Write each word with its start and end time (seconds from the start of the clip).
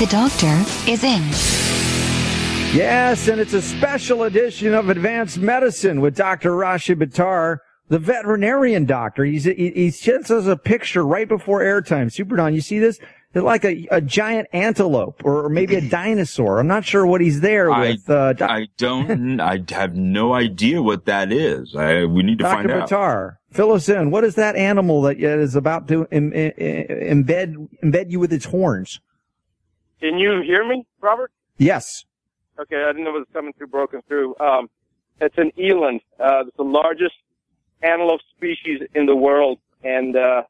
The 0.00 0.06
doctor 0.06 0.90
is 0.90 1.04
in. 1.04 1.22
Yes, 2.76 3.28
and 3.28 3.40
it's 3.40 3.52
a 3.52 3.62
special 3.62 4.24
edition 4.24 4.74
of 4.74 4.88
Advanced 4.88 5.38
Medicine 5.38 6.00
with 6.00 6.16
Dr. 6.16 6.56
Rashid 6.56 6.98
Buttar, 6.98 7.58
the 7.88 8.00
veterinarian 8.00 8.86
doctor. 8.86 9.24
He's, 9.24 9.44
he, 9.44 9.70
he 9.70 9.90
sends 9.92 10.32
us 10.32 10.46
a 10.46 10.56
picture 10.56 11.06
right 11.06 11.28
before 11.28 11.60
airtime. 11.60 12.10
Super 12.12 12.34
Don, 12.34 12.52
you 12.54 12.60
see 12.60 12.80
this? 12.80 12.98
It's 13.34 13.44
like 13.44 13.64
a, 13.64 13.86
a 13.92 14.00
giant 14.00 14.48
antelope 14.52 15.22
or, 15.24 15.44
or 15.44 15.48
maybe 15.48 15.76
a 15.76 15.80
dinosaur. 15.88 16.58
I'm 16.58 16.66
not 16.66 16.84
sure 16.84 17.06
what 17.06 17.20
he's 17.20 17.40
there 17.40 17.70
I, 17.70 17.90
with. 17.90 18.10
Uh, 18.10 18.32
doc- 18.32 18.50
I 18.50 18.66
don't. 18.76 19.40
I 19.40 19.62
have 19.68 19.94
no 19.94 20.32
idea 20.34 20.82
what 20.82 21.04
that 21.06 21.30
is. 21.32 21.76
I, 21.76 22.04
we 22.04 22.24
need 22.24 22.38
to 22.38 22.44
Dr. 22.44 22.54
find 22.56 22.70
out. 22.72 22.90
Buttar, 22.90 23.36
fill 23.52 23.70
us 23.70 23.88
in. 23.88 24.10
What 24.10 24.24
is 24.24 24.34
that 24.34 24.56
animal 24.56 25.02
that 25.02 25.18
is 25.20 25.54
about 25.54 25.86
to 25.88 26.08
Im- 26.10 26.32
i- 26.34 26.46
i- 26.58 26.86
embed 27.12 27.68
embed 27.84 28.10
you 28.10 28.18
with 28.18 28.32
its 28.32 28.46
horns? 28.46 28.98
Can 30.04 30.18
you 30.18 30.42
hear 30.42 30.68
me, 30.68 30.84
Robert? 31.00 31.32
Yes. 31.56 32.04
Okay, 32.60 32.76
I 32.76 32.88
didn't 32.88 33.04
know 33.04 33.16
it 33.16 33.20
was 33.20 33.26
coming 33.32 33.54
through, 33.54 33.68
broken 33.68 34.02
through. 34.06 34.36
Um, 34.38 34.68
it's 35.18 35.38
an 35.38 35.50
eland. 35.58 36.02
Uh, 36.20 36.40
it's 36.40 36.56
the 36.58 36.62
largest 36.62 37.14
antelope 37.82 38.20
species 38.36 38.82
in 38.94 39.06
the 39.06 39.16
world, 39.16 39.60
and 39.82 40.14
uh, 40.14 40.42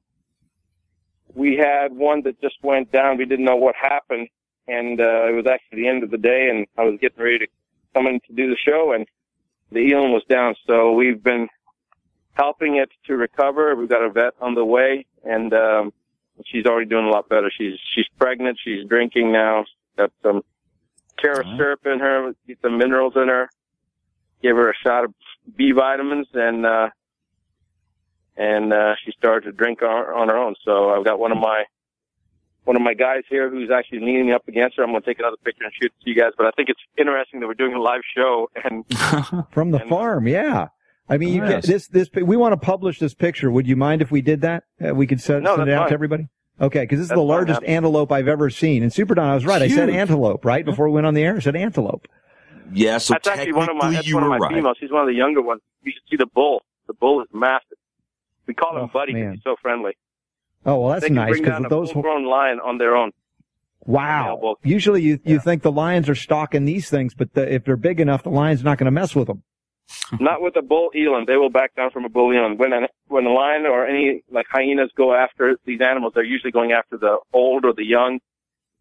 we 1.37 1.57
had 1.57 1.93
one 1.93 2.23
that 2.25 2.41
just 2.41 2.57
went 2.65 2.91
down. 2.91 3.17
We 3.17 3.27
didn't 3.27 3.45
know 3.45 3.55
what 3.55 3.77
happened, 3.81 4.27
and 4.67 5.01
uh, 5.01 5.29
it 5.29 5.37
was 5.37 5.47
actually 5.47 5.83
the 5.83 5.89
end 5.89 6.03
of 6.03 6.11
the 6.11 6.19
day, 6.19 6.49
and 6.51 6.67
I 6.77 6.83
was 6.83 6.99
getting 7.01 7.23
ready 7.23 7.39
to 7.39 7.47
come 7.95 8.09
in 8.09 8.19
to 8.27 8.33
do 8.35 8.51
the 8.51 8.57
show, 8.57 8.93
and 8.93 9.07
the 9.71 9.89
eland 9.93 10.13
was 10.13 10.25
down. 10.29 10.57
So 10.67 10.91
we've 10.95 11.23
been 11.23 11.47
helping 12.33 12.75
it 12.79 12.91
to 13.07 13.17
recover. 13.17 13.77
We've 13.77 13.89
got 13.89 14.03
a 14.03 14.11
vet 14.11 14.33
on 14.41 14.57
the 14.57 14.65
way, 14.65 15.07
and 15.23 15.55
um, 15.55 15.93
she's 16.47 16.67
already 16.67 16.89
doing 16.89 17.07
a 17.07 17.11
lot 17.11 17.29
better. 17.29 17.51
She's 17.57 17.79
she's 17.95 18.07
pregnant. 18.19 18.59
She's 18.63 18.87
drinking 18.89 19.33
now. 19.33 19.65
She's 19.65 19.97
got 19.97 20.13
some 20.23 20.43
carrot 21.21 21.47
syrup 21.57 21.81
in 21.87 22.01
her. 22.01 22.33
Get 22.47 22.59
some 22.63 22.79
minerals 22.79 23.15
in 23.17 23.29
her. 23.29 23.49
Give 24.43 24.57
her 24.57 24.71
a 24.71 24.75
shot 24.83 25.05
of 25.05 25.15
B 25.57 25.73
vitamins, 25.73 26.29
and 26.35 26.67
uh, 26.67 26.91
and 28.37 28.73
uh, 28.73 28.95
she 29.05 29.13
started 29.13 29.47
to 29.47 29.53
drink 29.53 29.83
on, 29.83 29.89
on 29.89 30.29
her 30.29 30.37
own. 30.37 30.55
So 30.65 30.91
I've 30.91 31.05
got 31.05 31.19
one 31.19 31.33
of 31.33 31.39
my 31.39 31.65
one 32.65 32.77
of 32.77 32.83
my 32.83 32.95
guys 32.95 33.23
here 33.29 33.51
who's 33.51 33.71
actually 33.71 34.01
leaning 34.01 34.33
up 34.33 34.49
against 34.49 34.77
her. 34.77 34.83
I'm 34.83 34.91
going 34.91 35.03
to 35.03 35.07
take 35.07 35.19
another 35.19 35.37
picture 35.45 35.65
and 35.65 35.73
shoot 35.75 35.93
it 35.99 36.05
to 36.05 36.11
you 36.11 36.17
guys. 36.17 36.33
But 36.37 36.47
I 36.47 36.51
think 36.53 36.71
it's 36.71 36.81
interesting 36.97 37.41
that 37.41 37.47
we're 37.47 37.55
doing 37.55 37.75
a 37.75 37.81
live 37.81 38.01
show 38.17 38.51
and 38.65 38.85
From 39.51 39.71
the 39.71 39.81
farm, 39.81 40.27
yeah. 40.27 40.69
I 41.09 41.19
mean, 41.19 41.41
Oh, 41.43 41.47
get 41.47 41.51
yes. 41.65 41.67
this, 41.67 41.89
this, 41.89 42.09
we 42.15 42.37
want 42.37 42.53
to 42.53 42.57
publish 42.57 42.99
this 42.99 43.15
picture. 43.15 43.51
Would 43.51 43.67
you 43.67 43.77
mind 43.77 44.01
if 44.03 44.11
we 44.11 44.23
did 44.23 44.41
that? 44.41 44.65
Uh, 44.85 44.95
we 44.95 45.07
could 45.07 45.21
send, 45.21 45.45
No, 45.45 45.57
send 45.57 45.69
it 45.69 45.73
out 45.75 45.81
fine. 45.83 45.89
to 45.89 45.95
everybody? 45.95 46.29
Okay, 46.61 46.81
because 46.83 46.99
this 46.99 47.07
is 47.07 47.15
the 47.15 47.21
largest 47.21 47.57
absolutely. 47.57 47.75
antelope 47.75 48.13
I've 48.13 48.29
ever 48.29 48.49
seen. 48.49 48.83
And 48.83 48.93
Super 48.93 49.15
Don, 49.15 49.29
I 49.29 49.35
was 49.35 49.45
right. 49.45 49.61
I 49.61 49.69
said 49.69 49.91
antelope, 49.91 50.45
right? 50.45 50.65
Before 50.65 50.89
we 50.89 50.95
went 50.95 51.07
on 51.07 51.15
the 51.15 51.23
air, 51.23 51.37
I 51.37 51.41
said 51.41 51.57
antelope. 51.57 52.07
Yeah, 52.73 52.99
so 52.99 53.15
that's 53.15 53.29
actually 53.29 53.53
one 53.53 53.69
of 53.69 53.77
my 53.77 53.91
that's 53.91 54.07
you 54.07 54.15
one 54.15 54.23
of 54.25 54.31
were 54.31 54.39
my 54.39 54.47
right. 54.47 54.55
females. 54.55 54.77
She's 54.81 54.91
one 54.91 55.03
of 55.03 55.09
the 55.09 55.15
younger 55.15 55.43
ones. 55.43 55.61
You 55.83 55.93
should 55.93 56.09
see 56.11 56.17
the 56.17 56.27
bull. 56.33 56.63
The 56.87 56.95
bull 56.95 57.21
is 57.23 57.29
massive. 57.35 57.77
We 58.47 58.55
call 58.55 58.77
him 58.77 58.85
Oh, 58.85 58.87
Buddy 58.93 59.13
because 59.13 59.25
man. 59.25 59.35
he's 59.35 59.43
so 59.43 59.57
friendly. 59.61 59.93
Oh, 60.65 60.81
well, 60.81 60.91
that's 60.91 61.03
they 61.03 61.09
can 61.09 61.17
nice 61.17 61.31
bring 61.33 61.43
down 61.43 61.63
because 61.65 61.73
a 61.73 61.75
those, 61.75 61.93
full-grown 61.93 62.25
lion 62.25 62.61
on 62.65 62.79
their 62.79 62.97
own. 62.97 63.11
wow. 63.81 64.57
Usually 64.63 65.03
you, 65.03 65.21
you 65.25 65.35
Yeah. 65.35 65.39
think 65.41 65.63
the 65.63 65.73
lions 65.73 66.09
are 66.09 66.15
stalking 66.15 66.65
these 66.65 66.89
things, 66.89 67.15
but 67.15 67.35
the, 67.35 67.53
if 67.53 67.65
they're 67.65 67.77
big 67.77 68.01
enough, 68.01 68.23
the 68.23 68.31
lion's 68.31 68.65
not 68.65 68.79
going 68.79 68.87
to 68.87 68.91
mess 68.91 69.15
with 69.15 69.27
them. 69.27 69.43
Not 70.21 70.41
with 70.43 70.57
a 70.57 70.63
bull 70.63 70.91
eland. 70.95 71.27
They 71.27 71.37
will 71.37 71.51
back 71.51 71.75
down 71.75 71.91
from 71.91 72.05
a 72.05 72.09
bull 72.09 72.33
eland. 72.33 72.59
When 72.59 72.73
a, 72.73 72.89
when 73.09 73.27
a 73.27 73.33
lion 73.33 73.67
or 73.67 73.87
any 73.87 74.23
like 74.31 74.47
hyenas 74.51 74.91
go 74.97 75.15
after 75.15 75.57
these 75.67 75.81
animals, 75.81 76.13
they're 76.15 76.25
usually 76.25 76.53
going 76.53 76.73
after 76.73 76.97
the 76.97 77.19
old 77.33 77.65
or 77.65 77.73
the 77.75 77.85
young, 77.85 78.21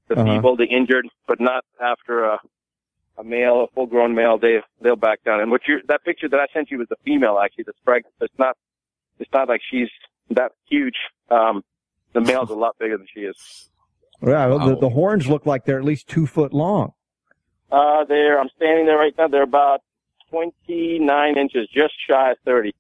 the 0.08 0.16
Uh-huh. 0.16 0.26
feeble, 0.26 0.56
the 0.56 0.66
injured, 0.66 1.08
but 1.28 1.40
not 1.40 1.64
after 1.82 2.24
a 2.26 2.40
a 3.16 3.24
male, 3.24 3.66
a 3.66 3.68
full 3.76 3.86
grown 3.86 4.16
male. 4.16 4.38
They 4.40 4.62
they'll 4.82 4.96
back 4.96 5.24
down. 5.24 5.40
And 5.40 5.52
what 5.52 5.62
you 5.68 5.82
that 5.88 6.04
picture 6.04 6.28
that 6.30 6.40
I 6.40 6.48
sent 6.54 6.72
you 6.72 6.80
was 6.80 6.88
the 6.90 6.96
female 7.06 7.38
actually 7.38 7.66
that's 7.66 7.80
pregnant. 7.86 8.14
It's 8.22 8.40
not 8.40 8.58
it's 9.20 9.32
not 9.32 9.48
like 9.48 9.62
she's 9.70 9.90
that 10.32 10.52
huge. 10.68 10.96
Um, 11.30 11.64
the 12.14 12.22
male's 12.22 12.50
a 12.50 12.56
lot 12.56 12.76
bigger 12.80 12.98
than 12.98 13.08
she 13.14 13.22
is. 13.22 13.70
Yeah, 14.22 14.48
the, 14.48 14.78
the 14.80 14.90
horns 14.90 15.28
look 15.28 15.46
like 15.46 15.66
they're 15.66 15.78
at 15.80 15.84
least 15.84 16.08
two 16.08 16.26
foot 16.26 16.54
long. 16.54 16.94
Uh, 17.72 18.04
they're 18.06 18.40
I'm 18.40 18.50
standing 18.56 18.86
there 18.86 18.98
right 18.98 19.14
now. 19.18 19.28
They're 19.28 19.44
about 19.44 19.82
29 20.34 21.38
inches, 21.38 21.70
just 21.74 21.94
shy 22.10 22.32
of 22.32 22.38
30. 22.46 22.74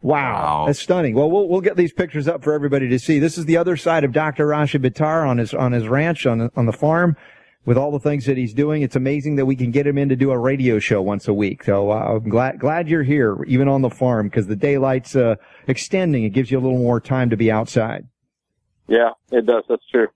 Wow. 0.00 0.14
Wow. 0.14 0.66
That's 0.66 0.78
stunning. 0.78 1.14
Well, 1.14 1.30
we'll, 1.30 1.48
we'll 1.48 1.60
get 1.60 1.76
these 1.76 1.92
pictures 1.92 2.28
up 2.28 2.44
for 2.44 2.52
everybody 2.52 2.88
to 2.88 2.98
see. 2.98 3.18
This 3.18 3.36
is 3.36 3.46
the 3.46 3.56
other 3.56 3.76
side 3.76 4.04
of 4.04 4.12
Dr. 4.12 4.46
Rashid 4.46 4.82
Buttar 4.82 5.26
on 5.28 5.38
his, 5.38 5.52
on 5.54 5.72
his 5.72 5.88
ranch, 5.88 6.24
on, 6.26 6.50
on 6.54 6.66
the 6.66 6.72
farm 6.72 7.16
with 7.64 7.76
all 7.76 7.90
the 7.90 7.98
things 7.98 8.26
that 8.26 8.36
he's 8.36 8.54
doing. 8.54 8.82
It's 8.82 8.94
amazing 8.96 9.36
that 9.36 9.46
we 9.46 9.56
can 9.56 9.70
get 9.70 9.86
him 9.86 9.98
in 9.98 10.08
to 10.10 10.16
do 10.16 10.30
a 10.30 10.38
radio 10.38 10.78
show 10.78 11.02
once 11.02 11.26
a 11.26 11.34
week. 11.34 11.64
So, 11.64 11.90
uh, 11.90 12.18
I'm 12.22 12.28
glad, 12.28 12.60
glad 12.60 12.88
you're 12.88 13.02
here, 13.02 13.42
even 13.48 13.66
on 13.66 13.82
the 13.82 13.90
farm, 13.90 14.28
because 14.28 14.46
the 14.46 14.56
daylight's, 14.56 15.16
uh, 15.16 15.36
extending. 15.66 16.24
It 16.24 16.30
gives 16.30 16.50
you 16.50 16.58
a 16.58 16.60
little 16.60 16.78
more 16.78 17.00
time 17.00 17.30
to 17.30 17.36
be 17.36 17.50
outside. 17.50 18.06
Yeah, 18.86 19.10
it 19.32 19.46
does. 19.46 19.64
That's 19.68 19.86
true. 19.90 20.08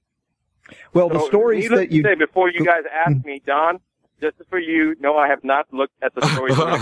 Well, 0.93 1.09
the 1.09 1.21
So, 1.21 1.27
stories 1.29 1.71
that 1.71 1.91
you, 1.91 2.03
say, 2.03 2.15
before 2.15 2.51
you 2.51 2.65
guys 2.65 2.83
ask 2.93 3.25
me, 3.25 3.41
Don, 3.47 3.81
just 4.21 4.37
for 4.51 4.59
you, 4.59 4.95
no, 5.01 5.17
I 5.17 5.29
have 5.29 5.45
not 5.45 5.67
looked 5.73 5.95
at 6.03 6.15
the 6.15 6.27
stories. 6.29 6.57
when 6.59 6.69
I 6.69 6.79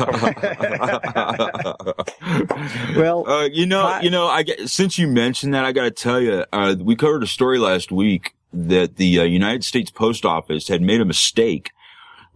come- 2.76 2.96
well, 2.96 3.28
uh, 3.28 3.48
you 3.52 3.66
know, 3.66 3.82
Hi- 3.82 4.00
you 4.02 4.10
know, 4.10 4.26
I 4.26 4.42
get, 4.42 4.68
since 4.68 4.98
you 4.98 5.06
mentioned 5.06 5.54
that, 5.54 5.64
I 5.64 5.72
got 5.72 5.84
to 5.84 5.90
tell 5.90 6.20
you, 6.20 6.44
uh, 6.52 6.76
we 6.80 6.96
covered 6.96 7.22
a 7.22 7.26
story 7.26 7.58
last 7.58 7.90
week 7.92 8.34
that 8.52 8.96
the 8.96 9.20
uh, 9.20 9.24
United 9.24 9.64
States 9.64 9.90
Post 9.90 10.24
Office 10.24 10.68
had 10.68 10.82
made 10.82 11.00
a 11.00 11.04
mistake. 11.04 11.70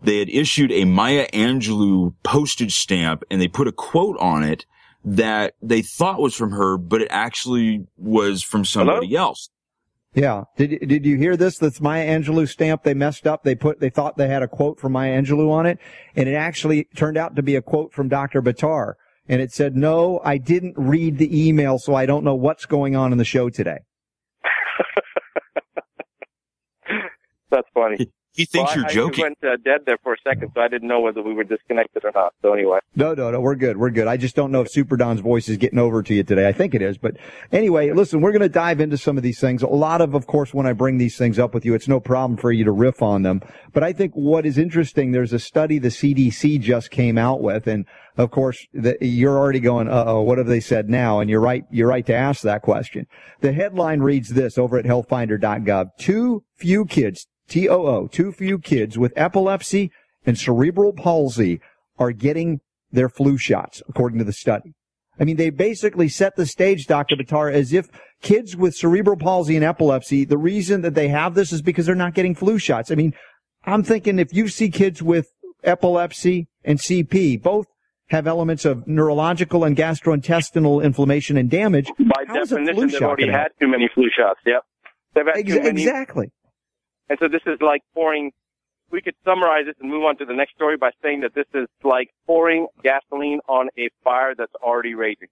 They 0.02 0.18
had 0.18 0.28
issued 0.30 0.72
a 0.72 0.84
Maya 0.84 1.28
Angelou 1.32 2.14
postage 2.22 2.74
stamp 2.76 3.22
and 3.30 3.40
they 3.40 3.48
put 3.48 3.68
a 3.68 3.72
quote 3.72 4.16
on 4.18 4.42
it 4.42 4.64
that 5.04 5.54
they 5.62 5.82
thought 5.82 6.20
was 6.20 6.34
from 6.34 6.52
her, 6.52 6.76
but 6.76 7.00
it 7.02 7.08
actually 7.10 7.86
was 7.96 8.42
from 8.42 8.64
somebody 8.64 9.14
else. 9.16 9.48
Yeah. 10.14 10.44
Did 10.56 10.88
did 10.88 11.06
you 11.06 11.16
hear 11.16 11.36
this? 11.36 11.58
That's 11.58 11.80
Maya 11.80 12.06
Angelou 12.06 12.48
stamp. 12.48 12.82
They 12.82 12.94
messed 12.94 13.26
up. 13.26 13.44
They 13.44 13.54
put 13.54 13.80
they 13.80 13.90
thought 13.90 14.16
they 14.16 14.28
had 14.28 14.42
a 14.42 14.48
quote 14.48 14.80
from 14.80 14.92
Maya 14.92 15.20
Angelou 15.20 15.50
on 15.50 15.66
it, 15.66 15.78
and 16.16 16.28
it 16.28 16.34
actually 16.34 16.88
turned 16.96 17.16
out 17.16 17.36
to 17.36 17.42
be 17.42 17.54
a 17.54 17.62
quote 17.62 17.92
from 17.92 18.08
Dr. 18.08 18.42
Buttar. 18.42 18.94
And 19.28 19.40
it 19.40 19.52
said, 19.52 19.76
"No, 19.76 20.20
I 20.24 20.38
didn't 20.38 20.74
read 20.76 21.18
the 21.18 21.48
email, 21.48 21.78
so 21.78 21.94
I 21.94 22.06
don't 22.06 22.24
know 22.24 22.34
what's 22.34 22.66
going 22.66 22.96
on 22.96 23.12
in 23.12 23.18
the 23.18 23.24
show 23.24 23.50
today." 23.50 23.78
That's 27.50 27.68
funny. 27.72 28.10
He 28.32 28.44
thinks 28.44 28.70
Well, 28.70 28.78
you're 28.78 28.86
I, 28.90 28.92
joking. 28.92 29.24
I 29.24 29.28
went 29.28 29.38
uh, 29.44 29.56
dead 29.64 29.80
there 29.86 29.98
for 30.02 30.12
a 30.12 30.16
second, 30.22 30.52
so 30.54 30.60
I 30.60 30.68
didn't 30.68 30.88
know 30.88 31.00
whether 31.00 31.20
we 31.22 31.34
were 31.34 31.44
disconnected 31.44 32.04
or 32.04 32.12
not. 32.14 32.32
So 32.42 32.52
anyway, 32.52 32.78
No, 32.94 33.12
no, 33.14 33.30
no. 33.30 33.40
We're 33.40 33.56
good. 33.56 33.76
We're 33.76 33.90
good. 33.90 34.06
I 34.06 34.16
just 34.16 34.36
don't 34.36 34.52
know 34.52 34.60
if 34.60 34.70
Super 34.70 34.96
Don's 34.96 35.20
voice 35.20 35.48
is 35.48 35.56
getting 35.56 35.78
over 35.78 36.02
to 36.02 36.14
you 36.14 36.22
today. 36.22 36.46
I 36.46 36.52
think 36.52 36.74
it 36.74 36.82
is. 36.82 36.96
But 36.96 37.16
anyway, 37.50 37.90
listen, 37.92 38.20
we're 38.20 38.32
going 38.32 38.40
to 38.42 38.48
dive 38.48 38.80
into 38.80 38.96
some 38.96 39.16
of 39.16 39.22
these 39.22 39.40
things. 39.40 39.62
A 39.62 39.66
lot 39.66 40.00
of, 40.00 40.14
of 40.14 40.26
course, 40.26 40.54
when 40.54 40.66
I 40.66 40.72
bring 40.72 40.98
these 40.98 41.18
things 41.18 41.38
up 41.38 41.54
with 41.54 41.64
you, 41.64 41.74
it's 41.74 41.88
no 41.88 41.98
problem 41.98 42.36
for 42.36 42.52
you 42.52 42.64
to 42.64 42.72
riff 42.72 43.02
on 43.02 43.22
them. 43.22 43.40
But 43.72 43.82
I 43.82 43.92
think 43.92 44.12
what 44.14 44.46
is 44.46 44.58
interesting, 44.58 45.10
there's 45.10 45.32
a 45.32 45.38
study 45.38 45.78
the 45.78 45.88
CDC 45.88 46.60
just 46.60 46.90
came 46.90 47.18
out 47.18 47.40
with. 47.40 47.66
And 47.66 47.84
of 48.16 48.30
course, 48.30 48.66
the, 48.72 48.96
you're 49.00 49.38
already 49.38 49.60
going, 49.60 49.88
uh 49.88 50.04
oh, 50.06 50.22
what 50.22 50.38
have 50.38 50.46
they 50.46 50.60
said 50.60 50.88
now? 50.88 51.20
And 51.20 51.28
you're 51.28 51.40
right. 51.40 51.64
You're 51.70 51.88
right 51.88 52.06
to 52.06 52.14
ask 52.14 52.42
that 52.42 52.62
question. 52.62 53.06
The 53.40 53.52
headline 53.52 54.00
reads 54.00 54.30
this 54.30 54.56
over 54.58 54.78
at 54.78 54.84
healthfinder.gov. 54.84 55.96
Too 55.98 56.44
few 56.56 56.84
kids, 56.84 57.26
T-O-O, 57.50 58.06
too 58.06 58.32
few 58.32 58.58
kids 58.58 58.96
with 58.96 59.12
epilepsy 59.16 59.90
and 60.24 60.38
cerebral 60.38 60.92
palsy 60.92 61.60
are 61.98 62.12
getting 62.12 62.60
their 62.92 63.08
flu 63.08 63.36
shots, 63.36 63.82
according 63.88 64.18
to 64.18 64.24
the 64.24 64.32
study. 64.32 64.72
I 65.18 65.24
mean, 65.24 65.36
they 65.36 65.50
basically 65.50 66.08
set 66.08 66.36
the 66.36 66.46
stage, 66.46 66.86
Dr. 66.86 67.16
Buttar, 67.16 67.52
as 67.52 67.72
if 67.74 67.88
kids 68.22 68.56
with 68.56 68.74
cerebral 68.74 69.16
palsy 69.16 69.56
and 69.56 69.64
epilepsy, 69.64 70.24
the 70.24 70.38
reason 70.38 70.80
that 70.80 70.94
they 70.94 71.08
have 71.08 71.34
this 71.34 71.52
is 71.52 71.60
because 71.60 71.84
they're 71.86 71.94
not 71.94 72.14
getting 72.14 72.34
flu 72.34 72.58
shots. 72.58 72.90
I 72.90 72.94
mean, 72.94 73.12
I'm 73.64 73.82
thinking 73.82 74.18
if 74.18 74.32
you 74.32 74.48
see 74.48 74.70
kids 74.70 75.02
with 75.02 75.26
epilepsy 75.62 76.48
and 76.64 76.78
CP, 76.78 77.42
both 77.42 77.66
have 78.08 78.26
elements 78.26 78.64
of 78.64 78.86
neurological 78.86 79.64
and 79.64 79.76
gastrointestinal 79.76 80.82
inflammation 80.82 81.36
and 81.36 81.50
damage. 81.50 81.90
by 81.98 82.24
How 82.26 82.40
is 82.40 82.52
a 82.52 82.56
flu 82.56 82.66
definition, 82.66 82.88
they've 82.92 83.02
already 83.02 83.28
had 83.28 83.48
too 83.60 83.68
many 83.68 83.90
flu 83.94 84.08
shots. 84.16 84.40
Yep, 84.46 84.62
they've 85.14 85.26
had 85.26 85.36
Ex- 85.36 85.52
too 85.52 85.62
many, 85.62 85.82
exactly. 85.82 86.32
And 87.10 87.18
so 87.20 87.28
this 87.28 87.42
is 87.44 87.60
like 87.60 87.82
pouring 87.92 88.32
we 88.90 89.00
could 89.00 89.14
summarize 89.24 89.66
this 89.66 89.76
and 89.80 89.90
move 89.90 90.04
on 90.04 90.16
to 90.16 90.24
the 90.24 90.34
next 90.34 90.54
story 90.54 90.76
by 90.76 90.90
saying 91.02 91.20
that 91.20 91.34
this 91.34 91.46
is 91.54 91.68
like 91.84 92.10
pouring 92.26 92.66
gasoline 92.82 93.40
on 93.48 93.68
a 93.78 93.88
fire 94.02 94.34
that's 94.36 94.54
already 94.62 94.94
raging. 94.94 95.28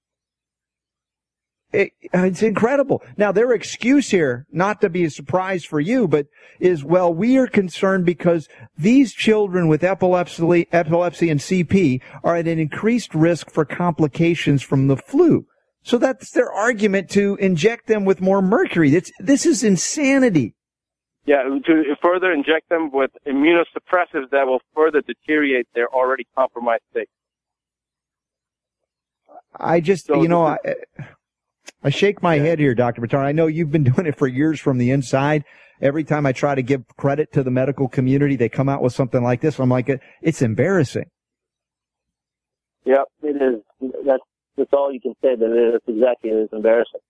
It, 1.71 1.93
it's 2.01 2.43
incredible. 2.43 3.03
Now, 3.19 3.31
their 3.31 3.53
excuse 3.53 4.11
here, 4.11 4.47
not 4.51 4.81
to 4.81 4.89
be 4.89 5.05
a 5.05 5.11
surprise 5.11 5.65
for 5.65 5.81
you, 5.81 6.09
but 6.09 6.27
is, 6.61 6.83
well, 6.83 7.13
we 7.13 7.37
are 7.37 7.47
concerned 7.47 8.07
because 8.07 8.49
these 8.79 9.13
children 9.13 9.69
with 9.69 9.85
epilepsy, 9.85 10.67
epilepsy 10.73 11.29
and 11.29 11.41
CP 11.41 12.01
are 12.25 12.37
at 12.37 12.49
an 12.49 12.59
increased 12.59 13.15
risk 13.15 13.51
for 13.51 13.67
complications 13.67 14.63
from 14.63 14.87
the 14.87 14.97
flu. 14.97 15.47
So 15.83 15.99
that's 15.99 16.31
their 16.31 16.51
argument 16.51 17.11
to 17.11 17.37
inject 17.37 17.87
them 17.87 18.07
with 18.07 18.23
more 18.23 18.41
mercury. 18.41 18.95
It's, 18.95 19.13
this 19.19 19.45
is 19.45 19.63
insanity. 19.63 20.55
Yeah, 21.29 21.43
to 21.43 21.95
further 22.03 22.33
inject 22.33 22.71
them 22.71 22.91
with 22.91 23.11
immunosuppressives 23.27 24.31
that 24.31 24.47
will 24.47 24.63
further 24.75 25.03
deteriorate 25.03 25.69
their 25.75 25.87
already 25.93 26.27
compromised 26.35 26.85
state. 26.91 27.11
I 29.55 29.81
just, 29.81 30.07
So 30.07 30.23
you 30.23 30.29
know, 30.29 30.47
I, 30.47 30.57
I 31.85 31.91
shake 31.91 32.23
my 32.23 32.39
head 32.39 32.59
here, 32.59 32.75
Dr. 32.75 33.03
Buttar. 33.03 33.19
I 33.19 33.33
know 33.33 33.47
you've 33.47 33.71
been 33.71 33.85
doing 33.93 34.07
it 34.07 34.17
for 34.17 34.27
years 34.27 34.59
from 34.59 34.79
the 34.79 34.91
inside. 34.91 35.45
Every 35.83 36.03
time 36.03 36.25
I 36.25 36.33
try 36.33 36.55
to 36.55 36.63
give 36.63 36.87
credit 36.97 37.31
to 37.35 37.43
the 37.43 37.51
medical 37.51 37.89
community, 37.89 38.35
they 38.35 38.49
come 38.49 38.71
out 38.71 38.81
with 38.81 38.95
something 38.95 39.23
like 39.23 39.43
this. 39.43 39.59
I'm 39.59 39.69
like, 39.69 39.91
it's 40.23 40.41
embarrassing. 40.41 41.11
Yep, 42.87 43.05
it 43.25 43.37
is. 43.37 43.93
That's 44.07 44.23
that's 44.57 44.71
all 44.73 44.91
you 44.91 45.01
can 45.01 45.13
say. 45.21 45.37
That 45.37 45.53
it 45.53 45.75
is 45.75 45.81
exactly. 45.87 46.31
It 46.31 46.45
is 46.45 46.49
embarrassing. 46.53 47.01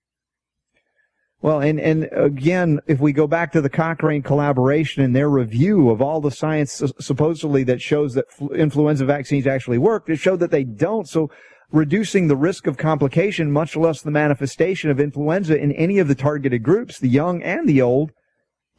Well, 1.41 1.61
and, 1.61 1.79
and 1.79 2.09
again, 2.13 2.81
if 2.89 2.99
we 2.99 3.13
go 3.13 3.29
back 3.29 3.53
to 3.53 3.61
the 3.61 3.71
Cochrane 3.71 4.23
collaboration 4.23 5.05
and 5.05 5.15
their 5.15 5.29
review 5.29 5.89
of 5.91 6.03
all 6.03 6.21
the 6.21 6.33
science 6.33 6.83
supposedly 6.99 7.63
that 7.65 7.81
shows 7.81 8.15
that 8.15 8.25
influenza 8.53 9.05
vaccines 9.05 9.47
actually 9.47 9.79
work, 9.79 10.09
it 10.09 10.17
showed 10.17 10.41
that 10.41 10.51
they 10.51 10.65
don't. 10.65 11.09
So 11.09 11.31
reducing 11.71 12.27
the 12.27 12.37
risk 12.37 12.67
of 12.67 12.77
complication, 12.77 13.53
much 13.53 13.77
less 13.77 14.03
the 14.03 14.11
manifestation 14.11 14.91
of 14.91 14.99
influenza 14.99 15.57
in 15.57 15.71
any 15.73 16.01
of 16.01 16.09
the 16.09 16.17
targeted 16.17 16.65
groups, 16.65 16.99
the 16.99 17.09
young 17.09 17.41
and 17.45 17.69
the 17.69 17.83
old, 17.83 18.11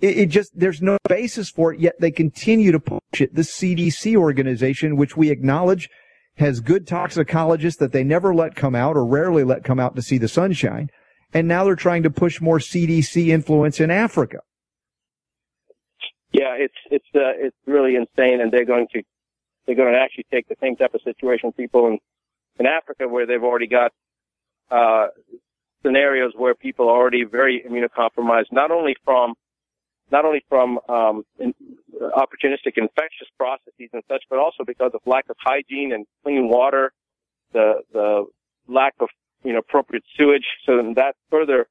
it, 0.01 0.17
it 0.17 0.25
just, 0.29 0.51
there's 0.53 0.81
no 0.81 0.97
basis 1.07 1.49
for 1.49 1.73
it, 1.73 1.79
yet 1.79 1.95
they 2.01 2.11
continue 2.11 2.73
to 2.73 2.79
push 2.79 3.21
it. 3.21 3.35
The 3.35 3.43
CDC 3.43 4.17
organization, 4.17 4.97
which 4.97 5.15
we 5.15 5.29
acknowledge 5.29 5.89
has 6.35 6.59
good 6.59 6.85
toxicologists 6.85 7.79
that 7.79 7.93
they 7.93 8.03
never 8.03 8.35
let 8.35 8.55
come 8.55 8.75
out 8.75 8.97
or 8.97 9.05
rarely 9.05 9.45
let 9.45 9.63
come 9.63 9.79
out 9.79 9.95
to 9.95 10.01
see 10.01 10.17
the 10.17 10.27
sunshine 10.27 10.89
and 11.33 11.47
now 11.47 11.63
they're 11.63 11.75
trying 11.75 12.03
to 12.03 12.09
push 12.09 12.41
more 12.41 12.59
CDC 12.59 13.27
influence 13.27 13.79
in 13.79 13.91
Africa. 13.91 14.39
Yeah, 16.31 16.55
it's 16.57 16.75
it's 16.91 17.05
uh, 17.15 17.33
it's 17.35 17.57
really 17.65 17.95
insane, 17.95 18.41
and 18.41 18.51
they're 18.51 18.65
going 18.65 18.87
to 18.93 19.01
they're 19.65 19.75
going 19.75 19.93
to 19.93 19.99
actually 19.99 20.25
take 20.31 20.47
the 20.47 20.55
same 20.61 20.75
type 20.75 20.93
of 20.93 21.01
situation 21.01 21.51
people 21.51 21.87
in 21.87 21.97
in 22.59 22.65
Africa 22.65 23.07
where 23.07 23.25
they've 23.25 23.43
already 23.43 23.67
got 23.67 23.91
uh, 24.69 25.07
scenarios 25.83 26.33
where 26.35 26.53
people 26.53 26.87
are 26.89 26.95
already 26.95 27.23
very 27.23 27.63
immunocompromised, 27.67 28.51
not 28.51 28.71
only 28.71 28.95
from 29.03 29.33
not 30.11 30.25
only 30.25 30.43
from 30.49 30.79
um, 30.89 31.23
in, 31.39 31.53
opportunistic 32.01 32.77
infectious 32.77 33.27
processes 33.37 33.89
and 33.93 34.03
such, 34.07 34.23
but 34.29 34.39
also 34.39 34.63
because 34.65 34.91
of 34.93 35.01
lack 35.05 35.25
of 35.29 35.35
hygiene 35.39 35.91
and 35.93 36.05
clean 36.23 36.49
water, 36.49 36.91
the 37.53 37.81
the 37.91 38.25
lack 38.67 38.93
of 38.99 39.09
you 39.43 39.53
know 39.53 39.59
appropriate 39.59 40.03
sewage. 40.17 40.45
So 40.65 40.77
then 40.77 40.93
that 40.95 41.15
further 41.29 41.67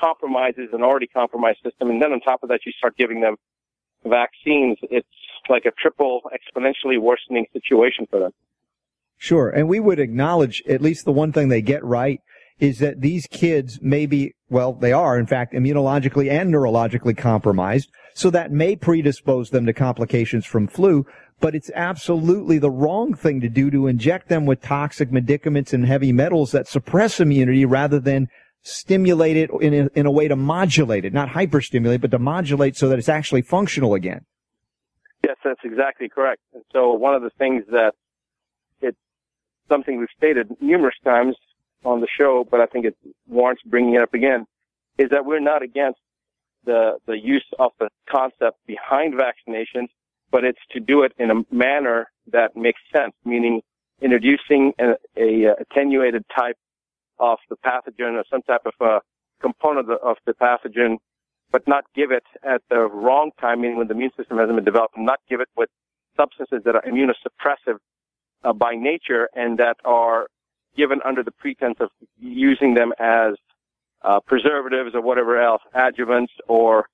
compromises 0.00 0.70
an 0.72 0.82
already 0.82 1.06
compromised 1.06 1.58
system, 1.62 1.90
and 1.90 2.02
then 2.02 2.12
on 2.12 2.20
top 2.20 2.42
of 2.42 2.48
that, 2.48 2.60
you 2.66 2.72
start 2.72 2.96
giving 2.96 3.20
them 3.20 3.36
vaccines. 4.04 4.78
It's 4.82 5.06
like 5.48 5.64
a 5.66 5.70
triple 5.70 6.22
exponentially 6.32 7.00
worsening 7.00 7.46
situation 7.52 8.06
for 8.10 8.18
them. 8.18 8.32
Sure. 9.16 9.48
And 9.48 9.68
we 9.68 9.80
would 9.80 9.98
acknowledge 9.98 10.62
at 10.68 10.82
least 10.82 11.04
the 11.04 11.12
one 11.12 11.32
thing 11.32 11.48
they 11.48 11.62
get 11.62 11.84
right 11.84 12.20
is 12.58 12.78
that 12.78 13.00
these 13.00 13.26
kids 13.26 13.80
may 13.82 14.06
be, 14.06 14.34
well, 14.48 14.72
they 14.72 14.92
are 14.92 15.18
in 15.18 15.26
fact 15.26 15.54
immunologically 15.54 16.30
and 16.30 16.52
neurologically 16.52 17.16
compromised. 17.16 17.90
So 18.14 18.30
that 18.30 18.52
may 18.52 18.76
predispose 18.76 19.50
them 19.50 19.66
to 19.66 19.72
complications 19.72 20.46
from 20.46 20.68
flu, 20.68 21.04
but 21.40 21.54
it's 21.54 21.70
absolutely 21.74 22.58
the 22.58 22.70
wrong 22.70 23.14
thing 23.14 23.40
to 23.40 23.48
do 23.48 23.70
to 23.70 23.86
inject 23.86 24.28
them 24.28 24.46
with 24.46 24.62
toxic 24.62 25.12
medicaments 25.12 25.72
and 25.72 25.86
heavy 25.86 26.12
metals 26.12 26.52
that 26.52 26.68
suppress 26.68 27.20
immunity 27.20 27.64
rather 27.64 28.00
than 28.00 28.28
stimulate 28.62 29.36
it 29.36 29.50
in 29.60 29.74
a, 29.74 29.88
in 29.94 30.06
a 30.06 30.10
way 30.10 30.26
to 30.26 30.36
modulate 30.36 31.04
it, 31.04 31.12
not 31.12 31.28
hyperstimulate, 31.28 32.00
but 32.00 32.10
to 32.10 32.18
modulate 32.18 32.76
so 32.76 32.88
that 32.88 32.98
it's 32.98 33.10
actually 33.10 33.42
functional 33.42 33.94
again. 33.94 34.24
Yes, 35.22 35.36
that's 35.44 35.60
exactly 35.64 36.08
correct. 36.08 36.40
And 36.54 36.62
so 36.72 36.92
one 36.94 37.14
of 37.14 37.22
the 37.22 37.30
things 37.38 37.64
that 37.70 37.92
it's 38.80 38.98
something 39.68 39.98
we've 39.98 40.08
stated 40.16 40.48
numerous 40.60 40.94
times 41.04 41.36
on 41.84 42.00
the 42.00 42.08
show, 42.18 42.46
but 42.50 42.60
I 42.60 42.66
think 42.66 42.86
it 42.86 42.96
warrants 43.28 43.62
bringing 43.66 43.94
it 43.94 44.02
up 44.02 44.14
again, 44.14 44.46
is 44.98 45.10
that 45.10 45.26
we're 45.26 45.40
not 45.40 45.62
against 45.62 46.00
the, 46.64 46.98
the 47.06 47.18
use 47.18 47.44
of 47.58 47.72
the 47.78 47.90
concept 48.10 48.58
behind 48.66 49.14
vaccinations, 49.14 49.88
but 50.34 50.42
it's 50.42 50.58
to 50.72 50.80
do 50.80 51.04
it 51.04 51.12
in 51.16 51.30
a 51.30 51.54
manner 51.54 52.10
that 52.32 52.56
makes 52.56 52.80
sense, 52.92 53.12
meaning 53.24 53.62
introducing 54.02 54.72
a, 54.80 54.94
a 55.16 55.54
attenuated 55.60 56.24
type 56.36 56.56
of 57.20 57.38
the 57.48 57.56
pathogen 57.64 58.14
or 58.14 58.24
some 58.28 58.42
type 58.42 58.66
of 58.66 58.72
a 58.80 59.00
component 59.40 59.88
of 59.88 60.16
the 60.26 60.32
pathogen, 60.32 60.96
but 61.52 61.62
not 61.68 61.84
give 61.94 62.10
it 62.10 62.24
at 62.42 62.62
the 62.68 62.80
wrong 62.80 63.30
time, 63.40 63.60
meaning 63.60 63.76
when 63.76 63.86
the 63.86 63.94
immune 63.94 64.10
system 64.16 64.36
hasn't 64.38 64.56
been 64.56 64.64
developed, 64.64 64.94
not 64.98 65.20
give 65.30 65.40
it 65.40 65.46
with 65.56 65.68
substances 66.16 66.62
that 66.64 66.74
are 66.74 66.82
immunosuppressive 66.82 67.78
uh, 68.42 68.52
by 68.52 68.74
nature 68.74 69.28
and 69.36 69.58
that 69.58 69.76
are 69.84 70.26
given 70.76 70.98
under 71.04 71.22
the 71.22 71.30
pretense 71.30 71.76
of 71.78 71.90
using 72.18 72.74
them 72.74 72.92
as 72.98 73.34
uh, 74.02 74.18
preservatives 74.26 74.96
or 74.96 75.00
whatever 75.00 75.40
else, 75.40 75.62
adjuvants 75.76 76.34
or 76.48 76.88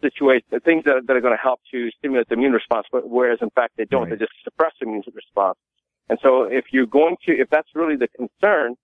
situations, 0.00 0.44
things 0.64 0.84
that, 0.84 1.02
that 1.06 1.16
are 1.16 1.20
going 1.20 1.36
to 1.36 1.42
help 1.42 1.60
to 1.70 1.90
stimulate 1.98 2.28
the 2.28 2.34
immune 2.34 2.52
response, 2.52 2.86
but 2.90 3.08
whereas 3.08 3.38
in 3.42 3.50
fact 3.50 3.74
they 3.76 3.84
don't, 3.84 4.02
right. 4.02 4.18
they 4.18 4.24
just 4.24 4.32
suppress 4.44 4.72
the 4.80 4.86
immune 4.86 5.02
response. 5.14 5.58
And 6.08 6.18
so 6.22 6.44
if 6.44 6.66
you're 6.72 6.86
going 6.86 7.16
to, 7.26 7.32
if 7.32 7.48
that's 7.50 7.68
really 7.74 7.96
the 7.96 8.08
concern, 8.08 8.76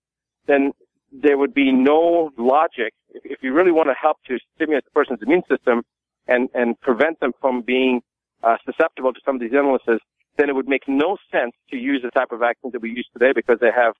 then 0.47 0.71
there 1.11 1.37
would 1.37 1.53
be 1.53 1.71
no 1.71 2.31
logic. 2.37 2.93
If, 3.09 3.23
if 3.25 3.39
you 3.41 3.53
really 3.53 3.71
want 3.71 3.89
to 3.89 3.95
help 3.99 4.17
to 4.27 4.37
stimulate 4.55 4.85
the 4.85 4.91
person's 4.91 5.19
immune 5.21 5.43
system 5.49 5.83
and, 6.27 6.49
and 6.53 6.79
prevent 6.81 7.19
them 7.19 7.31
from 7.41 7.61
being 7.61 8.01
uh, 8.43 8.57
susceptible 8.65 9.13
to 9.13 9.19
some 9.25 9.35
of 9.35 9.41
these 9.41 9.53
illnesses, 9.53 9.99
then 10.37 10.49
it 10.49 10.55
would 10.55 10.67
make 10.67 10.87
no 10.87 11.17
sense 11.31 11.53
to 11.71 11.77
use 11.77 12.01
the 12.03 12.11
type 12.11 12.31
of 12.31 12.39
vaccines 12.39 12.73
that 12.73 12.81
we 12.81 12.91
use 12.91 13.07
today 13.13 13.31
because 13.35 13.57
they 13.59 13.71
have 13.75 13.93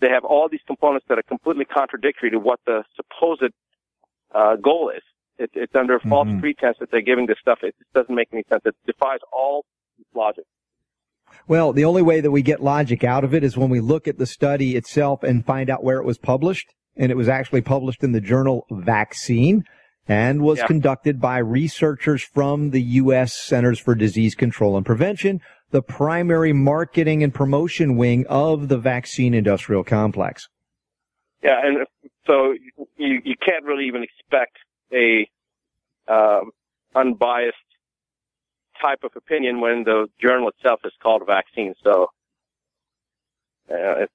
they 0.00 0.08
have 0.08 0.24
all 0.24 0.48
these 0.50 0.64
components 0.66 1.04
that 1.08 1.18
are 1.18 1.22
completely 1.22 1.66
contradictory 1.66 2.30
to 2.30 2.38
what 2.38 2.58
the 2.66 2.82
supposed 2.96 3.52
uh, 4.34 4.56
goal 4.56 4.90
is. 4.94 5.02
It, 5.40 5.50
it's 5.54 5.74
under 5.74 5.98
mm-hmm. 5.98 6.10
false 6.10 6.28
pretense 6.38 6.76
that 6.80 6.90
they're 6.90 7.00
giving 7.00 7.26
this 7.26 7.38
stuff. 7.40 7.60
It 7.62 7.74
just 7.78 7.92
doesn't 7.94 8.14
make 8.14 8.28
any 8.32 8.44
sense. 8.48 8.62
It 8.64 8.76
defies 8.86 9.20
all 9.32 9.64
logic. 10.14 10.44
Well, 11.48 11.72
the 11.72 11.84
only 11.84 12.02
way 12.02 12.20
that 12.20 12.30
we 12.30 12.42
get 12.42 12.62
logic 12.62 13.04
out 13.04 13.24
of 13.24 13.34
it 13.34 13.42
is 13.42 13.56
when 13.56 13.70
we 13.70 13.80
look 13.80 14.06
at 14.06 14.18
the 14.18 14.26
study 14.26 14.76
itself 14.76 15.22
and 15.22 15.44
find 15.44 15.70
out 15.70 15.82
where 15.82 15.98
it 15.98 16.04
was 16.04 16.18
published. 16.18 16.74
And 16.96 17.10
it 17.10 17.16
was 17.16 17.28
actually 17.28 17.62
published 17.62 18.04
in 18.04 18.12
the 18.12 18.20
journal 18.20 18.66
Vaccine 18.70 19.64
and 20.06 20.42
was 20.42 20.58
yeah. 20.58 20.66
conducted 20.66 21.20
by 21.20 21.38
researchers 21.38 22.22
from 22.22 22.70
the 22.70 22.82
U.S. 22.82 23.32
Centers 23.32 23.78
for 23.78 23.94
Disease 23.94 24.34
Control 24.34 24.76
and 24.76 24.84
Prevention, 24.84 25.40
the 25.70 25.82
primary 25.82 26.52
marketing 26.52 27.22
and 27.22 27.32
promotion 27.32 27.96
wing 27.96 28.26
of 28.28 28.68
the 28.68 28.76
vaccine 28.76 29.34
industrial 29.34 29.84
complex. 29.84 30.48
Yeah, 31.42 31.60
and 31.62 31.86
so 32.26 32.54
you 32.96 33.20
you 33.24 33.34
can't 33.40 33.64
really 33.64 33.86
even 33.86 34.02
expect 34.02 34.58
a 34.92 35.28
um, 36.08 36.50
unbiased 36.94 37.56
type 38.80 39.00
of 39.04 39.12
opinion 39.16 39.60
when 39.60 39.84
the 39.84 40.08
journal 40.20 40.48
itself 40.48 40.80
is 40.84 40.92
called 41.02 41.22
a 41.22 41.24
vaccine. 41.24 41.74
So 41.84 42.08
uh, 43.70 43.74
uh, 43.74 44.06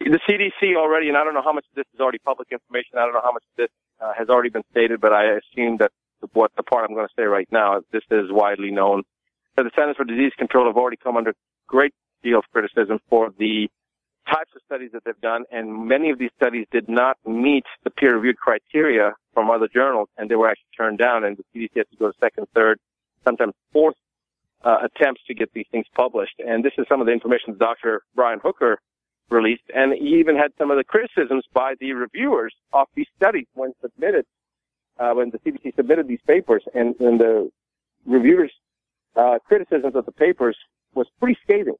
the 0.00 0.20
CDC 0.28 0.76
already, 0.76 1.08
and 1.08 1.16
I 1.16 1.24
don't 1.24 1.34
know 1.34 1.42
how 1.42 1.52
much 1.52 1.64
of 1.70 1.74
this 1.76 1.86
is 1.94 2.00
already 2.00 2.18
public 2.18 2.48
information. 2.50 2.98
I 2.98 3.04
don't 3.04 3.14
know 3.14 3.22
how 3.22 3.32
much 3.32 3.44
of 3.44 3.56
this 3.56 3.70
uh, 4.00 4.12
has 4.18 4.28
already 4.28 4.50
been 4.50 4.64
stated, 4.70 5.00
but 5.00 5.12
I 5.12 5.38
assume 5.38 5.78
that 5.78 5.92
what 6.32 6.50
the 6.56 6.62
part 6.62 6.88
I'm 6.88 6.94
going 6.94 7.06
to 7.06 7.14
say 7.16 7.24
right 7.24 7.48
now, 7.50 7.80
this 7.92 8.02
is 8.10 8.30
widely 8.30 8.70
known 8.70 9.02
That 9.56 9.64
the 9.64 9.70
Centers 9.76 9.96
for 9.96 10.04
Disease 10.04 10.32
Control 10.38 10.66
have 10.66 10.76
already 10.76 10.96
come 10.96 11.16
under 11.16 11.34
great 11.66 11.92
deal 12.22 12.38
of 12.38 12.44
criticism 12.52 12.98
for 13.08 13.30
the 13.38 13.68
types 14.26 14.50
of 14.54 14.62
studies 14.66 14.90
that 14.92 15.04
they've 15.04 15.20
done, 15.20 15.44
and 15.50 15.86
many 15.86 16.10
of 16.10 16.18
these 16.18 16.30
studies 16.36 16.66
did 16.70 16.88
not 16.88 17.16
meet 17.26 17.64
the 17.84 17.90
peer-reviewed 17.90 18.36
criteria 18.36 19.12
from 19.32 19.50
other 19.50 19.68
journals, 19.72 20.08
and 20.16 20.30
they 20.30 20.34
were 20.34 20.48
actually 20.48 20.70
turned 20.76 20.98
down, 20.98 21.24
and 21.24 21.36
the 21.36 21.44
CDC 21.54 21.76
had 21.76 21.90
to 21.90 21.96
go 21.96 22.10
to 22.10 22.18
second, 22.20 22.46
third, 22.54 22.78
sometimes 23.24 23.54
fourth 23.72 23.96
uh, 24.64 24.78
attempts 24.84 25.20
to 25.26 25.34
get 25.34 25.52
these 25.52 25.66
things 25.70 25.86
published. 25.94 26.34
And 26.38 26.64
this 26.64 26.72
is 26.78 26.86
some 26.88 27.00
of 27.00 27.06
the 27.06 27.12
information 27.12 27.56
Dr. 27.58 28.02
Brian 28.14 28.40
Hooker 28.42 28.78
released, 29.30 29.64
and 29.74 29.92
he 29.92 30.16
even 30.20 30.36
had 30.36 30.52
some 30.58 30.70
of 30.70 30.76
the 30.76 30.84
criticisms 30.84 31.44
by 31.52 31.74
the 31.80 31.92
reviewers 31.92 32.54
of 32.72 32.88
these 32.94 33.06
studies 33.16 33.46
when 33.54 33.72
submitted, 33.80 34.26
uh, 34.98 35.12
when 35.12 35.30
the 35.30 35.38
CDC 35.38 35.74
submitted 35.76 36.08
these 36.08 36.22
papers, 36.26 36.62
and, 36.74 36.94
and 37.00 37.20
the 37.20 37.50
reviewers' 38.06 38.52
uh, 39.16 39.38
criticisms 39.46 39.94
of 39.94 40.06
the 40.06 40.12
papers 40.12 40.56
was 40.94 41.06
pretty 41.18 41.38
scathing. 41.42 41.76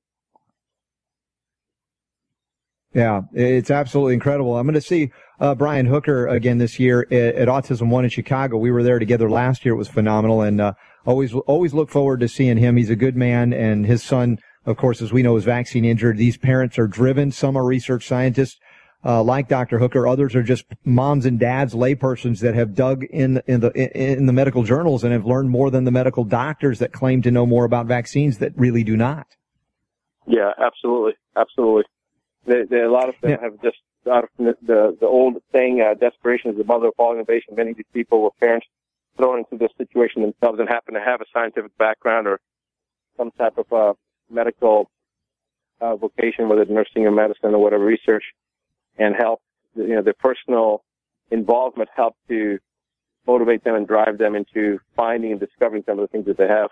Yeah, 2.95 3.23
it's 3.33 3.73
absolutely 3.73 4.15
incredible. 4.15 4.57
I'm 4.57 4.67
going 4.67 4.75
to 4.75 4.81
see 4.81 5.11
uh, 5.41 5.57
Brian 5.57 5.87
Hooker 5.87 6.29
again 6.29 6.59
this 6.59 6.79
year 6.79 7.09
at, 7.11 7.35
at, 7.35 7.49
Autism 7.49 7.91
One 7.91 8.05
in 8.05 8.11
Chicago. 8.11 8.57
We 8.57 8.71
were 8.71 8.85
there 8.85 9.01
together 9.01 9.29
last 9.29 9.65
year. 9.65 9.75
It 9.75 9.79
was 9.79 9.89
phenomenal, 9.89 10.43
and 10.43 10.61
uh, 10.61 10.75
always 11.05 11.35
always 11.35 11.75
look 11.75 11.91
forward 11.91 12.21
to 12.21 12.29
seeing 12.29 12.57
him. 12.57 12.77
He's 12.77 12.91
a 12.91 12.97
good 12.97 13.17
man, 13.17 13.53
and 13.53 13.85
his 13.85 14.05
son, 14.05 14.39
of 14.65 14.77
course, 14.77 15.03
as 15.03 15.13
we 15.13 15.25
know, 15.25 15.37
is 15.37 15.43
vaccine 15.43 15.85
injured. 15.85 16.19
These 16.19 16.39
parents 16.39 16.79
are 16.79 16.87
driven. 16.87 17.33
Some 17.33 17.57
are 17.57 17.65
research 17.65 18.07
scientists. 18.07 18.61
Uh, 19.05 19.23
like 19.23 19.49
Dr. 19.49 19.79
Hooker, 19.79 20.07
others 20.07 20.35
are 20.35 20.43
just 20.43 20.65
moms 20.85 21.27
and 21.27 21.39
dads, 21.39 21.75
laypersons 21.75 22.41
that 22.41 22.55
have 22.55 22.75
dug 22.75 23.05
in 23.05 23.43
in 23.49 23.59
the 23.59 23.73
in 23.73 24.27
the 24.27 24.33
medical 24.33 24.63
journals 24.63 25.03
and 25.03 25.13
have 25.13 25.27
learned 25.27 25.51
more 25.51 25.69
than 25.69 25.83
the 25.83 25.91
medical 25.91 26.23
doctors 26.23 26.79
that 26.79 26.93
claim 26.93 27.23
to 27.23 27.33
know 27.33 27.45
more 27.45 27.65
about 27.65 27.87
vaccines 27.87 28.39
that 28.39 28.53
really 28.57 28.85
do 28.85 28.97
not. 28.97 29.27
Yeah, 30.27 30.53
absolutely, 30.65 31.15
absolutely. 31.37 31.83
There, 32.47 32.67
there, 32.67 32.85
a 32.85 32.93
lot 32.93 33.09
of 33.09 33.15
them 33.21 33.31
yeah. 33.33 33.41
have 33.41 33.63
just 33.63 33.79
out 34.11 34.25
of 34.25 34.31
the, 34.39 34.55
the, 34.63 34.97
the 35.01 35.07
old 35.07 35.37
saying, 35.53 35.81
uh, 35.81 35.95
desperation 35.95 36.51
is 36.51 36.59
the 36.59 36.65
mother 36.65 36.89
of 36.89 36.95
all 36.99 37.15
innovation. 37.15 37.55
Many 37.57 37.71
of 37.71 37.77
these 37.77 37.87
people 37.93 38.23
were 38.23 38.31
parents 38.41 38.67
thrown 39.17 39.39
into 39.39 39.57
this 39.57 39.71
situation 39.79 40.23
themselves 40.23 40.59
and 40.59 40.69
happen 40.69 40.95
to 40.95 41.01
have 41.01 41.21
a 41.21 41.25
scientific 41.33 41.77
background 41.79 42.27
or 42.27 42.41
some 43.17 43.31
type 43.39 43.57
of 43.57 43.73
uh, 43.73 43.95
medical 44.31 44.91
uh, 45.81 45.97
vocation, 45.97 46.49
whether 46.49 46.63
it's 46.63 46.71
nursing 46.71 47.07
or 47.07 47.11
medicine 47.11 47.55
or 47.55 47.59
whatever 47.59 47.85
research, 47.85 48.25
and 48.99 49.15
help. 49.19 49.41
You 49.75 49.97
know, 49.97 50.03
their 50.03 50.15
personal 50.15 50.85
involvement 51.31 51.91
helped 51.97 52.19
to 52.29 52.59
motivate 53.27 53.65
them 53.65 53.75
and 53.75 53.87
drive 53.87 54.19
them 54.19 54.35
into 54.35 54.79
finding 54.97 55.33
and 55.33 55.41
discovering 55.41 55.83
some 55.87 55.99
of 55.99 56.03
the 56.03 56.09
things 56.09 56.27
that 56.27 56.37
they 56.37 56.49
have. 56.49 56.71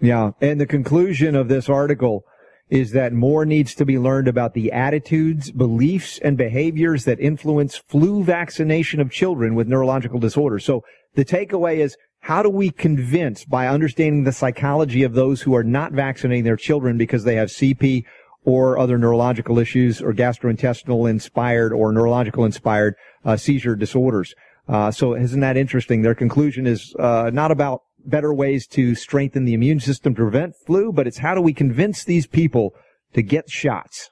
Yeah, 0.00 0.32
and 0.40 0.60
the 0.60 0.66
conclusion 0.66 1.36
of 1.36 1.48
this 1.48 1.68
article 1.68 2.24
is 2.70 2.92
that 2.92 3.12
more 3.12 3.44
needs 3.44 3.74
to 3.74 3.84
be 3.84 3.98
learned 3.98 4.28
about 4.28 4.54
the 4.54 4.72
attitudes, 4.72 5.50
beliefs, 5.50 6.18
and 6.18 6.36
behaviors 6.36 7.04
that 7.04 7.20
influence 7.20 7.76
flu 7.76 8.24
vaccination 8.24 9.00
of 9.00 9.10
children 9.10 9.54
with 9.54 9.68
neurological 9.68 10.18
disorders. 10.18 10.64
So 10.64 10.82
the 11.14 11.24
takeaway 11.24 11.76
is 11.76 11.96
how 12.20 12.42
do 12.42 12.48
we 12.48 12.70
convince 12.70 13.44
by 13.44 13.68
understanding 13.68 14.24
the 14.24 14.32
psychology 14.32 15.02
of 15.02 15.12
those 15.12 15.42
who 15.42 15.54
are 15.54 15.62
not 15.62 15.92
vaccinating 15.92 16.44
their 16.44 16.56
children 16.56 16.96
because 16.96 17.24
they 17.24 17.34
have 17.34 17.48
CP 17.48 18.04
or 18.44 18.78
other 18.78 18.96
neurological 18.96 19.58
issues 19.58 20.00
or 20.00 20.14
gastrointestinal 20.14 21.08
inspired 21.08 21.72
or 21.72 21.92
neurological 21.92 22.46
inspired 22.46 22.94
uh, 23.26 23.36
seizure 23.36 23.76
disorders? 23.76 24.34
Uh, 24.66 24.90
so 24.90 25.14
isn't 25.14 25.40
that 25.40 25.58
interesting? 25.58 26.00
Their 26.00 26.14
conclusion 26.14 26.66
is 26.66 26.94
uh, 26.98 27.30
not 27.32 27.50
about 27.50 27.82
better 28.04 28.32
ways 28.32 28.66
to 28.68 28.94
strengthen 28.94 29.44
the 29.44 29.54
immune 29.54 29.80
system 29.80 30.14
to 30.14 30.22
prevent 30.22 30.54
flu, 30.66 30.92
but 30.92 31.06
it's 31.06 31.18
how 31.18 31.34
do 31.34 31.40
we 31.40 31.52
convince 31.52 32.04
these 32.04 32.26
people 32.26 32.74
to 33.12 33.22
get 33.22 33.48
shots? 33.48 34.10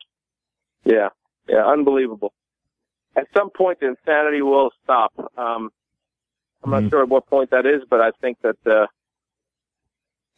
Yeah, 0.84 1.08
yeah, 1.48 1.64
unbelievable. 1.66 2.32
At 3.16 3.26
some 3.36 3.50
point, 3.50 3.80
the 3.80 3.88
insanity 3.88 4.42
will 4.42 4.70
stop. 4.82 5.12
Um, 5.36 5.70
I'm 6.64 6.70
not 6.70 6.80
mm-hmm. 6.80 6.88
sure 6.90 7.02
at 7.02 7.08
what 7.08 7.26
point 7.26 7.50
that 7.50 7.66
is, 7.66 7.82
but 7.88 8.00
I 8.00 8.10
think 8.20 8.38
that 8.42 8.56
uh, 8.66 8.86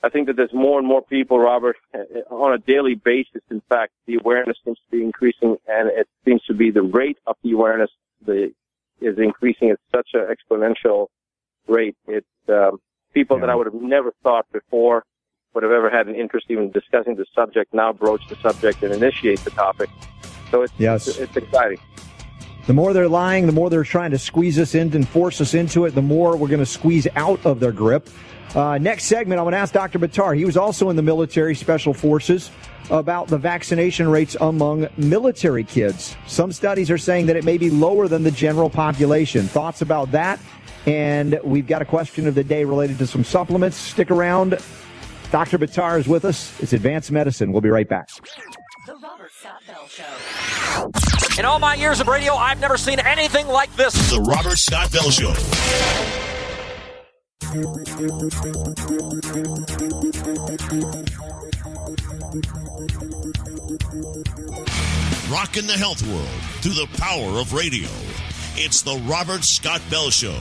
I 0.03 0.09
think 0.09 0.27
that 0.27 0.37
there's 0.37 0.53
more 0.53 0.79
and 0.79 0.87
more 0.87 1.03
people, 1.03 1.39
Robert, 1.39 1.77
on 2.31 2.53
a 2.53 2.59
daily 2.59 2.95
basis. 2.95 3.43
In 3.51 3.63
fact, 3.69 3.93
the 4.07 4.17
awareness 4.17 4.57
seems 4.65 4.79
to 4.79 4.97
be 4.97 5.03
increasing, 5.03 5.57
and 5.67 5.89
it 5.89 6.09
seems 6.25 6.43
to 6.45 6.55
be 6.55 6.71
the 6.71 6.83
rate 6.83 7.19
of 7.27 7.37
the 7.43 7.53
awareness 7.53 7.91
the, 8.25 8.53
is 9.01 9.19
increasing 9.19 9.71
at 9.71 9.79
such 9.95 10.09
an 10.15 10.27
exponential 10.29 11.07
rate. 11.69 11.97
It's 12.07 12.27
um, 12.49 12.81
people 13.15 13.37
yeah. 13.37 13.43
that 13.43 13.51
I 13.51 13.55
would 13.55 13.67
have 13.67 13.75
never 13.75 14.13
thought 14.23 14.47
before 14.53 15.05
would 15.55 15.63
have 15.63 15.73
ever 15.73 15.89
had 15.89 16.09
an 16.09 16.17
interest 16.17 16.47
even 16.49 16.71
discussing 16.73 17.15
the 17.15 17.25
subject 17.35 17.73
now 17.73 17.93
broach 17.93 18.27
the 18.29 18.37
subject 18.37 18.83
and 18.83 18.93
initiate 18.93 19.39
the 19.41 19.51
topic. 19.51 19.89
So 20.51 20.63
it's, 20.63 20.73
yes. 20.79 21.07
it's, 21.07 21.19
it's 21.19 21.37
exciting. 21.37 21.79
The 22.67 22.73
more 22.73 22.93
they're 22.93 23.09
lying, 23.09 23.47
the 23.47 23.53
more 23.53 23.71
they're 23.71 23.85
trying 23.85 24.11
to 24.11 24.19
squeeze 24.19 24.59
us 24.59 24.75
in 24.75 24.95
and 24.95 25.07
force 25.07 25.41
us 25.41 25.55
into 25.55 25.85
it, 25.85 25.95
the 25.95 26.03
more 26.03 26.37
we're 26.37 26.49
going 26.49 26.61
to 26.61 26.67
squeeze 26.67 27.07
out 27.15 27.45
of 27.47 27.61
their 27.61 27.73
grip. 27.73 28.09
Uh, 28.55 28.79
next 28.79 29.05
segment, 29.05 29.39
I'm 29.39 29.45
going 29.45 29.53
to 29.53 29.59
ask 29.59 29.73
Dr. 29.75 29.99
Buttar. 29.99 30.37
He 30.37 30.45
was 30.45 30.57
also 30.57 30.89
in 30.89 30.97
the 30.97 31.03
military 31.03 31.55
special 31.55 31.93
forces 31.93 32.51
about 32.91 33.29
the 33.29 33.39
vaccination 33.39 34.09
rates 34.09 34.37
among 34.41 34.89
military 34.97 35.65
kids. 35.65 36.17
Some 36.27 36.53
studies 36.53 36.91
are 36.91 36.99
saying 36.99 37.27
that 37.27 37.37
it 37.37 37.45
may 37.45 37.59
be 37.59 37.71
lower 37.71 38.09
than 38.09 38.23
the 38.23 38.31
general 38.31 38.71
population. 38.71 39.47
Thoughts 39.47 39.83
about 39.83 40.11
that 40.13 40.39
and 40.87 41.41
we've 41.45 41.67
got 41.67 41.83
a 41.83 41.85
question 41.85 42.27
of 42.27 42.35
the 42.35 42.45
day 42.45 42.65
related 42.65 42.99
to 42.99 43.07
some 43.07 43.25
supplements. 43.25 43.77
Stick 43.77 44.11
around. 44.11 44.59
Dr. 45.31 45.59
Buttar 45.59 45.99
is 45.99 46.07
with 46.07 46.25
us. 46.25 46.59
It's 46.61 46.73
Advanced 46.73 47.11
Medicine. 47.11 47.53
We'll 47.53 47.61
be 47.61 47.71
right 47.71 47.89
back. 47.89 48.09
The 48.87 48.95
Robert 48.97 49.31
Scott 49.33 49.63
Bell 49.67 49.89
Show. 49.89 51.39
In 51.39 51.45
all 51.45 51.59
my 51.59 51.75
years 51.75 52.01
of 52.01 52.07
radio, 52.07 52.35
I've 52.35 52.61
never 52.61 52.77
seen 52.77 53.01
anything 53.01 53.49
like 53.49 53.75
this. 53.77 53.95
The 54.11 54.21
Robert 54.21 54.59
Scott 54.59 54.93
Bell 54.93 55.11
Show. 55.11 55.35
Rocking 65.33 65.67
the 65.67 65.75
health 65.77 66.07
world 66.07 66.29
through 66.61 66.75
the 66.75 66.89
power 66.99 67.41
of 67.41 67.53
radio. 67.53 67.89
It's 68.57 68.83
the 68.83 68.97
Robert 69.07 69.43
Scott 69.43 69.83
Bell 69.91 70.11
Show. 70.11 70.39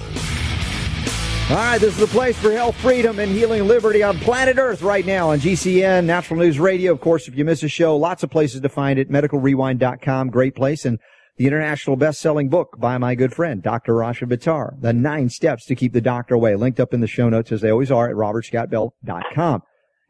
All 1.50 1.58
right, 1.58 1.80
this 1.80 1.94
is 1.94 2.00
the 2.00 2.08
place 2.08 2.38
for 2.38 2.52
health, 2.52 2.76
freedom, 2.78 3.20
and 3.20 3.30
healing 3.30 3.68
liberty 3.68 4.02
on 4.02 4.18
planet 4.18 4.58
Earth 4.58 4.82
right 4.82 5.06
now 5.06 5.30
on 5.30 5.40
GCN, 5.40 6.06
Natural 6.06 6.40
News 6.40 6.58
Radio. 6.58 6.94
Of 6.94 7.02
course, 7.02 7.28
if 7.28 7.36
you 7.38 7.44
miss 7.44 7.62
a 7.64 7.68
show, 7.68 7.98
lots 7.98 8.24
of 8.24 8.32
places 8.32 8.62
to 8.62 8.70
find 8.70 8.98
it. 8.98 9.12
MedicalRewind.com, 9.12 10.30
great 10.30 10.56
place. 10.56 10.86
And 10.86 11.00
the 11.38 11.46
international 11.46 11.98
best-selling 11.98 12.48
book 12.48 12.78
by 12.80 12.98
my 12.98 13.14
good 13.14 13.34
friend, 13.34 13.62
Dr. 13.62 13.94
Rashid 13.94 14.30
Buttar, 14.30 14.80
The 14.80 14.94
Nine 14.94 15.30
Steps 15.30 15.66
to 15.66 15.76
Keep 15.76 15.94
the 15.94 16.02
Doctor 16.02 16.34
Away, 16.34 16.56
linked 16.56 16.80
up 16.80 16.94
in 16.94 17.02
the 17.02 17.08
show 17.08 17.28
notes 17.28 17.52
as 17.52 17.62
they 17.62 17.72
always 17.72 17.92
are 17.92 18.10
at 18.10 18.16
robertscottbell.com, 18.16 19.64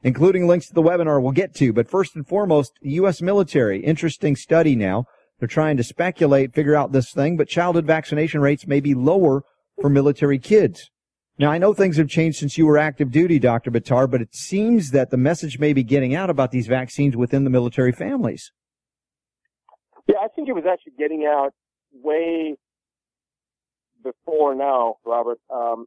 including 0.03 0.47
links 0.47 0.67
to 0.67 0.73
the 0.73 0.83
webinar 0.83 1.21
we'll 1.21 1.31
get 1.31 1.55
to. 1.55 1.73
But 1.73 1.89
first 1.89 2.15
and 2.15 2.27
foremost, 2.27 2.73
the 2.81 2.91
U.S. 2.91 3.21
military, 3.21 3.83
interesting 3.83 4.35
study 4.35 4.75
now 4.75 5.07
they're 5.39 5.47
trying 5.47 5.77
to 5.77 5.83
speculate, 5.83 6.53
figure 6.53 6.75
out 6.75 6.93
this 6.93 7.11
thing, 7.11 7.35
but 7.35 7.49
childhood 7.49 7.85
vaccination 7.85 8.39
rates 8.39 8.65
may 8.65 8.79
be 8.79 8.93
lower 8.93 9.41
for 9.81 9.89
military 9.89 10.39
kids. 10.39 10.89
Now, 11.39 11.49
I 11.49 11.57
know 11.57 11.73
things 11.73 11.97
have 11.97 12.07
changed 12.07 12.37
since 12.37 12.57
you 12.57 12.65
were 12.65 12.77
active 12.77 13.09
duty, 13.11 13.39
Dr. 13.39 13.71
Buttar, 13.71 14.09
but 14.09 14.21
it 14.21 14.35
seems 14.35 14.91
that 14.91 15.09
the 15.09 15.17
message 15.17 15.57
may 15.57 15.73
be 15.73 15.83
getting 15.83 16.13
out 16.13 16.29
about 16.29 16.51
these 16.51 16.67
vaccines 16.67 17.17
within 17.17 17.43
the 17.43 17.49
military 17.49 17.91
families. 17.91 18.51
Yeah, 20.07 20.17
I 20.23 20.27
think 20.35 20.47
it 20.47 20.53
was 20.53 20.65
actually 20.71 20.93
getting 20.97 21.25
out 21.25 21.53
way 21.91 22.55
before 24.03 24.53
now, 24.53 24.97
Robert. 25.05 25.39
Um, 25.49 25.85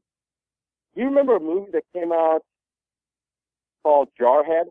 do 0.94 1.02
you 1.02 1.08
remember 1.08 1.36
a 1.36 1.40
movie 1.40 1.70
that 1.72 1.82
came 1.94 2.10
out 2.10 2.40
called 3.84 4.08
Jarhead? 4.20 4.64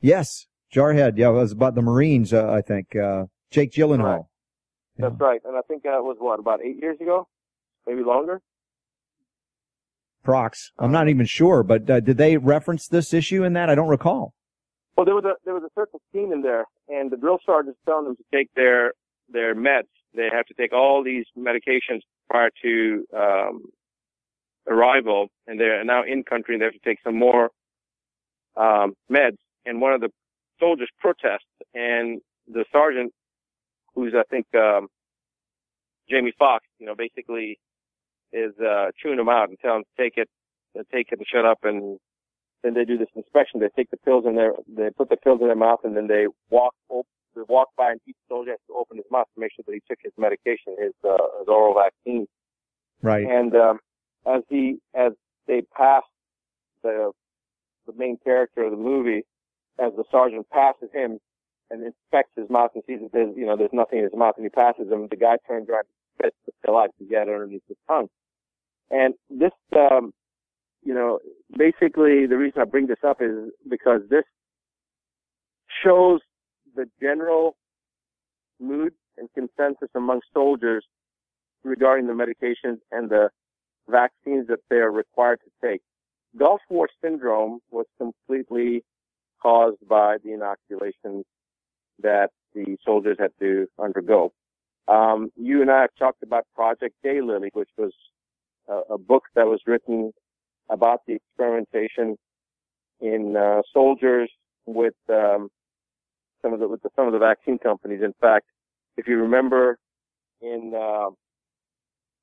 Yes, 0.00 0.46
Jarhead. 0.74 1.14
Yeah, 1.16 1.28
it 1.28 1.32
was 1.32 1.52
about 1.52 1.74
the 1.74 1.82
Marines, 1.82 2.32
uh, 2.32 2.50
I 2.50 2.62
think. 2.62 2.96
Uh, 2.96 3.24
Jake 3.50 3.72
Gyllenhaal. 3.72 4.04
Right. 4.04 4.20
Yeah. 4.98 5.08
That's 5.08 5.20
right. 5.20 5.40
And 5.44 5.56
I 5.56 5.60
think 5.68 5.82
that 5.82 6.02
was 6.02 6.16
what, 6.18 6.38
about 6.38 6.60
eight 6.64 6.76
years 6.80 6.98
ago? 7.00 7.28
Maybe 7.86 8.02
longer? 8.02 8.40
Prox. 10.22 10.72
I'm 10.78 10.92
not 10.92 11.08
even 11.08 11.26
sure, 11.26 11.62
but 11.62 11.88
uh, 11.88 12.00
did 12.00 12.16
they 12.16 12.36
reference 12.36 12.88
this 12.88 13.12
issue 13.12 13.44
in 13.44 13.52
that? 13.54 13.68
I 13.68 13.74
don't 13.74 13.88
recall. 13.88 14.34
Well, 14.96 15.06
there 15.06 15.14
was 15.14 15.24
a 15.24 15.34
there 15.44 15.54
was 15.54 15.62
a 15.62 15.70
certain 15.74 16.00
scene 16.12 16.32
in 16.32 16.42
there, 16.42 16.66
and 16.88 17.10
the 17.10 17.16
drill 17.16 17.38
sergeant's 17.44 17.78
telling 17.86 18.04
them 18.04 18.16
to 18.16 18.24
take 18.32 18.48
their 18.54 18.92
their 19.28 19.54
meds. 19.54 19.88
They 20.14 20.28
have 20.30 20.46
to 20.46 20.54
take 20.54 20.72
all 20.72 21.02
these 21.02 21.24
medications 21.36 22.00
prior 22.28 22.50
to 22.62 23.06
um, 23.16 23.62
arrival, 24.68 25.28
and 25.46 25.58
they're 25.58 25.82
now 25.84 26.02
in 26.04 26.22
country, 26.22 26.54
and 26.54 26.60
they 26.60 26.66
have 26.66 26.74
to 26.74 26.80
take 26.84 26.98
some 27.02 27.18
more 27.18 27.50
um, 28.56 28.94
meds. 29.10 29.38
And 29.64 29.80
one 29.80 29.94
of 29.94 30.00
the 30.00 30.10
soldiers 30.60 30.90
protests, 31.00 31.46
and 31.74 32.20
the 32.46 32.64
sergeant 32.70 33.12
who's 33.94 34.14
I 34.14 34.24
think 34.30 34.46
um, 34.54 34.88
Jamie 36.08 36.32
Foxx, 36.38 36.66
you 36.78 36.86
know, 36.86 36.94
basically 36.94 37.58
is 38.32 38.52
uh, 38.58 38.90
chewing 39.00 39.18
them 39.18 39.28
out 39.28 39.48
and 39.48 39.58
telling 39.60 39.78
them 39.78 39.84
to 39.96 40.02
take 40.02 40.14
it, 40.16 40.28
to 40.76 40.84
take 40.92 41.12
it 41.12 41.18
and 41.18 41.26
shut 41.26 41.44
up. 41.44 41.58
And 41.62 41.98
then 42.62 42.74
they 42.74 42.84
do 42.84 42.98
this 42.98 43.08
inspection. 43.14 43.60
They 43.60 43.68
take 43.74 43.90
the 43.90 43.96
pills 43.98 44.24
in 44.26 44.36
their, 44.36 44.52
they 44.68 44.90
put 44.90 45.08
the 45.08 45.16
pills 45.16 45.40
in 45.40 45.48
their 45.48 45.56
mouth, 45.56 45.80
and 45.84 45.96
then 45.96 46.06
they 46.06 46.26
walk 46.50 46.74
op- 46.88 47.06
they 47.34 47.42
walk 47.48 47.68
by 47.78 47.92
and 47.92 48.00
each 48.06 48.16
soldier 48.28 48.50
has 48.50 48.60
to 48.68 48.74
open 48.74 48.98
his 48.98 49.06
mouth 49.10 49.26
to 49.34 49.40
make 49.40 49.52
sure 49.56 49.64
that 49.66 49.72
he 49.72 49.80
took 49.88 49.98
his 50.02 50.12
medication, 50.18 50.76
his, 50.78 50.92
uh, 51.02 51.16
his 51.38 51.48
oral 51.48 51.74
vaccine. 51.74 52.26
Right. 53.00 53.26
And 53.26 53.54
um, 53.56 53.78
as 54.26 54.42
he 54.50 54.78
as 54.94 55.12
they 55.46 55.62
pass 55.74 56.02
the 56.82 57.10
the 57.86 57.94
main 57.96 58.18
character 58.22 58.64
of 58.64 58.70
the 58.70 58.76
movie, 58.76 59.24
as 59.78 59.92
the 59.96 60.04
sergeant 60.12 60.48
passes 60.50 60.90
him, 60.92 61.18
and 61.72 61.82
inspects 61.82 62.32
his 62.36 62.48
mouth 62.50 62.70
and 62.74 62.84
sees 62.86 63.00
that 63.00 63.12
there's, 63.12 63.34
you 63.34 63.46
know, 63.46 63.56
there's 63.56 63.72
nothing 63.72 63.98
in 63.98 64.04
his 64.04 64.14
mouth 64.14 64.34
and 64.36 64.44
he 64.44 64.50
passes 64.50 64.92
him. 64.92 65.08
The 65.08 65.16
guy 65.16 65.38
turns 65.48 65.68
around 65.68 65.88
and 65.88 65.96
spits 66.14 66.36
the 66.46 66.52
pill 66.64 66.76
out 66.76 66.90
to 66.98 67.04
get 67.04 67.22
underneath 67.22 67.62
his 67.66 67.78
tongue. 67.88 68.08
And 68.92 69.14
this, 69.30 69.52
um, 69.74 70.12
you 70.84 70.94
know, 70.94 71.18
basically 71.56 72.26
the 72.26 72.36
reason 72.36 72.60
I 72.60 72.64
bring 72.66 72.86
this 72.86 73.02
up 73.04 73.20
is 73.20 73.50
because 73.68 74.02
this 74.10 74.24
shows 75.82 76.20
the 76.76 76.84
general 77.00 77.56
mood 78.60 78.92
and 79.16 79.28
consensus 79.34 79.88
among 79.94 80.20
soldiers 80.34 80.84
regarding 81.64 82.06
the 82.06 82.12
medications 82.12 82.78
and 82.90 83.08
the 83.08 83.30
vaccines 83.88 84.46
that 84.48 84.60
they 84.68 84.76
are 84.76 84.92
required 84.92 85.40
to 85.44 85.68
take. 85.68 85.80
Gulf 86.38 86.60
War 86.68 86.88
syndrome 87.02 87.60
was 87.70 87.86
completely 87.98 88.84
caused 89.42 89.86
by 89.88 90.18
the 90.22 90.34
inoculations 90.34 91.24
that 92.02 92.30
the 92.54 92.76
soldiers 92.84 93.16
had 93.18 93.30
to 93.40 93.66
undergo. 93.78 94.32
Um, 94.88 95.30
you 95.36 95.62
and 95.62 95.70
I 95.70 95.82
have 95.82 95.90
talked 95.98 96.22
about 96.22 96.44
Project 96.54 96.94
Daylily, 97.04 97.48
which 97.52 97.68
was 97.78 97.92
a, 98.68 98.98
book 98.98 99.24
that 99.34 99.46
was 99.46 99.60
written 99.66 100.12
about 100.70 101.00
the 101.06 101.14
experimentation 101.14 102.16
in 103.00 103.36
uh, 103.36 103.62
soldiers 103.72 104.30
with 104.66 104.94
um, 105.10 105.48
some 106.40 106.52
of 106.52 106.60
the 106.60 106.68
with 106.68 106.82
the, 106.82 106.90
some 106.96 107.06
of 107.06 107.12
the 107.12 107.18
vaccine 107.18 107.58
companies. 107.58 108.00
In 108.02 108.14
fact, 108.20 108.46
if 108.96 109.06
you 109.08 109.16
remember, 109.18 109.78
in 110.40 110.72
uh, 110.74 111.10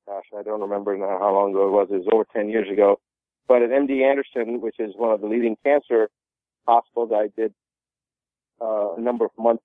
gosh, 0.06 0.24
I 0.38 0.42
don't 0.42 0.60
remember 0.60 0.96
now 0.96 1.18
how 1.18 1.32
long 1.32 1.50
ago 1.50 1.68
it 1.68 1.70
was. 1.70 1.88
It 1.90 1.98
was 1.98 2.08
over 2.12 2.26
10 2.32 2.48
years 2.48 2.68
ago. 2.70 3.00
But 3.46 3.62
at 3.62 3.70
MD 3.70 4.02
Anderson, 4.08 4.60
which 4.60 4.76
is 4.78 4.92
one 4.96 5.12
of 5.12 5.20
the 5.20 5.26
leading 5.26 5.56
cancer 5.64 6.08
hospitals, 6.66 7.10
I 7.12 7.28
did 7.36 7.52
uh, 8.60 8.94
a 8.94 9.00
number 9.00 9.24
of 9.24 9.30
months 9.38 9.64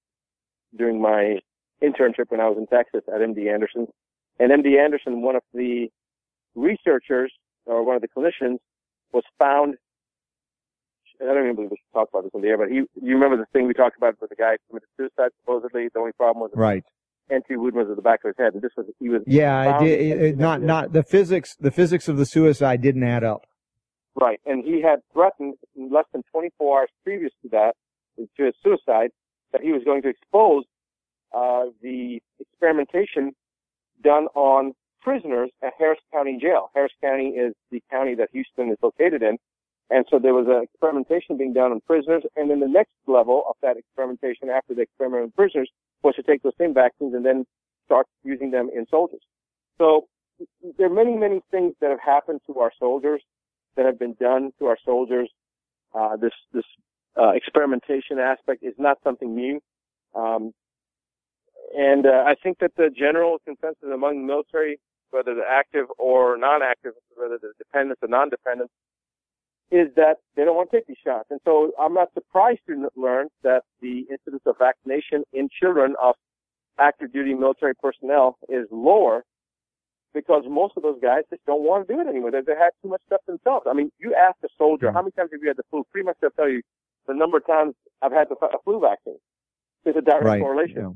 during 0.75 1.01
my 1.01 1.39
internship 1.83 2.29
when 2.29 2.41
I 2.41 2.49
was 2.49 2.57
in 2.57 2.67
Texas 2.67 3.01
at 3.07 3.21
MD 3.21 3.53
Anderson. 3.53 3.87
And 4.39 4.51
MD 4.51 4.79
Anderson, 4.83 5.21
one 5.21 5.35
of 5.35 5.43
the 5.53 5.89
researchers 6.55 7.31
or 7.65 7.83
one 7.85 7.95
of 7.95 8.01
the 8.01 8.07
clinicians 8.07 8.57
was 9.11 9.23
found. 9.39 9.75
I 11.21 11.25
don't 11.25 11.43
even 11.43 11.55
believe 11.55 11.71
we 11.71 11.77
should 11.77 11.93
talk 11.93 12.09
about 12.09 12.23
this 12.23 12.31
in 12.33 12.41
the 12.41 12.47
air, 12.47 12.57
but 12.57 12.67
he, 12.67 12.83
you 13.01 13.15
remember 13.15 13.37
the 13.37 13.45
thing 13.53 13.67
we 13.67 13.73
talked 13.73 13.95
about 13.95 14.19
with 14.19 14.29
the 14.29 14.35
guy 14.35 14.51
who 14.51 14.57
committed 14.79 14.89
suicide 14.97 15.31
supposedly? 15.39 15.87
The 15.93 15.99
only 15.99 16.11
problem 16.11 16.41
was 16.41 16.51
right. 16.55 16.83
Entry 17.31 17.57
wound 17.57 17.73
was 17.73 17.87
at 17.89 17.95
the 17.95 18.01
back 18.01 18.19
of 18.23 18.29
his 18.29 18.35
head, 18.37 18.53
and 18.53 18.61
this 18.61 18.71
was 18.75 18.85
he 18.99 19.09
was. 19.09 19.21
Yeah, 19.25 19.57
I 19.57 19.83
did. 19.83 19.99
It, 19.99 20.21
it, 20.21 20.37
not 20.37 20.61
not 20.61 20.91
the 20.91 21.03
physics. 21.03 21.55
The 21.59 21.71
physics 21.71 22.07
of 22.09 22.17
the 22.17 22.25
suicide 22.25 22.81
didn't 22.81 23.03
add 23.03 23.23
up. 23.23 23.47
Right, 24.15 24.39
and 24.45 24.63
he 24.63 24.81
had 24.81 24.99
threatened 25.11 25.55
less 25.75 26.05
than 26.13 26.23
24 26.31 26.79
hours 26.79 26.89
previous 27.03 27.31
to 27.41 27.49
that, 27.49 27.75
to 28.17 28.43
his 28.43 28.53
suicide, 28.63 29.11
that 29.51 29.61
he 29.61 29.71
was 29.71 29.83
going 29.83 30.01
to 30.03 30.09
expose 30.09 30.63
uh, 31.35 31.65
the 31.81 32.21
experimentation 32.39 33.33
done 34.01 34.27
on 34.35 34.73
prisoners 35.05 35.51
at 35.63 35.73
Harris 35.77 35.99
County 36.11 36.39
Jail. 36.41 36.71
Harris 36.73 36.91
County 36.99 37.29
is 37.29 37.53
the 37.71 37.81
county 37.91 38.15
that 38.15 38.29
Houston 38.33 38.71
is 38.71 38.77
located 38.81 39.21
in. 39.21 39.37
And 39.91 40.03
so 40.09 40.17
there 40.17 40.33
was 40.33 40.47
an 40.47 40.63
experimentation 40.63 41.37
being 41.37 41.53
done 41.53 41.71
on 41.71 41.79
prisoners. 41.85 42.23
And 42.35 42.49
then 42.49 42.59
the 42.59 42.67
next 42.67 42.89
level 43.05 43.43
of 43.47 43.55
that 43.61 43.77
experimentation 43.77 44.49
after 44.49 44.73
the 44.73 44.81
experiment 44.81 45.23
on 45.23 45.31
prisoners 45.31 45.69
was 46.01 46.15
to 46.15 46.23
take 46.23 46.41
those 46.41 46.57
same 46.59 46.73
vaccines 46.73 47.13
and 47.13 47.23
then 47.23 47.45
start 47.85 48.07
using 48.23 48.49
them 48.49 48.69
in 48.75 48.87
soldiers. 48.89 49.21
So 49.77 50.07
there 50.77 50.87
are 50.87 50.93
many, 50.93 51.15
many 51.15 51.41
things 51.51 51.75
that 51.81 51.91
have 51.91 52.01
happened 52.03 52.41
to 52.47 52.59
our 52.59 52.71
soldiers 52.79 53.21
that 53.77 53.85
have 53.85 53.99
been 53.99 54.15
done 54.19 54.51
to 54.57 54.65
our 54.65 54.77
soldiers. 54.83 55.29
Uh, 55.93 56.17
this, 56.17 56.33
this, 56.51 56.65
uh, 57.17 57.29
experimentation 57.29 58.19
aspect 58.19 58.63
is 58.63 58.73
not 58.77 58.97
something 59.03 59.35
new. 59.35 59.61
Um, 60.15 60.51
and 61.77 62.05
uh, 62.05 62.23
I 62.25 62.35
think 62.41 62.59
that 62.59 62.71
the 62.75 62.89
general 62.89 63.37
consensus 63.45 63.89
among 63.93 64.25
military, 64.25 64.79
whether 65.15 65.33
they're 65.33 65.47
active 65.47 65.85
or 65.97 66.37
non-active, 66.37 66.91
whether 67.15 67.37
they're 67.41 67.55
dependent 67.57 67.99
or 68.01 68.09
non-dependent, 68.09 68.69
is 69.71 69.87
that 69.95 70.17
they 70.35 70.43
don't 70.43 70.55
want 70.55 70.69
to 70.69 70.77
take 70.77 70.87
these 70.87 71.01
shots. 71.03 71.27
And 71.31 71.39
so 71.45 71.71
I'm 71.79 71.93
not 71.93 72.09
surprised 72.13 72.59
to 72.67 72.89
learn 72.95 73.27
that 73.43 73.63
the 73.81 74.05
incidence 74.11 74.43
of 74.45 74.55
vaccination 74.59 75.23
in 75.33 75.49
children 75.49 75.95
of 76.01 76.15
active 76.77 77.13
duty 77.13 77.33
military 77.33 77.73
personnel 77.81 78.37
is 78.49 78.67
lower 78.71 79.23
because 80.13 80.43
most 80.47 80.73
of 80.77 80.83
those 80.83 80.99
guys 81.01 81.23
just 81.29 81.43
don't 81.45 81.63
want 81.63 81.87
to 81.87 81.93
do 81.93 81.99
it 81.99 82.07
anymore. 82.07 82.31
They, 82.31 82.41
they 82.41 82.53
had 82.53 82.71
too 82.81 82.89
much 82.89 83.01
stuff 83.07 83.21
themselves. 83.25 83.65
I 83.69 83.73
mean, 83.73 83.91
you 83.99 84.13
ask 84.13 84.35
a 84.43 84.47
soldier, 84.57 84.87
mm-hmm. 84.87 84.95
how 84.95 85.01
many 85.01 85.11
times 85.11 85.29
have 85.33 85.41
you 85.41 85.47
had 85.47 85.57
the 85.57 85.63
flu? 85.69 85.83
Pretty 85.91 86.05
much 86.05 86.17
they'll 86.21 86.31
tell 86.31 86.49
you 86.49 86.61
the 87.07 87.13
number 87.13 87.37
of 87.37 87.45
times 87.45 87.73
I've 88.01 88.11
had 88.11 88.27
the 88.29 88.35
a 88.45 88.59
flu 88.63 88.79
vaccine. 88.79 89.17
There's 89.83 89.95
a 89.97 90.01
direct 90.01 90.25
right. 90.25 90.41
correlation. 90.41 90.77
Yeah. 90.77 90.89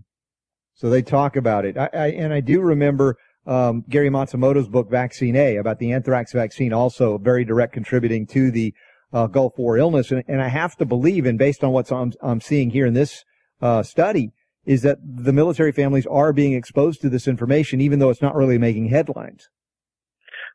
So 0.73 0.89
they 0.89 1.01
talk 1.01 1.35
about 1.35 1.65
it. 1.65 1.77
I, 1.77 1.89
I, 1.93 2.07
and 2.07 2.33
I 2.33 2.39
do 2.39 2.61
remember 2.61 3.17
um, 3.45 3.83
Gary 3.89 4.09
Matsumoto's 4.09 4.67
book, 4.67 4.89
Vaccine 4.89 5.35
A, 5.35 5.57
about 5.57 5.79
the 5.79 5.91
anthrax 5.91 6.33
vaccine, 6.33 6.73
also 6.73 7.17
very 7.17 7.45
direct 7.45 7.73
contributing 7.73 8.27
to 8.27 8.51
the 8.51 8.73
uh, 9.13 9.27
Gulf 9.27 9.53
War 9.57 9.77
illness. 9.77 10.11
And, 10.11 10.23
and, 10.27 10.41
I 10.41 10.49
have 10.49 10.75
to 10.77 10.85
believe, 10.85 11.25
and 11.25 11.39
based 11.39 11.63
on 11.63 11.71
what 11.71 11.91
I'm, 11.91 12.13
I'm 12.21 12.41
seeing 12.41 12.69
here 12.69 12.85
in 12.85 12.93
this 12.93 13.23
uh, 13.61 13.81
study, 13.83 14.31
is 14.65 14.83
that 14.83 14.99
the 15.01 15.33
military 15.33 15.71
families 15.71 16.05
are 16.05 16.31
being 16.31 16.53
exposed 16.53 17.01
to 17.01 17.09
this 17.09 17.27
information, 17.27 17.81
even 17.81 17.99
though 17.99 18.09
it's 18.09 18.21
not 18.21 18.35
really 18.35 18.57
making 18.57 18.89
headlines. 18.89 19.49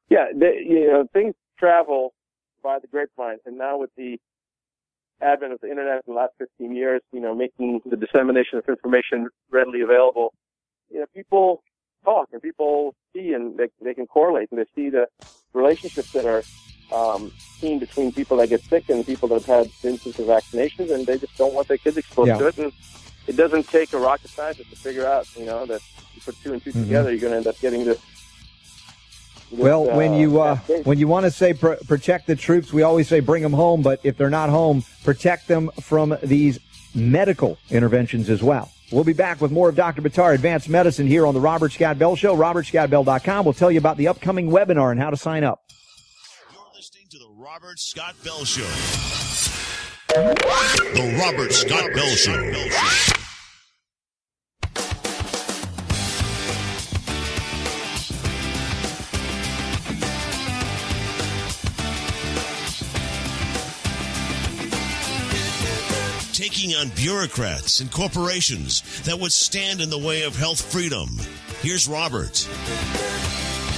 Yeah, 0.09 0.27
they, 0.35 0.59
you 0.64 0.87
know, 0.87 1.07
things 1.12 1.35
travel 1.59 2.14
by 2.62 2.79
the 2.79 2.87
grapevine, 2.87 3.38
and 3.47 3.59
now 3.59 3.79
with 3.79 3.90
the 3.97 4.18
advent 5.20 5.53
of 5.53 5.61
the 5.61 5.70
internet 5.70 6.03
in 6.07 6.14
the 6.14 6.18
last 6.18 6.33
15 6.38 6.75
years, 6.75 7.01
you 7.12 7.20
know, 7.20 7.35
making 7.35 7.81
the 7.87 7.97
dissemination 7.97 8.59
of 8.59 8.64
information 8.68 9.29
readily 9.51 9.81
available, 9.81 10.35
you 10.90 11.01
know, 11.01 11.07
people 11.14 11.62
talk 12.05 12.29
and 12.33 12.40
people 12.43 12.95
see 13.12 13.33
and 13.33 13.57
they, 13.57 13.69
they 13.81 13.95
can 13.95 14.07
correlate 14.07 14.51
and 14.51 14.61
they 14.61 14.67
see 14.75 14.90
the 14.90 15.09
relationships 15.53 16.12
that 16.12 16.27
are 16.27 16.43
um, 16.93 17.33
seen 17.38 17.79
between 17.79 18.12
people 18.12 18.37
that 18.37 18.49
get 18.49 18.62
sick 18.62 18.88
and 18.88 19.05
people 19.07 19.29
that 19.29 19.43
have 19.45 19.47
had 19.47 19.71
instances 19.83 20.19
of 20.19 20.27
vaccinations 20.27 20.93
and 20.93 21.07
they 21.07 21.19
just 21.19 21.37
don't 21.37 21.55
want 21.55 21.69
their 21.69 21.79
kids 21.79 21.97
exposed 21.97 22.29
yeah. 22.29 22.38
to 22.38 22.47
it. 22.47 22.59
And 22.59 22.73
it 23.27 23.37
doesn't 23.37 23.69
take 23.69 23.93
a 23.93 23.99
rocket 23.99 24.31
scientist 24.31 24.71
to 24.71 24.77
figure 24.77 25.07
out, 25.07 25.27
you 25.37 25.47
know, 25.47 25.67
that 25.67 25.81
you 26.14 26.21
put 26.21 26.37
two 26.43 26.53
and 26.53 26.62
2 26.62 26.71
mm-hmm. 26.71 26.83
together, 26.83 27.11
you're 27.11 27.21
going 27.21 27.33
to 27.33 27.38
end 27.38 27.47
up 27.47 27.59
getting 27.61 27.85
this 27.85 27.99
well, 29.51 29.85
when 29.85 30.14
you 30.14 30.40
uh, 30.40 30.57
when 30.85 30.99
you 30.99 31.07
want 31.07 31.25
to 31.25 31.31
say 31.31 31.55
pr- 31.55 31.75
protect 31.87 32.27
the 32.27 32.35
troops, 32.35 32.73
we 32.73 32.83
always 32.83 33.09
say 33.09 33.21
bring 33.21 33.43
them 33.43 33.53
home. 33.53 33.83
But 33.83 34.01
if 34.03 34.17
they're 34.17 34.31
not 34.31 34.51
home, 34.51 34.85
protect 35.05 35.49
them 35.49 35.71
from 35.81 36.17
these 36.23 36.59
medical 36.95 37.59
interventions 37.71 38.31
as 38.31 38.43
well. 38.43 38.71
We'll 38.90 39.05
be 39.05 39.12
back 39.12 39.40
with 39.40 39.51
more 39.51 39.68
of 39.68 39.77
Dr. 39.77 40.03
Buttar 40.03 40.35
Advanced 40.35 40.68
Medicine 40.68 41.07
here 41.07 41.27
on 41.27 41.35
the 41.35 41.40
Robert 41.40 41.73
Scott 41.73 41.99
Bell 41.99 42.16
Show. 42.16 42.37
RobertScottBell.com. 42.37 43.44
We'll 43.44 43.55
tell 43.55 43.70
you 43.70 43.79
about 43.79 43.97
the 43.97 44.09
upcoming 44.09 44.51
webinar 44.51 44.90
and 44.92 45.01
how 45.01 45.11
to 45.11 45.16
sign 45.16 45.42
up. 45.42 45.62
You're 46.53 46.61
listening 46.77 47.07
to 47.11 47.18
the 47.18 47.31
Robert 47.37 47.79
Scott 47.79 48.14
Bell 48.23 48.44
Show. 48.44 48.62
The 50.09 51.16
Robert 51.18 51.53
Scott 51.53 51.90
Bell 51.94 52.07
Show. 52.09 53.13
Bureaucrats 67.05 67.81
and 67.81 67.93
corporations 67.93 68.81
that 69.03 69.21
would 69.21 69.31
stand 69.31 69.83
in 69.83 69.90
the 69.90 69.99
way 69.99 70.23
of 70.23 70.35
health 70.35 70.73
freedom. 70.73 71.11
Here's 71.61 71.87
Robert. 71.87 72.49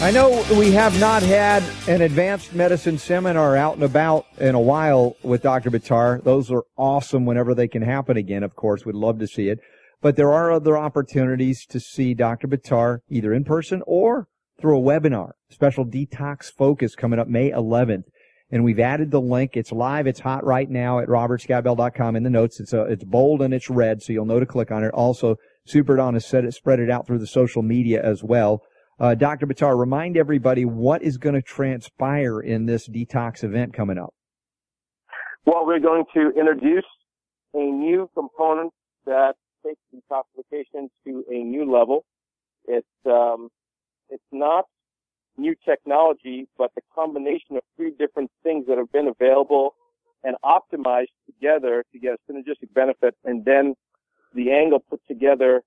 I 0.01 0.13
know 0.13 0.47
we 0.57 0.71
have 0.71 1.01
not 1.01 1.25
had 1.25 1.65
an 1.89 2.03
advanced 2.03 2.55
medicine 2.55 2.99
seminar 2.99 3.57
out 3.57 3.75
and 3.75 3.83
about 3.83 4.27
in 4.39 4.55
a 4.55 4.61
while 4.61 5.17
with 5.25 5.43
Dr. 5.43 5.73
Buttar. 5.73 6.23
Those 6.23 6.53
are 6.53 6.63
awesome 6.79 7.27
whenever 7.27 7.53
they 7.53 7.67
can 7.67 7.83
happen 7.83 8.17
again, 8.17 8.45
of 8.45 8.55
course. 8.55 8.87
We'd 8.87 8.95
love 8.95 9.19
to 9.19 9.27
see 9.27 9.49
it. 9.49 9.59
But 10.01 10.15
there 10.15 10.33
are 10.33 10.53
other 10.53 10.79
opportunities 10.79 11.67
to 11.71 11.81
see 11.81 12.15
Dr. 12.15 12.47
Buttar 12.47 13.01
either 13.09 13.35
in 13.35 13.43
person 13.43 13.83
or 13.89 14.29
through 14.61 14.79
a 14.79 14.81
webinar. 14.81 15.33
Special 15.51 15.85
detox 15.85 16.45
focus 16.45 16.95
coming 16.95 17.19
up 17.19 17.27
May 17.27 17.51
11th 17.51 18.05
and 18.51 18.65
we've 18.65 18.79
added 18.79 19.11
the 19.11 19.21
link. 19.21 19.57
It's 19.57 19.73
live. 19.73 20.07
It's 20.07 20.21
hot 20.21 20.45
right 20.45 20.69
now 20.71 21.01
at 21.01 21.09
robertscottbell.com 21.09 22.17
in 22.17 22.23
the 22.23 22.31
notes. 22.31 22.61
It's 22.61 22.73
a, 22.73 22.83
it's 22.83 23.05
bold 23.05 23.43
and 23.43 23.53
it's 23.53 23.69
red, 23.69 24.03
so 24.03 24.13
you'll 24.13 24.27
know 24.27 24.41
to 24.41 24.47
click 24.47 24.71
on 24.71 24.85
it. 24.85 24.93
Also, 24.95 25.37
Super 25.67 25.97
Don 25.97 26.15
has 26.15 26.27
said 26.27 26.45
it, 26.45 26.55
spread 26.55 26.79
it 26.79 26.91
out 26.91 27.07
through 27.07 27.19
the 27.19 27.27
social 27.27 27.63
media 27.63 28.01
as 28.03 28.23
well. 28.23 28.63
Uh, 28.99 29.15
Dr. 29.15 29.47
Buttar, 29.47 29.79
remind 29.79 30.17
everybody 30.17 30.65
what 30.65 31.03
is 31.03 31.19
going 31.19 31.35
to 31.35 31.43
transpire 31.43 32.41
in 32.41 32.67
this 32.67 32.89
detox 32.89 33.45
event 33.45 33.75
coming 33.75 33.99
up. 33.99 34.15
Well, 35.45 35.67
we're 35.67 35.81
going 35.81 36.05
to 36.15 36.31
introduce 36.31 36.85
a 37.55 37.59
new 37.59 38.09
component 38.15 38.73
that 39.05 39.35
takes 39.65 39.81
detoxification 39.95 40.89
to 41.07 41.25
a 41.31 41.39
new 41.39 41.71
level. 41.71 42.05
It's 42.65 42.87
um, 43.07 43.49
it's 44.09 44.25
not 44.33 44.65
new 45.39 45.55
technology, 45.65 46.49
but 46.59 46.71
the 46.75 46.83
combination 46.95 47.57
of 47.57 47.63
three 47.77 47.93
different 47.99 48.31
things 48.43 48.67
that 48.69 48.79
have 48.79 48.91
been 48.93 49.09
available 49.09 49.75
and 50.25 50.37
optimized 50.45 51.15
together 51.27 51.85
to 51.93 51.99
get 51.99 52.15
a 52.15 52.33
synergistic 52.33 52.73
benefit, 52.75 53.15
and 53.25 53.45
then 53.45 53.75
the 54.35 54.51
angle 54.51 54.81
put 54.81 55.01
together 55.07 55.63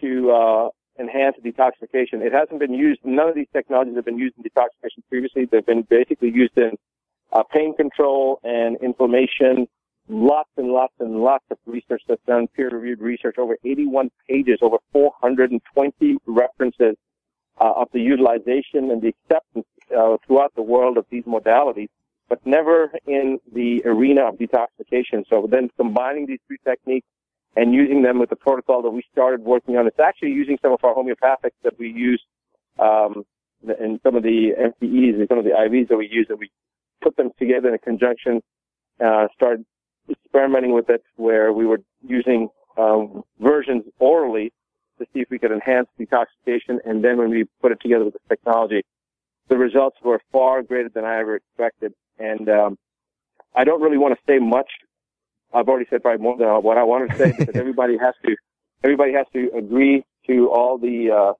to 0.00 0.30
uh, 0.30 0.68
enhance 0.98 1.36
detoxification. 1.44 2.20
It 2.20 2.32
hasn't 2.32 2.58
been 2.58 2.74
used. 2.74 3.00
None 3.04 3.28
of 3.28 3.34
these 3.34 3.48
technologies 3.52 3.96
have 3.96 4.04
been 4.04 4.18
used 4.18 4.36
in 4.36 4.44
detoxification 4.44 5.02
previously. 5.08 5.46
They've 5.50 5.64
been 5.64 5.86
basically 5.88 6.30
used 6.30 6.56
in 6.56 6.72
uh, 7.32 7.42
pain 7.52 7.74
control 7.76 8.40
and 8.42 8.76
inflammation. 8.82 9.66
Lots 10.08 10.50
and 10.56 10.68
lots 10.68 10.92
and 11.00 11.20
lots 11.20 11.44
of 11.50 11.56
research 11.64 12.02
that's 12.06 12.20
done, 12.26 12.46
peer-reviewed 12.48 13.00
research, 13.00 13.36
over 13.38 13.56
81 13.64 14.10
pages, 14.28 14.58
over 14.60 14.76
420 14.92 16.18
references 16.26 16.96
uh, 17.60 17.72
of 17.76 17.88
the 17.92 18.00
utilization 18.00 18.90
and 18.90 19.02
the 19.02 19.08
acceptance 19.08 19.66
uh, 19.96 20.16
throughout 20.26 20.54
the 20.54 20.62
world 20.62 20.96
of 20.96 21.06
these 21.10 21.24
modalities, 21.24 21.88
but 22.28 22.44
never 22.46 22.92
in 23.06 23.38
the 23.52 23.82
arena 23.84 24.22
of 24.28 24.36
detoxification. 24.36 25.24
So 25.28 25.46
then 25.50 25.70
combining 25.76 26.26
these 26.26 26.40
three 26.46 26.58
techniques 26.64 27.06
and 27.56 27.72
using 27.72 28.02
them 28.02 28.18
with 28.18 28.30
the 28.30 28.36
protocol 28.36 28.82
that 28.82 28.90
we 28.90 29.02
started 29.12 29.42
working 29.42 29.76
on, 29.76 29.86
it's 29.86 30.00
actually 30.00 30.30
using 30.32 30.58
some 30.62 30.72
of 30.72 30.82
our 30.82 30.94
homeopathics 30.94 31.58
that 31.62 31.78
we 31.78 31.88
use 31.88 32.22
um, 32.78 33.24
and 33.78 34.00
some 34.02 34.16
of 34.16 34.22
the 34.22 34.50
MCEs 34.58 35.14
and 35.14 35.28
some 35.28 35.38
of 35.38 35.44
the 35.44 35.50
IVs 35.50 35.88
that 35.88 35.96
we 35.96 36.08
use 36.10 36.26
that 36.28 36.38
we 36.38 36.50
put 37.02 37.16
them 37.16 37.30
together 37.38 37.68
in 37.68 37.74
a 37.74 37.78
conjunction, 37.78 38.42
uh, 39.04 39.28
started 39.34 39.64
experimenting 40.10 40.72
with 40.72 40.90
it 40.90 41.02
where 41.16 41.52
we 41.52 41.66
were 41.66 41.80
using 42.02 42.48
um, 42.76 43.22
versions 43.38 43.84
orally 43.98 44.52
to 44.98 45.06
see 45.12 45.20
if 45.20 45.28
we 45.30 45.38
could 45.38 45.52
enhance 45.52 45.88
detoxification. 45.98 46.78
And 46.84 47.02
then 47.04 47.18
when 47.18 47.30
we 47.30 47.44
put 47.60 47.72
it 47.72 47.80
together 47.80 48.04
with 48.04 48.14
the 48.14 48.20
technology, 48.28 48.82
the 49.48 49.56
results 49.56 49.96
were 50.02 50.20
far 50.32 50.62
greater 50.62 50.88
than 50.88 51.04
I 51.04 51.20
ever 51.20 51.36
expected. 51.36 51.92
And 52.18 52.48
um, 52.48 52.78
I 53.54 53.64
don't 53.64 53.82
really 53.82 53.98
want 53.98 54.14
to 54.14 54.20
say 54.26 54.38
much. 54.38 54.70
I've 55.52 55.68
already 55.68 55.86
said 55.90 56.02
probably 56.02 56.22
more 56.22 56.36
than 56.36 56.48
what 56.62 56.78
I 56.78 56.84
wanted 56.84 57.10
to 57.10 57.16
say 57.18 57.32
because 57.38 57.56
everybody 57.56 57.96
has 57.98 58.14
to 58.24 58.36
everybody 58.82 59.12
has 59.12 59.26
to 59.32 59.50
agree 59.56 60.04
to 60.26 60.50
all 60.50 60.78
the 60.78 61.10
uh, 61.10 61.32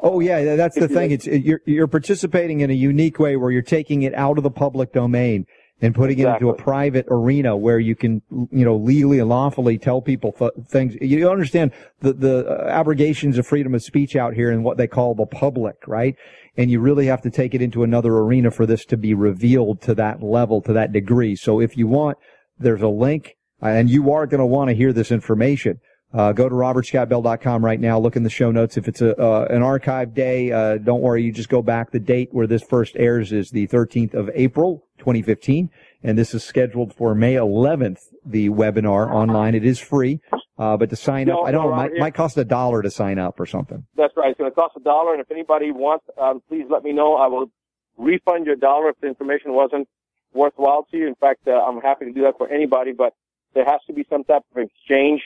Oh 0.00 0.20
yeah, 0.20 0.54
that's 0.54 0.78
the 0.78 0.86
thing. 0.86 1.10
It's 1.10 1.26
you're 1.26 1.60
you're 1.64 1.88
participating 1.88 2.60
in 2.60 2.70
a 2.70 2.74
unique 2.74 3.18
way 3.18 3.36
where 3.36 3.50
you're 3.50 3.62
taking 3.62 4.02
it 4.02 4.14
out 4.14 4.38
of 4.38 4.44
the 4.44 4.50
public 4.50 4.92
domain 4.92 5.44
and 5.80 5.94
putting 5.94 6.18
exactly. 6.18 6.46
it 6.46 6.50
into 6.50 6.60
a 6.60 6.62
private 6.62 7.06
arena 7.08 7.56
where 7.56 7.78
you 7.78 7.94
can, 7.94 8.20
you 8.30 8.64
know, 8.64 8.76
legally 8.76 9.20
and 9.20 9.28
lawfully 9.28 9.78
tell 9.78 10.02
people 10.02 10.32
th- 10.32 10.50
things. 10.68 10.96
You 11.00 11.30
understand 11.30 11.72
the 12.00 12.12
the 12.12 12.46
uh, 12.48 12.68
abrogations 12.68 13.38
of 13.38 13.46
freedom 13.46 13.74
of 13.74 13.82
speech 13.82 14.16
out 14.16 14.34
here 14.34 14.50
and 14.50 14.64
what 14.64 14.76
they 14.76 14.86
call 14.86 15.14
the 15.14 15.26
public, 15.26 15.76
right? 15.86 16.16
And 16.56 16.70
you 16.70 16.80
really 16.80 17.06
have 17.06 17.22
to 17.22 17.30
take 17.30 17.54
it 17.54 17.62
into 17.62 17.84
another 17.84 18.16
arena 18.16 18.50
for 18.50 18.66
this 18.66 18.84
to 18.86 18.96
be 18.96 19.14
revealed 19.14 19.80
to 19.82 19.94
that 19.94 20.22
level, 20.22 20.60
to 20.62 20.72
that 20.72 20.92
degree. 20.92 21.36
So 21.36 21.60
if 21.60 21.76
you 21.76 21.86
want, 21.86 22.18
there's 22.58 22.82
a 22.82 22.88
link, 22.88 23.36
and 23.62 23.88
you 23.88 24.12
are 24.12 24.26
going 24.26 24.40
to 24.40 24.46
want 24.46 24.68
to 24.70 24.74
hear 24.74 24.92
this 24.92 25.12
information. 25.12 25.78
Uh, 26.12 26.32
go 26.32 26.48
to 26.48 26.54
robertscottbell.com 26.54 27.62
right 27.62 27.78
now. 27.78 27.98
Look 27.98 28.16
in 28.16 28.22
the 28.22 28.30
show 28.30 28.50
notes. 28.50 28.78
If 28.78 28.88
it's 28.88 29.02
a 29.02 29.14
uh, 29.20 29.46
an 29.50 29.62
archive 29.62 30.14
day, 30.14 30.50
uh, 30.50 30.78
don't 30.78 31.02
worry. 31.02 31.22
You 31.22 31.32
just 31.32 31.50
go 31.50 31.62
back. 31.62 31.90
The 31.90 32.00
date 32.00 32.30
where 32.32 32.46
this 32.46 32.62
first 32.62 32.96
airs 32.96 33.30
is 33.30 33.50
the 33.50 33.68
13th 33.68 34.14
of 34.14 34.30
April, 34.34 34.87
2015, 34.98 35.70
and 36.02 36.18
this 36.18 36.34
is 36.34 36.44
scheduled 36.44 36.94
for 36.94 37.14
May 37.14 37.34
11th. 37.34 38.00
The 38.24 38.50
webinar 38.50 39.10
online. 39.10 39.54
It 39.54 39.64
is 39.64 39.78
free, 39.78 40.20
uh, 40.58 40.76
but 40.76 40.90
to 40.90 40.96
sign 40.96 41.28
no, 41.28 41.40
up, 41.40 41.48
I 41.48 41.50
don't 41.52 41.64
no, 41.64 41.70
know. 41.70 41.76
Might, 41.76 41.92
might 41.98 42.14
cost 42.14 42.36
a 42.36 42.44
dollar 42.44 42.82
to 42.82 42.90
sign 42.90 43.18
up 43.18 43.40
or 43.40 43.46
something. 43.46 43.86
That's 43.96 44.14
right. 44.16 44.30
It's 44.30 44.38
going 44.38 44.50
to 44.50 44.54
cost 44.54 44.74
a 44.76 44.80
dollar, 44.80 45.12
and 45.12 45.20
if 45.20 45.30
anybody 45.30 45.70
wants, 45.70 46.04
um, 46.20 46.42
please 46.48 46.64
let 46.68 46.84
me 46.84 46.92
know. 46.92 47.14
I 47.16 47.26
will 47.26 47.50
refund 47.96 48.46
your 48.46 48.56
dollar 48.56 48.90
if 48.90 49.00
the 49.00 49.08
information 49.08 49.52
wasn't 49.52 49.88
worthwhile 50.32 50.86
to 50.90 50.96
you. 50.96 51.08
In 51.08 51.14
fact, 51.14 51.46
uh, 51.46 51.52
I'm 51.52 51.80
happy 51.80 52.04
to 52.04 52.12
do 52.12 52.22
that 52.22 52.38
for 52.38 52.48
anybody, 52.48 52.92
but 52.92 53.14
there 53.54 53.64
has 53.64 53.80
to 53.86 53.92
be 53.92 54.04
some 54.10 54.24
type 54.24 54.42
of 54.54 54.62
exchange 54.62 55.22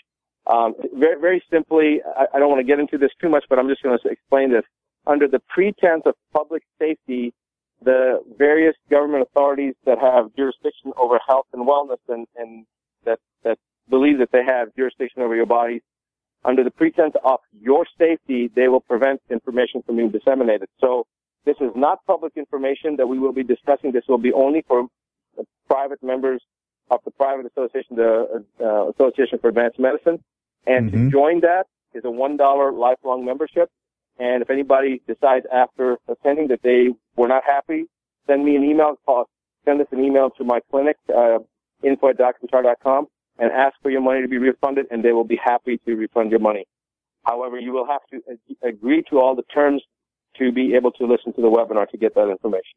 um, 0.47 0.75
very, 0.95 1.21
very 1.21 1.43
simply, 1.51 2.01
I, 2.05 2.27
I 2.35 2.39
don't 2.39 2.49
want 2.49 2.61
to 2.61 2.67
get 2.67 2.81
into 2.81 2.99
this 2.99 3.11
too 3.21 3.29
much, 3.29 3.45
but 3.49 3.59
I'm 3.59 3.69
just 3.69 3.83
going 3.83 3.99
to 3.99 4.09
explain 4.09 4.51
this. 4.51 4.65
Under 5.07 5.29
the 5.29 5.41
pretense 5.49 6.03
of 6.07 6.15
public 6.33 6.63
safety, 6.79 7.33
the 7.85 8.23
various 8.39 8.75
government 8.91 9.23
authorities 9.23 9.75
that 9.87 9.99
have 9.99 10.35
jurisdiction 10.37 10.93
over 10.97 11.19
health 11.27 11.47
and 11.53 11.67
wellness 11.67 11.99
and, 12.09 12.27
and 12.37 12.67
that, 13.05 13.19
that 13.45 13.59
believe 13.89 14.19
that 14.19 14.31
they 14.33 14.45
have 14.45 14.75
jurisdiction 14.77 15.23
over 15.23 15.35
your 15.35 15.47
body, 15.47 15.83
under 16.45 16.65
the 16.65 16.71
pretense 16.71 17.15
of 17.25 17.41
your 17.61 17.87
safety, 17.99 18.51
they 18.55 18.69
will 18.69 18.81
prevent 18.81 19.21
information 19.31 19.83
from 19.83 19.97
being 19.97 20.11
disseminated. 20.11 20.69
So 20.81 21.07
this 21.45 21.57
is 21.61 21.71
not 21.77 22.05
public 22.07 22.33
information 22.37 22.97
that 22.97 23.07
we 23.07 23.19
will 23.19 23.33
be 23.33 23.45
discussing. 23.45 23.93
This 23.93 24.05
will 24.09 24.19
be 24.19 24.33
only 24.33 24.65
for 24.67 24.87
private 25.69 26.03
members 26.03 26.43
of 26.91 27.01
the 27.05 27.11
private 27.13 27.47
association, 27.47 27.97
the 27.97 28.45
uh, 28.61 28.91
Association 28.91 29.39
for 29.41 29.49
Advanced 29.49 29.79
Medicine. 29.79 30.23
And 30.67 30.91
mm-hmm. 30.91 31.07
to 31.07 31.11
join 31.11 31.41
that 31.41 31.67
is 31.95 32.05
a 32.05 32.09
$1 32.09 32.79
lifelong 32.79 33.25
membership. 33.25 33.71
And 34.19 34.43
if 34.43 34.51
anybody 34.51 35.03
decides 35.07 35.47
after 35.53 35.99
attending 36.09 36.49
that 36.49 36.63
they 36.63 36.89
were 37.17 37.29
not 37.29 37.43
happy, 37.45 37.85
send 38.27 38.45
me 38.45 38.57
an 38.57 38.65
email, 38.65 38.95
call, 39.05 39.29
send 39.65 39.81
us 39.81 39.87
an 39.91 40.05
email 40.05 40.31
to 40.31 40.45
my 40.45 40.61
clinic, 40.71 40.97
uh, 41.15 41.39
info 41.83 42.11
at 42.11 42.19
drbuttar.com 42.19 43.07
and 43.39 43.51
ask 43.51 43.75
for 43.83 43.91
your 43.91 44.01
money 44.01 44.23
to 44.23 44.29
be 44.29 44.39
refunded 44.39 44.87
and 44.91 45.05
they 45.05 45.13
will 45.13 45.25
be 45.25 45.39
happy 45.43 45.79
to 45.87 45.95
refund 45.95 46.31
your 46.31 46.41
money. 46.41 46.65
However, 47.25 47.59
you 47.59 47.73
will 47.73 47.87
have 47.87 48.03
to 48.11 48.21
agree 48.67 49.03
to 49.11 49.19
all 49.19 49.35
the 49.35 49.45
terms 49.55 49.83
to 50.39 50.53
be 50.53 50.75
able 50.75 50.91
to 50.93 51.07
listen 51.07 51.33
to 51.35 51.41
the 51.41 51.49
webinar 51.49 51.89
to 51.91 51.97
get 51.97 52.15
that 52.15 52.29
information. 52.29 52.77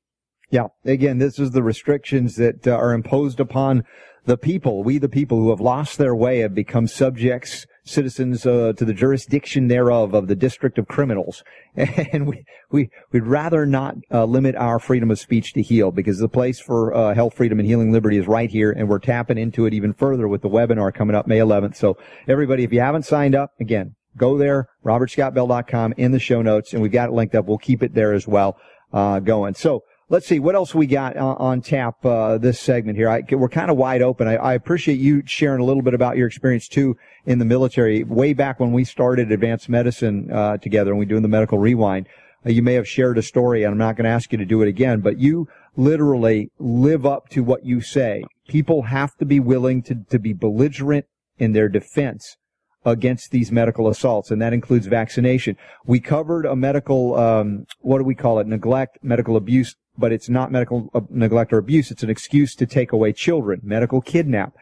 Yeah. 0.49 0.67
Again, 0.83 1.17
this 1.17 1.39
is 1.39 1.51
the 1.51 1.63
restrictions 1.63 2.35
that 2.35 2.67
uh, 2.67 2.71
are 2.71 2.93
imposed 2.93 3.39
upon 3.39 3.83
the 4.25 4.37
people. 4.37 4.83
We, 4.83 4.97
the 4.97 5.09
people 5.09 5.37
who 5.37 5.49
have 5.49 5.61
lost 5.61 5.97
their 5.97 6.15
way, 6.15 6.39
have 6.39 6.53
become 6.53 6.87
subjects, 6.87 7.65
citizens 7.83 8.45
uh, 8.45 8.73
to 8.75 8.83
the 8.83 8.93
jurisdiction 8.93 9.67
thereof 9.67 10.13
of 10.13 10.27
the 10.27 10.35
district 10.35 10.77
of 10.77 10.87
criminals. 10.87 11.43
And 11.77 12.27
we, 12.27 12.43
we, 12.71 12.89
we'd 13.11 13.25
rather 13.25 13.65
not 13.65 13.95
uh, 14.11 14.25
limit 14.25 14.55
our 14.55 14.79
freedom 14.79 15.11
of 15.11 15.19
speech 15.19 15.53
to 15.53 15.61
heal 15.61 15.91
because 15.91 16.19
the 16.19 16.29
place 16.29 16.59
for 16.59 16.93
uh, 16.95 17.13
health, 17.13 17.35
freedom, 17.35 17.59
and 17.59 17.67
healing 17.67 17.91
liberty 17.91 18.17
is 18.17 18.27
right 18.27 18.49
here. 18.49 18.71
And 18.71 18.87
we're 18.87 18.99
tapping 18.99 19.37
into 19.37 19.65
it 19.65 19.73
even 19.73 19.93
further 19.93 20.27
with 20.27 20.41
the 20.41 20.49
webinar 20.49 20.93
coming 20.93 21.15
up 21.15 21.27
May 21.27 21.39
11th. 21.39 21.75
So 21.75 21.97
everybody, 22.27 22.63
if 22.63 22.71
you 22.71 22.79
haven't 22.79 23.03
signed 23.03 23.35
up, 23.35 23.51
again, 23.59 23.95
go 24.17 24.37
there, 24.37 24.67
robertscottbell.com 24.85 25.95
in 25.97 26.11
the 26.11 26.19
show 26.19 26.41
notes. 26.41 26.73
And 26.73 26.81
we've 26.81 26.91
got 26.91 27.09
it 27.09 27.13
linked 27.13 27.35
up. 27.35 27.45
We'll 27.45 27.57
keep 27.57 27.83
it 27.83 27.93
there 27.93 28.13
as 28.13 28.27
well, 28.27 28.57
uh, 28.93 29.19
going. 29.19 29.53
So, 29.55 29.83
Let's 30.07 30.27
see 30.27 30.37
what 30.37 30.53
else 30.53 30.75
we 30.75 30.85
got 30.85 31.17
on, 31.17 31.35
on 31.37 31.61
tap 31.61 32.05
uh, 32.05 32.37
this 32.37 32.59
segment 32.59 32.95
here. 32.95 33.09
I, 33.09 33.23
we're 33.31 33.49
kind 33.49 33.71
of 33.71 33.77
wide 33.77 34.03
open. 34.03 34.27
I, 34.27 34.35
I, 34.35 34.53
appreciate 34.53 34.99
you 34.99 35.23
sharing 35.25 35.59
a 35.59 35.63
little 35.63 35.81
bit 35.81 35.95
about 35.95 36.15
your 36.15 36.27
experience 36.27 36.67
too 36.67 36.95
in 37.25 37.39
the 37.39 37.45
military. 37.45 38.03
Way 38.03 38.33
back 38.33 38.59
when 38.59 38.71
we 38.71 38.83
started 38.83 39.31
advanced 39.31 39.67
medicine 39.67 40.31
uh, 40.31 40.57
together 40.57 40.91
and 40.91 40.99
we 40.99 41.07
doing 41.07 41.23
the 41.23 41.27
medical 41.27 41.57
rewind, 41.57 42.07
uh, 42.45 42.51
you 42.51 42.61
may 42.61 42.75
have 42.75 42.87
shared 42.87 43.17
a 43.17 43.23
story, 43.23 43.63
and 43.63 43.71
I'm 43.71 43.79
not 43.79 43.95
going 43.95 44.03
to 44.03 44.11
ask 44.11 44.31
you 44.31 44.37
to 44.37 44.45
do 44.45 44.61
it 44.61 44.67
again. 44.67 44.99
But 44.99 45.17
you 45.17 45.47
literally 45.75 46.51
live 46.59 47.03
up 47.03 47.29
to 47.29 47.43
what 47.43 47.65
you 47.65 47.81
say. 47.81 48.23
People 48.47 48.83
have 48.83 49.15
to 49.15 49.25
be 49.25 49.39
willing 49.39 49.81
to 49.83 49.95
to 50.11 50.19
be 50.19 50.33
belligerent 50.33 51.07
in 51.39 51.53
their 51.53 51.67
defense 51.67 52.37
against 52.85 53.31
these 53.31 53.51
medical 53.51 53.87
assaults, 53.87 54.29
and 54.29 54.39
that 54.39 54.53
includes 54.53 54.85
vaccination. 54.85 55.57
We 55.83 55.99
covered 55.99 56.45
a 56.45 56.55
medical, 56.55 57.15
um, 57.15 57.65
what 57.79 57.97
do 57.97 58.03
we 58.03 58.13
call 58.13 58.37
it? 58.37 58.45
Neglect, 58.45 58.99
medical 59.01 59.35
abuse 59.35 59.75
but 59.97 60.11
it's 60.11 60.29
not 60.29 60.51
medical 60.51 60.89
uh, 60.93 61.01
neglect 61.09 61.53
or 61.53 61.57
abuse. 61.57 61.91
It's 61.91 62.03
an 62.03 62.09
excuse 62.09 62.55
to 62.55 62.65
take 62.65 62.91
away 62.91 63.13
children, 63.13 63.61
medical 63.63 64.01
kidnap. 64.01 64.53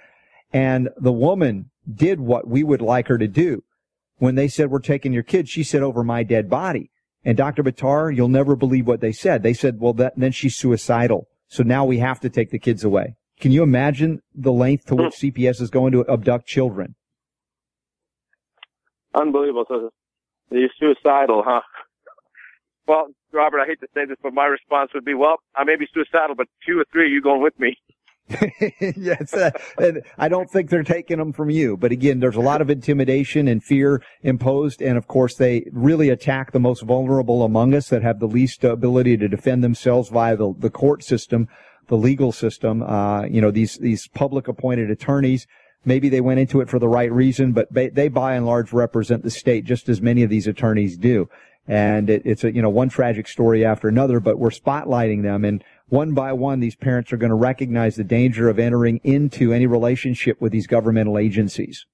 And 0.52 0.90
the 0.98 1.12
woman 1.12 1.72
did 1.92 2.20
what 2.20 2.48
we 2.48 2.64
would 2.64 2.82
like 2.82 3.08
her 3.08 3.18
to 3.18 3.28
do. 3.28 3.64
When 4.18 4.36
they 4.36 4.48
said, 4.48 4.70
we're 4.70 4.80
taking 4.80 5.12
your 5.12 5.24
kids, 5.24 5.50
she 5.50 5.64
said, 5.64 5.82
over 5.82 6.04
my 6.04 6.24
dead 6.24 6.50
body. 6.50 6.92
And 7.26 7.38
Dr. 7.38 7.64
Buttar, 7.64 8.16
you'll 8.16 8.28
never 8.28 8.56
believe 8.56 8.88
what 8.88 9.02
they 9.02 9.12
said. 9.12 9.44
They 9.44 9.54
said, 9.54 9.80
well, 9.80 9.94
that, 9.94 10.14
then 10.16 10.32
she's 10.32 10.56
suicidal. 10.56 11.28
So 11.48 11.64
now 11.64 11.86
we 11.86 12.00
have 12.00 12.20
to 12.22 12.30
take 12.30 12.52
the 12.52 12.60
kids 12.60 12.84
away. 12.84 13.16
Can 13.40 13.52
you 13.52 13.64
imagine 13.64 14.22
the 14.34 14.52
length 14.52 14.86
to 14.86 14.96
which 14.96 15.14
CPS 15.16 15.62
is 15.62 15.70
going 15.70 15.92
to 15.94 16.06
abduct 16.08 16.48
children? 16.48 16.96
Unbelievable. 19.14 19.66
So 19.68 19.90
you're 20.52 20.70
suicidal, 20.80 21.44
huh? 21.46 21.62
Well, 22.88 23.08
Robert, 23.34 23.60
I 23.60 23.66
hate 23.66 23.80
to 23.82 23.88
say 23.94 24.06
this, 24.06 24.18
but 24.22 24.34
my 24.34 24.46
response 24.46 24.92
would 24.94 25.06
be, 25.06 25.14
well, 25.14 25.38
I 25.56 25.64
may 25.64 25.76
be 25.76 25.88
suicidal, 25.94 26.36
but 26.36 26.48
two 26.66 26.80
or 26.80 26.86
three 26.92 27.08
of 27.08 27.12
you 27.12 27.22
going 27.22 27.42
with 27.42 27.60
me. 27.60 27.78
yes, 28.80 29.34
uh, 29.34 29.52
I 30.18 30.30
don't 30.30 30.50
think 30.50 30.70
they're 30.70 30.84
taking 30.84 31.18
them 31.18 31.34
from 31.34 31.50
you. 31.50 31.76
But 31.76 31.92
again, 31.92 32.20
there's 32.20 32.38
a 32.38 32.42
lot 32.42 32.62
of 32.62 32.70
intimidation 32.70 33.48
and 33.48 33.62
fear 33.62 34.02
imposed, 34.22 34.82
and 34.82 34.98
of 34.98 35.08
course, 35.08 35.36
they 35.36 35.66
really 35.72 36.10
attack 36.10 36.52
the 36.52 36.60
most 36.60 36.84
vulnerable 36.84 37.44
among 37.44 37.74
us 37.74 37.90
that 37.90 38.02
have 38.02 38.20
the 38.20 38.28
least 38.28 38.64
ability 38.64 39.18
to 39.18 39.28
defend 39.28 39.64
themselves 39.64 40.10
via 40.10 40.38
the, 40.38 40.54
the 40.58 40.70
court 40.70 41.04
system, 41.04 41.50
the 41.88 41.98
legal 41.98 42.32
system. 42.32 42.82
Uh, 42.82 43.24
you 43.24 43.42
know, 43.42 43.52
these 43.52 43.78
these 43.78 44.08
public 44.08 44.48
appointed 44.48 44.90
attorneys. 44.90 45.46
Maybe 45.86 46.08
they 46.08 46.22
went 46.22 46.40
into 46.40 46.62
it 46.62 46.70
for 46.70 46.80
the 46.80 46.88
right 46.88 47.12
reason, 47.12 47.52
but 47.52 47.68
they 47.74 48.08
by 48.08 48.36
and 48.36 48.46
large 48.46 48.72
represent 48.72 49.22
the 49.22 49.30
state 49.30 49.66
just 49.66 49.90
as 49.90 50.02
many 50.02 50.24
of 50.24 50.30
these 50.30 50.48
attorneys 50.48 50.96
do 50.96 51.28
and 51.68 52.10
it, 52.10 52.22
it's 52.26 52.44
a 52.44 52.54
you 52.54 52.62
know 52.62 52.70
one 52.70 52.90
tragic 52.90 53.28
story 53.28 53.64
after 53.66 53.88
another 53.88 54.20
but 54.20 54.38
we're 54.38 54.50
spotlighting 54.50 55.22
them 55.24 55.46
and 55.46 55.64
one 55.88 56.14
by 56.14 56.34
one 56.34 56.60
these 56.60 56.76
parents 56.76 57.14
are 57.14 57.18
going 57.18 57.30
to 57.30 57.36
recognize 57.36 57.96
the 57.96 58.04
danger 58.04 58.50
of 58.50 58.60
entering 58.60 59.00
into 59.04 59.54
any 59.54 59.66
relationship 59.66 60.40
with 60.42 60.52
these 60.52 60.68
governmental 60.68 61.18
agencies 61.18 61.86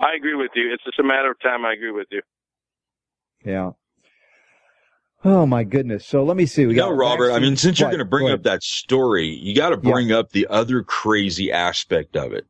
i 0.00 0.14
agree 0.16 0.34
with 0.36 0.50
you 0.54 0.72
it's 0.72 0.84
just 0.84 0.98
a 0.98 1.02
matter 1.02 1.30
of 1.30 1.40
time 1.40 1.64
i 1.64 1.72
agree 1.72 1.92
with 1.92 2.06
you 2.10 2.22
yeah 3.44 3.70
Oh 5.24 5.44
my 5.44 5.64
goodness! 5.64 6.06
So 6.06 6.22
let 6.22 6.36
me 6.36 6.46
see. 6.46 6.66
We 6.66 6.74
You 6.74 6.82
know, 6.82 6.90
got 6.90 6.96
Robert, 6.98 7.32
I 7.32 7.40
mean, 7.40 7.56
since 7.56 7.80
you're 7.80 7.88
going 7.88 7.98
to 7.98 8.04
bring 8.04 8.28
Go 8.28 8.34
up 8.34 8.44
that 8.44 8.62
story, 8.62 9.26
you 9.26 9.56
got 9.56 9.70
to 9.70 9.80
Yeah. 9.82 9.90
bring 9.92 10.12
up 10.12 10.30
the 10.30 10.46
other 10.48 10.84
crazy 10.84 11.50
aspect 11.50 12.16
of 12.16 12.32
it. 12.32 12.46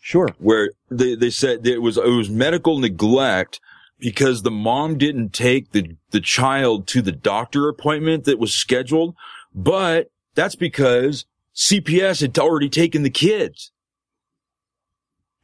Sure. 0.00 0.28
Where 0.38 0.70
they, 0.90 1.14
they 1.16 1.28
said 1.28 1.66
it 1.66 1.82
was, 1.82 1.98
it 1.98 2.08
was 2.08 2.30
medical 2.30 2.78
neglect 2.78 3.60
because 3.98 4.42
the 4.42 4.50
mom 4.50 4.98
didn't 4.98 5.32
take 5.32 5.72
the, 5.72 5.96
the 6.10 6.20
child 6.20 6.86
to 6.88 7.00
the 7.02 7.12
doctor 7.12 7.68
appointment 7.68 8.24
that 8.24 8.38
was 8.38 8.52
scheduled, 8.54 9.14
but 9.54 10.08
that's 10.34 10.54
because 10.54 11.24
CPS 11.54 12.20
had 12.20 12.38
already 12.38 12.68
taken 12.68 13.02
the 13.02 13.10
kids. 13.10 13.72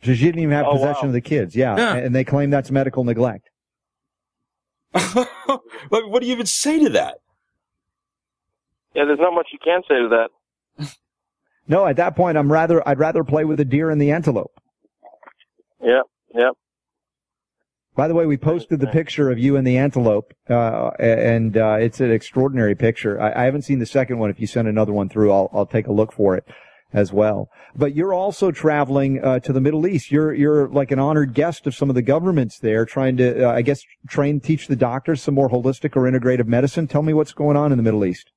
So 0.03 0.15
she 0.15 0.25
didn't 0.25 0.41
even 0.43 0.55
have 0.55 0.67
Oh, 0.67 0.73
possession 0.73 1.03
wow. 1.05 1.09
of 1.09 1.13
the 1.13 1.21
kids. 1.21 1.55
Yeah. 1.57 1.77
Yeah. 1.77 1.95
and 1.95 2.15
they 2.15 2.25
claim 2.25 2.51
that's 2.51 2.71
medical 2.71 3.05
neglect. 3.05 3.49
Like, 5.91 6.07
what 6.07 6.21
do 6.23 6.27
you 6.29 6.33
even 6.33 6.47
say 6.47 6.79
to 6.85 6.91
that? 6.91 7.17
Yeah, 8.95 9.05
there's 9.05 9.19
not 9.19 9.35
much 9.35 9.49
you 9.53 9.59
can 9.63 9.83
say 9.89 9.97
to 9.97 10.09
that. 10.79 10.91
No, 11.67 11.87
at 11.87 11.97
that 11.97 12.15
point, 12.17 12.39
I'm 12.39 12.51
rather 12.51 12.87
I'd 12.89 12.99
rather 12.99 13.25
play 13.25 13.45
with 13.45 13.59
the 13.59 13.65
deer 13.65 13.91
and 13.91 14.01
the 14.01 14.11
antelope. 14.13 14.53
Yeah, 15.83 16.03
yeah. 16.35 16.51
By 17.95 18.09
the 18.09 18.15
way, 18.15 18.25
we 18.25 18.39
posted 18.39 18.81
the 18.81 18.87
picture 18.87 19.31
of 19.31 19.39
you 19.39 19.57
and 19.57 19.67
the 19.67 19.77
antelope, 19.77 20.33
uh, 20.49 20.93
and 20.99 21.57
uh, 21.57 21.77
it's 21.79 22.01
an 22.01 22.11
extraordinary 22.11 22.75
picture. 22.75 23.21
I, 23.21 23.43
I 23.43 23.45
haven't 23.45 23.63
seen 23.63 23.81
the 23.81 23.87
second 23.87 24.19
one. 24.19 24.31
If 24.31 24.41
you 24.41 24.47
send 24.47 24.67
another 24.67 24.93
one 24.93 25.11
through, 25.11 25.31
I'll 25.31 25.51
I'll 25.53 25.67
take 25.67 25.87
a 25.87 25.93
look 25.93 26.11
for 26.13 26.35
it 26.35 26.45
as 26.95 27.13
well. 27.13 27.51
But 27.77 27.95
you're 27.95 28.15
also 28.15 28.51
traveling 28.51 29.23
uh, 29.23 29.41
to 29.41 29.53
the 29.53 29.61
Middle 29.61 29.87
East. 29.87 30.11
You're 30.11 30.33
you're 30.33 30.69
like 30.69 30.91
an 30.91 30.99
honored 30.99 31.35
guest 31.35 31.67
of 31.67 31.75
some 31.75 31.91
of 31.91 31.95
the 31.95 32.03
governments 32.03 32.59
there, 32.59 32.87
trying 32.87 33.19
to 33.19 33.47
uh, 33.47 33.53
I 33.53 33.61
guess 33.61 33.83
train 34.09 34.41
teach 34.41 34.69
the 34.69 34.77
doctors 34.77 35.23
some 35.23 35.35
more 35.35 35.51
holistic 35.51 35.95
or 35.95 36.11
integrative 36.11 36.47
medicine. 36.47 36.89
Tell 36.89 37.03
me 37.03 37.13
what's 37.13 37.33
going 37.33 37.59
on 37.59 37.73
in 37.73 37.79
the 37.79 37.85
Middle 37.85 38.07
East. 38.07 38.31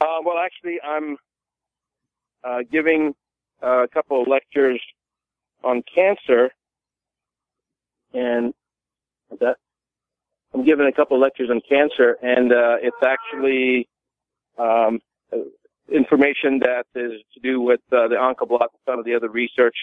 Uh, 0.00 0.18
well, 0.24 0.38
actually, 0.38 0.78
I'm 0.84 1.16
uh, 2.44 2.58
giving 2.70 3.14
a 3.60 3.86
couple 3.92 4.22
of 4.22 4.28
lectures 4.28 4.80
on 5.64 5.82
cancer, 5.94 6.50
and 8.12 8.54
that 9.40 9.56
I'm 10.54 10.64
giving 10.64 10.86
a 10.86 10.92
couple 10.92 11.18
lectures 11.18 11.48
on 11.50 11.60
cancer, 11.68 12.16
and 12.22 12.52
uh, 12.52 12.76
it's 12.82 12.96
actually 13.02 13.88
um, 14.58 15.00
information 15.90 16.60
that 16.60 16.84
is 16.94 17.12
to 17.34 17.40
do 17.42 17.60
with 17.60 17.80
uh, 17.90 18.08
the 18.08 18.16
Oncoblock 18.16 18.68
and 18.72 18.82
some 18.86 18.98
of 18.98 19.04
the 19.04 19.14
other 19.14 19.28
research 19.28 19.76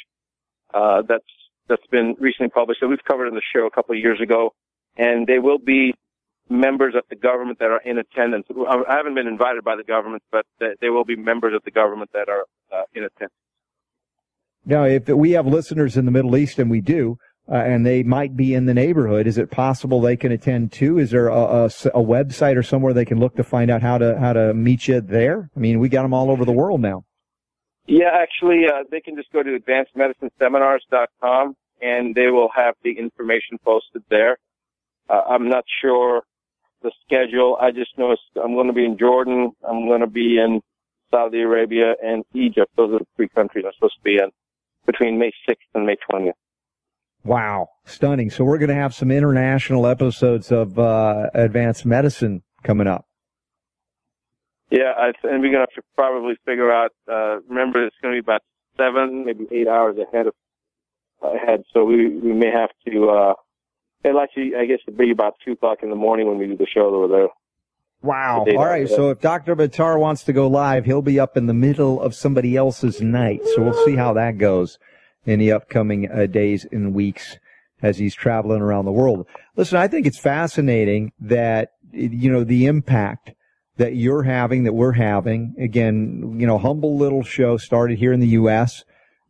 uh, 0.74 1.02
that's 1.08 1.24
that's 1.68 1.86
been 1.92 2.16
recently 2.20 2.50
published. 2.50 2.82
that 2.82 2.88
we've 2.88 3.04
covered 3.08 3.28
in 3.28 3.36
the 3.36 3.42
show 3.54 3.66
a 3.66 3.72
couple 3.72 3.96
of 3.96 4.02
years 4.02 4.20
ago, 4.22 4.54
and 4.98 5.28
they 5.28 5.40
will 5.40 5.60
be 5.60 5.94
members 6.50 6.96
of 6.96 7.04
the 7.10 7.16
government 7.16 7.60
that 7.60 7.70
are 7.70 7.82
in 7.82 8.00
attendance. 8.00 8.48
I 8.68 8.96
haven't 8.96 9.14
been 9.14 9.28
invited 9.28 9.64
by 9.64 9.76
the 9.76 9.84
government, 9.84 10.24
but 10.32 10.46
th- 10.60 10.78
there 10.82 10.92
will 10.92 11.06
be 11.06 11.16
members 11.16 11.54
of 11.56 11.64
the 11.64 11.72
government 11.72 12.10
that 12.14 12.28
are 12.28 12.46
uh, 12.72 12.84
in 12.94 13.04
attendance. 13.04 13.34
Now, 14.66 14.84
if 14.86 15.08
we 15.08 15.32
have 15.32 15.48
listeners 15.48 15.96
in 15.96 16.06
the 16.06 16.12
Middle 16.12 16.36
East, 16.36 16.60
and 16.60 16.70
we 16.70 16.82
do, 16.82 17.18
uh, 17.52 17.56
and 17.56 17.86
they 17.86 18.04
might 18.04 18.38
be 18.38 18.54
in 18.54 18.66
the 18.66 18.74
neighborhood, 18.74 19.26
is 19.26 19.38
it 19.38 19.50
possible 19.50 20.02
they 20.02 20.16
can 20.16 20.32
attend 20.32 20.72
too? 20.72 21.00
Is 21.00 21.12
there 21.12 21.30
a 21.30 21.70
website 21.96 22.58
or 22.58 22.64
somewhere 22.64 22.94
they 22.94 23.06
can 23.06 23.20
look 23.20 23.36
to 23.36 23.44
find 23.44 23.72
out 23.72 23.82
how 23.82 23.98
to 23.98 24.20
how 24.20 24.34
to 24.34 24.54
meet 24.54 24.88
you 24.88 25.02
there? 25.02 25.50
I 25.56 25.60
mean, 25.60 25.80
we 25.80 25.90
got 25.90 26.04
them 26.04 26.14
all 26.14 26.30
over 26.30 26.46
the 26.46 26.52
world 26.52 26.82
now. 26.82 27.06
Yeah, 27.88 28.12
actually, 28.14 28.66
uh, 28.68 28.84
they 28.92 29.02
can 29.02 29.16
just 29.16 29.32
go 29.32 29.42
to 29.42 29.58
advancedmedicineseminars.com 29.60 31.56
and 31.82 32.14
they 32.14 32.28
will 32.28 32.50
have 32.56 32.76
the 32.84 32.92
information 32.92 33.58
posted 33.64 34.04
there. 34.10 34.38
Uh, 35.10 35.22
I'm 35.28 35.50
not 35.50 35.64
sure 35.82 36.22
the 36.84 36.92
schedule. 37.04 37.58
I 37.60 37.72
just 37.72 37.98
know 37.98 38.16
I'm 38.42 38.54
going 38.54 38.68
to 38.68 38.74
be 38.74 38.86
in 38.86 38.98
Jordan. 38.98 39.52
I'm 39.68 39.88
going 39.88 40.02
to 40.02 40.08
be 40.08 40.38
in 40.38 40.62
Saudi 41.10 41.42
Arabia 41.42 41.96
and 42.04 42.24
Egypt. 42.34 42.72
Those 42.78 42.94
are 42.94 43.00
the 43.00 43.08
three 43.16 43.30
countries 43.30 43.66
I'm 43.66 43.74
supposed 43.74 43.98
to 43.98 44.04
be 44.04 44.18
in 44.18 44.30
between 44.86 45.18
May 45.18 45.32
6th 45.50 45.56
and 45.74 45.86
May 45.86 45.98
20th. 46.12 46.34
Wow, 47.24 47.68
stunning! 47.86 48.30
So 48.30 48.44
we're 48.44 48.58
going 48.58 48.70
to 48.70 48.76
have 48.76 48.94
some 48.94 49.12
international 49.12 49.86
episodes 49.86 50.52
of 50.52 50.80
uh, 50.80 51.30
advanced 51.34 51.86
medicine 51.86 52.44
coming 52.64 52.88
up. 52.88 53.06
Yeah, 54.72 54.94
I, 54.96 55.08
and 55.24 55.42
we're 55.42 55.52
gonna 55.52 55.60
have 55.62 55.74
to 55.76 55.82
probably 55.96 56.36
figure 56.46 56.72
out. 56.72 56.92
Uh, 57.12 57.40
remember, 57.48 57.86
it's 57.86 57.96
gonna 58.02 58.16
be 58.16 58.20
about 58.20 58.42
seven, 58.78 59.26
maybe 59.26 59.48
eight 59.52 59.68
hours 59.68 59.98
ahead 59.98 60.28
of 60.28 60.34
ahead. 61.24 61.64
So 61.74 61.86
we 61.86 62.08
we 62.08 62.34
may 62.34 62.52
have 62.52 62.70
to. 62.88 63.10
Uh, 63.10 63.34
it'll 64.04 64.22
actually, 64.22 64.52
I 64.56 64.66
guess, 64.66 64.80
it'll 64.88 64.98
be 64.98 65.12
about 65.12 65.36
two 65.44 65.54
o'clock 65.54 65.80
in 65.82 65.90
the 65.90 65.96
morning 65.96 66.28
when 66.28 66.38
we 66.38 66.46
do 66.46 66.56
the 66.56 66.68
show 66.72 66.94
over 66.94 67.08
there. 67.08 67.28
Wow! 68.02 68.40
All 68.40 68.46
right. 68.46 68.46
date 68.46 68.56
All 68.58 68.64
after 68.64 68.72
right, 68.72 68.88
that. 68.88 68.96
so 68.96 69.10
if 69.10 69.20
Dr. 69.20 69.56
Buttar 69.56 70.00
wants 70.00 70.24
to 70.26 70.34
go 70.34 70.48
live, 70.48 70.86
he'll 70.86 71.02
be 71.02 71.20
up 71.20 71.36
in 71.36 71.48
the 71.48 71.54
middle 71.54 72.00
of 72.00 72.14
somebody 72.14 72.56
else's 72.56 73.02
night. 73.02 73.42
So 73.56 73.64
we'll 73.64 73.86
see 73.86 73.96
how 73.96 74.14
that 74.14 74.38
goes 74.38 74.78
in 75.26 75.40
the 75.40 75.52
upcoming 75.52 76.10
uh, 76.12 76.26
days 76.26 76.66
and 76.72 76.94
weeks 76.94 77.38
as 77.82 77.98
he's 77.98 78.16
traveling 78.16 78.62
around 78.62 78.86
the 78.86 78.92
world. 78.92 79.26
Listen, 79.56 79.78
I 79.78 79.88
think 79.88 80.06
it's 80.06 80.20
fascinating 80.20 81.12
that 81.20 81.72
you 81.92 82.32
know 82.32 82.44
the 82.44 82.66
impact 82.66 83.32
that 83.78 83.96
you're 83.96 84.24
having, 84.24 84.64
that 84.66 84.74
we're 84.74 84.94
having. 84.94 85.56
Again, 85.58 86.36
you 86.38 86.46
know, 86.46 86.58
humble 86.58 86.98
little 86.98 87.24
show 87.24 87.58
started 87.58 87.98
here 87.98 88.12
in 88.12 88.20
the 88.20 88.28
U.S., 88.28 88.84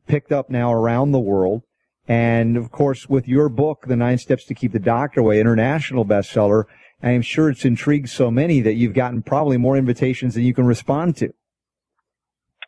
picked 0.08 0.32
up 0.32 0.50
now 0.50 0.74
around 0.74 1.12
the 1.12 1.20
world. 1.20 1.62
And 2.08 2.58
of 2.58 2.72
course, 2.72 3.08
with 3.08 3.28
your 3.28 3.48
book, 3.48 3.86
The 3.88 3.96
Nine 3.96 4.18
Steps 4.18 4.46
to 4.46 4.56
Keep 4.56 4.72
the 4.72 4.80
Doctor 4.80 5.20
Away, 5.20 5.40
international 5.40 6.04
bestseller, 6.04 6.64
I'm 7.04 7.22
sure 7.22 7.52
it's 7.52 7.64
intrigued 7.64 8.10
so 8.10 8.32
many 8.32 8.60
that 8.62 8.74
you've 8.74 8.96
gotten 8.96 9.22
probably 9.22 9.58
more 9.58 9.78
invitations 9.78 10.34
than 10.34 10.44
you 10.44 10.56
can 10.56 10.66
respond 10.66 11.16
to. 11.18 11.32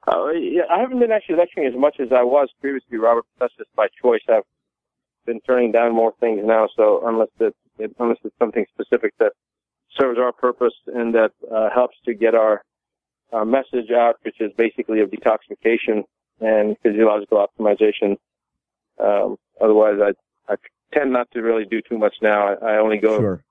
Uh, 0.08 0.32
yeah, 0.32 0.64
I 0.70 0.80
haven't 0.80 1.00
been 1.00 1.12
actually 1.12 1.36
lecturing 1.36 1.68
as 1.68 1.80
much 1.80 1.98
as 2.00 2.08
I 2.12 2.24
was 2.24 2.50
previously, 2.60 2.98
Robert. 2.98 3.26
That's 3.40 3.54
just 3.58 3.74
by 3.76 3.88
choice. 4.02 4.22
I've 4.28 4.44
been 5.26 5.42
turning 5.42 5.72
down 5.72 5.94
more 5.94 6.14
things 6.20 6.42
now. 6.44 6.68
So 6.76 7.04
unless 7.06 7.30
it, 7.40 7.56
it 7.78 7.96
unless 8.00 8.18
it's 8.24 8.36
something 8.40 8.66
specific 8.74 9.14
that 9.20 9.34
serves 10.00 10.18
our 10.18 10.32
purpose 10.32 10.74
and 10.88 11.14
that 11.14 11.32
uh, 11.54 11.70
helps 11.74 11.96
to 12.06 12.14
get 12.14 12.34
our 12.34 12.64
uh, 13.32 13.46
message 13.46 13.92
out, 13.96 14.16
which 14.24 14.40
is 14.40 14.52
basically 14.58 15.02
of 15.02 15.12
detoxification 15.12 16.04
and 16.40 16.76
physiological 16.82 17.46
optimization. 17.46 18.18
Um, 19.00 19.38
otherwise, 19.62 19.96
I 20.02 20.52
I 20.52 20.56
tend 20.94 21.14
not 21.14 21.30
to 21.32 21.42
really 21.42 21.66
do 21.66 21.82
too 21.88 21.98
much 22.00 22.16
now. 22.22 22.56
I, 22.56 22.74
I 22.74 22.78
only 22.78 22.98
go 22.98 23.20
Sure. 23.20 23.44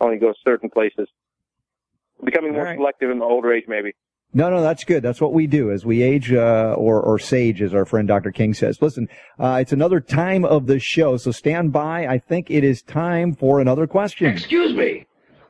only 0.00 0.16
go 0.16 0.32
certain 0.42 0.70
places. 0.70 1.08
Becoming 2.24 2.54
more 2.54 2.64
right. 2.64 2.78
selective 2.78 3.10
in 3.10 3.18
the 3.18 3.26
older 3.26 3.52
age, 3.52 3.64
maybe. 3.68 3.92
No, 4.34 4.50
no, 4.50 4.60
that's 4.60 4.84
good. 4.84 5.02
That's 5.02 5.20
what 5.20 5.32
we 5.32 5.46
do 5.46 5.70
as 5.70 5.86
we 5.86 6.02
age, 6.02 6.32
uh, 6.32 6.74
or, 6.76 7.00
or 7.00 7.18
sage, 7.18 7.62
as 7.62 7.72
our 7.72 7.86
friend 7.86 8.06
Dr. 8.06 8.32
King 8.32 8.52
says. 8.52 8.82
Listen, 8.82 9.08
uh, 9.38 9.58
it's 9.62 9.72
another 9.72 10.00
time 10.00 10.44
of 10.44 10.66
the 10.66 10.78
show, 10.78 11.16
so 11.16 11.30
stand 11.30 11.72
by. 11.72 12.06
I 12.06 12.18
think 12.18 12.50
it 12.50 12.62
is 12.62 12.82
time 12.82 13.34
for 13.34 13.60
another 13.60 13.86
question. 13.86 14.26
Excuse 14.26 14.74
me. 14.74 15.06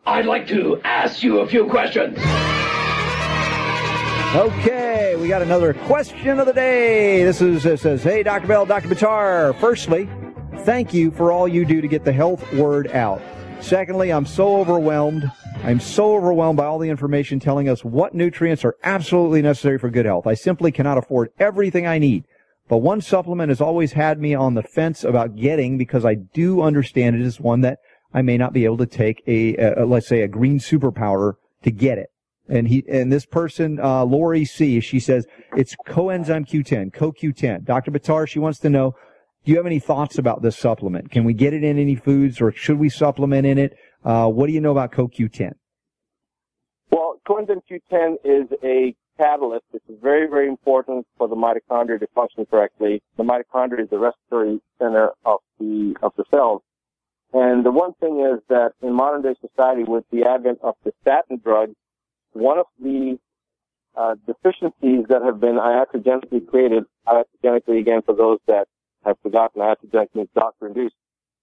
I'd 0.06 0.26
like 0.26 0.46
to 0.48 0.80
ask 0.84 1.24
you 1.24 1.40
a 1.40 1.48
few 1.48 1.66
questions. 1.66 2.16
Okay, 4.36 5.16
we 5.16 5.28
got 5.28 5.40
another 5.40 5.72
question 5.72 6.38
of 6.38 6.46
the 6.46 6.52
day. 6.52 7.24
This 7.24 7.40
is 7.40 7.64
it 7.64 7.80
says, 7.80 8.02
"Hey, 8.02 8.22
Dr. 8.22 8.46
Bell, 8.46 8.66
Dr. 8.66 8.88
Buttar. 8.88 9.58
Firstly, 9.58 10.08
thank 10.58 10.92
you 10.92 11.10
for 11.10 11.32
all 11.32 11.48
you 11.48 11.64
do 11.64 11.80
to 11.80 11.88
get 11.88 12.04
the 12.04 12.12
health 12.12 12.52
word 12.52 12.88
out. 12.92 13.22
Secondly, 13.60 14.12
I'm 14.12 14.26
so 14.26 14.56
overwhelmed. 14.60 15.30
I'm 15.66 15.80
so 15.80 16.14
overwhelmed 16.14 16.58
by 16.58 16.64
all 16.64 16.78
the 16.78 16.90
information 16.90 17.40
telling 17.40 17.68
us 17.68 17.84
what 17.84 18.14
nutrients 18.14 18.64
are 18.64 18.76
absolutely 18.84 19.42
necessary 19.42 19.80
for 19.80 19.90
good 19.90 20.06
health. 20.06 20.24
I 20.24 20.34
simply 20.34 20.70
cannot 20.70 20.96
afford 20.96 21.30
everything 21.40 21.88
I 21.88 21.98
need. 21.98 22.22
But 22.68 22.76
one 22.78 23.00
supplement 23.00 23.48
has 23.48 23.60
always 23.60 23.94
had 23.94 24.20
me 24.20 24.32
on 24.32 24.54
the 24.54 24.62
fence 24.62 25.02
about 25.02 25.34
getting 25.34 25.76
because 25.76 26.04
I 26.04 26.14
do 26.14 26.62
understand 26.62 27.16
it 27.16 27.22
is 27.22 27.40
one 27.40 27.62
that 27.62 27.80
I 28.14 28.22
may 28.22 28.38
not 28.38 28.52
be 28.52 28.64
able 28.64 28.76
to 28.76 28.86
take 28.86 29.24
a, 29.26 29.56
a 29.56 29.84
let's 29.84 30.06
say 30.06 30.22
a 30.22 30.28
green 30.28 30.60
superpower 30.60 31.32
to 31.64 31.72
get 31.72 31.98
it. 31.98 32.10
And 32.48 32.68
he 32.68 32.84
and 32.88 33.12
this 33.12 33.26
person, 33.26 33.80
uh, 33.80 34.04
Lori 34.04 34.44
C, 34.44 34.78
she 34.78 35.00
says 35.00 35.26
it's 35.56 35.74
coenzyme 35.88 36.48
Q10, 36.48 36.94
CoQ10. 36.94 37.64
Dr. 37.64 37.90
Buttar, 37.90 38.28
she 38.28 38.38
wants 38.38 38.60
to 38.60 38.70
know, 38.70 38.94
do 39.44 39.50
you 39.50 39.56
have 39.56 39.66
any 39.66 39.80
thoughts 39.80 40.16
about 40.16 40.42
this 40.42 40.56
supplement? 40.56 41.10
Can 41.10 41.24
we 41.24 41.34
get 41.34 41.54
it 41.54 41.64
in 41.64 41.76
any 41.76 41.96
foods, 41.96 42.40
or 42.40 42.52
should 42.52 42.78
we 42.78 42.88
supplement 42.88 43.48
in 43.48 43.58
it? 43.58 43.76
Uh, 44.06 44.28
what 44.28 44.46
do 44.46 44.52
you 44.52 44.60
know 44.60 44.70
about 44.70 44.92
CoQ10? 44.92 45.52
Well, 46.92 47.20
coenzyme 47.28 47.60
Q10 47.68 48.18
is 48.24 48.46
a 48.62 48.94
catalyst. 49.18 49.64
It's 49.74 49.84
very, 50.00 50.28
very 50.28 50.46
important 50.46 51.08
for 51.18 51.26
the 51.26 51.34
mitochondria 51.34 51.98
to 51.98 52.06
function 52.14 52.46
correctly. 52.46 53.02
The 53.16 53.24
mitochondria 53.24 53.82
is 53.82 53.90
the 53.90 53.98
respiratory 53.98 54.60
center 54.78 55.10
of 55.24 55.40
the 55.58 55.96
of 56.02 56.12
the 56.16 56.24
cells. 56.32 56.62
And 57.32 57.66
the 57.66 57.72
one 57.72 57.94
thing 57.94 58.20
is 58.20 58.40
that 58.48 58.74
in 58.80 58.92
modern 58.92 59.22
day 59.22 59.34
society, 59.40 59.82
with 59.82 60.04
the 60.12 60.22
advent 60.22 60.60
of 60.62 60.76
the 60.84 60.92
statin 61.02 61.40
drug, 61.42 61.70
one 62.32 62.58
of 62.58 62.66
the 62.80 63.18
uh, 63.96 64.14
deficiencies 64.24 65.06
that 65.08 65.22
have 65.22 65.40
been 65.40 65.56
iatrogenically 65.56 66.46
created, 66.46 66.84
iatrogenically 67.08 67.80
again 67.80 68.02
for 68.06 68.14
those 68.14 68.38
that 68.46 68.68
have 69.04 69.16
forgotten, 69.20 69.62
iatrogenically 69.62 70.14
means 70.14 70.28
doctor 70.32 70.68
induced 70.68 70.94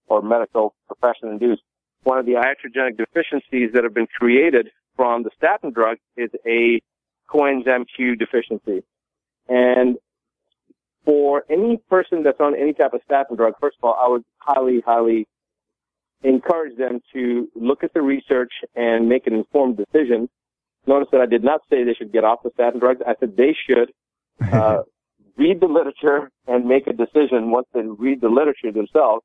or 0.08 0.22
medical 0.22 0.74
profession 0.88 1.28
induced, 1.28 1.64
one 2.04 2.18
of 2.18 2.26
the 2.26 2.34
iatrogenic 2.34 2.98
deficiencies 2.98 3.72
that 3.74 3.84
have 3.84 3.94
been 3.94 4.08
created 4.08 4.70
from 4.96 5.24
the 5.24 5.30
statin 5.38 5.72
drug 5.72 5.98
is 6.18 6.30
a 6.46 6.82
coenzyme 7.30 7.86
Q 7.96 8.16
deficiency. 8.16 8.84
And 9.48 9.98
for 11.06 11.44
any 11.50 11.78
person 11.90 12.24
that's 12.24 12.40
on 12.40 12.56
any 12.56 12.74
type 12.74 12.94
of 12.94 13.02
statin 13.06 13.36
drug, 13.36 13.54
first 13.60 13.78
of 13.82 13.84
all, 13.84 13.98
I 14.00 14.10
would 14.10 14.24
highly, 14.38 14.82
highly 14.86 15.28
encourage 16.24 16.78
them 16.78 17.02
to 17.14 17.50
look 17.56 17.84
at 17.84 17.94
the 17.94 18.02
research 18.02 18.52
and 18.76 19.10
make 19.10 19.28
an 19.28 19.34
informed 19.34 19.78
decision. 19.78 20.30
Notice 20.88 21.10
that 21.12 21.22
I 21.22 21.26
did 21.26 21.44
not 21.44 21.62
say 21.70 21.84
they 21.84 21.94
should 21.94 22.14
get 22.14 22.24
off 22.24 22.44
the 22.44 22.52
statin 22.54 22.80
drugs. 22.80 23.02
I 23.06 23.16
said 23.20 23.36
they 23.36 23.56
should 23.68 23.92
uh, 24.54 24.84
read 25.38 25.60
the 25.60 25.68
literature 25.68 26.30
and 26.48 26.66
make 26.66 26.88
a 26.88 26.94
decision 26.94 27.52
once 27.52 27.68
they 27.74 27.82
read 27.82 28.22
the 28.22 28.30
literature 28.30 28.72
themselves. 28.72 29.24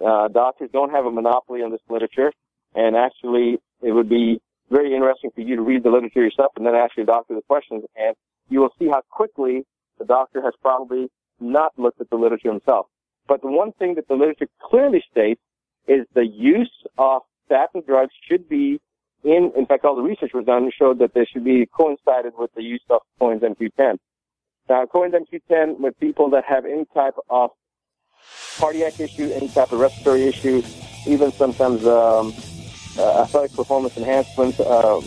Uh, 0.00 0.28
doctors 0.28 0.70
don't 0.72 0.90
have 0.90 1.06
a 1.06 1.10
monopoly 1.10 1.60
on 1.60 1.70
this 1.70 1.80
literature, 1.88 2.32
and 2.74 2.96
actually, 2.96 3.58
it 3.82 3.92
would 3.92 4.08
be 4.08 4.40
very 4.70 4.94
interesting 4.94 5.30
for 5.34 5.42
you 5.42 5.56
to 5.56 5.62
read 5.62 5.82
the 5.82 5.90
literature 5.90 6.22
yourself 6.22 6.52
and 6.56 6.66
then 6.66 6.74
ask 6.74 6.96
your 6.96 7.06
doctor 7.06 7.34
the 7.34 7.42
questions, 7.42 7.84
and 7.96 8.16
you 8.48 8.60
will 8.60 8.72
see 8.78 8.88
how 8.88 9.02
quickly 9.10 9.64
the 9.98 10.04
doctor 10.04 10.42
has 10.42 10.54
probably 10.60 11.08
not 11.40 11.72
looked 11.78 12.00
at 12.00 12.10
the 12.10 12.16
literature 12.16 12.50
himself. 12.50 12.86
But 13.28 13.42
the 13.42 13.48
one 13.48 13.72
thing 13.72 13.94
that 13.94 14.08
the 14.08 14.14
literature 14.14 14.48
clearly 14.62 15.02
states 15.10 15.40
is 15.86 16.06
the 16.14 16.26
use 16.26 16.72
of 16.98 17.22
statin 17.46 17.82
drugs 17.86 18.12
should 18.28 18.48
be 18.48 18.80
in, 19.24 19.52
in 19.56 19.64
fact, 19.64 19.84
all 19.86 19.96
the 19.96 20.02
research 20.02 20.32
was 20.34 20.44
done 20.44 20.70
showed 20.78 20.98
that 20.98 21.14
they 21.14 21.24
should 21.32 21.44
be 21.44 21.66
coincided 21.66 22.34
with 22.36 22.50
the 22.54 22.62
use 22.62 22.82
of 22.90 23.00
coenzyme 23.20 23.56
Q10. 23.58 23.96
Now, 24.68 24.84
coenzyme 24.84 25.24
Q10 25.32 25.80
with 25.80 25.98
people 25.98 26.30
that 26.30 26.44
have 26.46 26.66
any 26.66 26.84
type 26.94 27.14
of 27.30 27.50
cardiac 28.58 29.00
issue, 29.00 29.30
any 29.32 29.48
type 29.48 29.72
of 29.72 29.80
respiratory 29.80 30.24
issue, 30.24 30.62
even 31.06 31.32
sometimes 31.32 31.86
um, 31.86 32.34
uh, 32.98 33.22
athletic 33.22 33.54
performance 33.54 33.96
enhancement, 33.96 34.58
uh, 34.60 35.00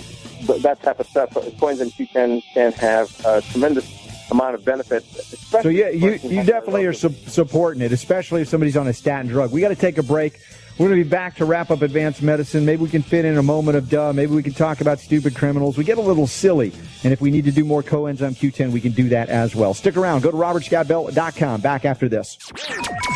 that 0.61 0.81
type 0.81 0.99
of 0.99 1.07
stuff. 1.07 1.29
Coenzyme 1.31 1.91
Q10 1.93 2.43
can 2.53 2.71
have 2.73 3.25
a 3.25 3.41
tremendous 3.41 4.07
amount 4.31 4.55
of 4.55 4.65
benefit. 4.65 5.03
So 5.03 5.69
yeah, 5.69 5.89
you 5.89 6.19
you 6.23 6.43
definitely 6.43 6.85
are 6.85 6.93
su- 6.93 7.15
supporting 7.27 7.81
it, 7.81 7.91
especially 7.91 8.41
if 8.41 8.49
somebody's 8.49 8.77
on 8.77 8.87
a 8.87 8.93
statin 8.93 9.27
drug. 9.27 9.51
We 9.51 9.61
got 9.61 9.69
to 9.69 9.75
take 9.75 9.97
a 9.97 10.03
break. 10.03 10.39
We're 10.77 10.89
going 10.89 10.99
to 10.99 11.05
be 11.05 11.09
back 11.09 11.37
to 11.37 11.45
wrap 11.45 11.71
up 11.71 11.81
advanced 11.81 12.21
medicine. 12.21 12.63
Maybe 12.63 12.83
we 12.83 12.89
can 12.89 13.01
fit 13.01 13.25
in 13.25 13.37
a 13.37 13.43
moment 13.43 13.77
of 13.77 13.89
duh. 13.89 14.13
Maybe 14.13 14.35
we 14.35 14.43
can 14.43 14.53
talk 14.53 14.79
about 14.79 14.99
stupid 14.99 15.35
criminals. 15.35 15.75
We 15.75 15.83
get 15.83 15.97
a 15.97 16.01
little 16.01 16.27
silly. 16.27 16.71
And 17.03 17.11
if 17.11 17.19
we 17.19 17.31
need 17.31 17.45
to 17.45 17.51
do 17.51 17.65
more 17.65 17.81
coenzyme 17.81 18.35
Q10, 18.37 18.71
we 18.71 18.79
can 18.79 18.91
do 18.91 19.09
that 19.09 19.29
as 19.29 19.55
well. 19.55 19.73
Stick 19.73 19.97
around. 19.97 20.21
Go 20.21 20.29
to 20.29 20.37
robertscottbell.com. 20.37 21.61
Back 21.61 21.85
after 21.85 22.07
this. 22.07 22.37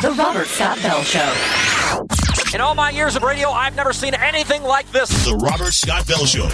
The 0.02 0.10
Robert 0.14 0.48
Scott 0.48 0.82
Bell 0.82 1.04
Show. 1.04 2.56
In 2.56 2.60
all 2.60 2.74
my 2.74 2.90
years 2.90 3.16
of 3.16 3.22
radio, 3.22 3.52
I've 3.52 3.76
never 3.76 3.94
seen 3.94 4.16
anything 4.16 4.64
like 4.64 4.92
this. 4.92 5.10
The 5.26 5.36
Robert 5.36 5.74
Scott 5.74 6.08
Bell 6.08 6.26
Show. 6.26 6.50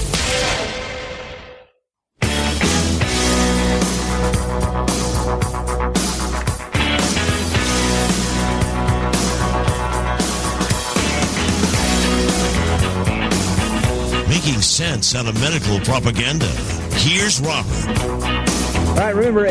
Making 14.27 14.61
sense 14.61 15.15
out 15.15 15.25
of 15.25 15.39
medical 15.39 15.79
propaganda. 15.79 16.47
Here's 16.97 17.39
Robert. 17.39 17.97
All 18.89 18.95
right, 18.97 19.15
remember 19.15 19.45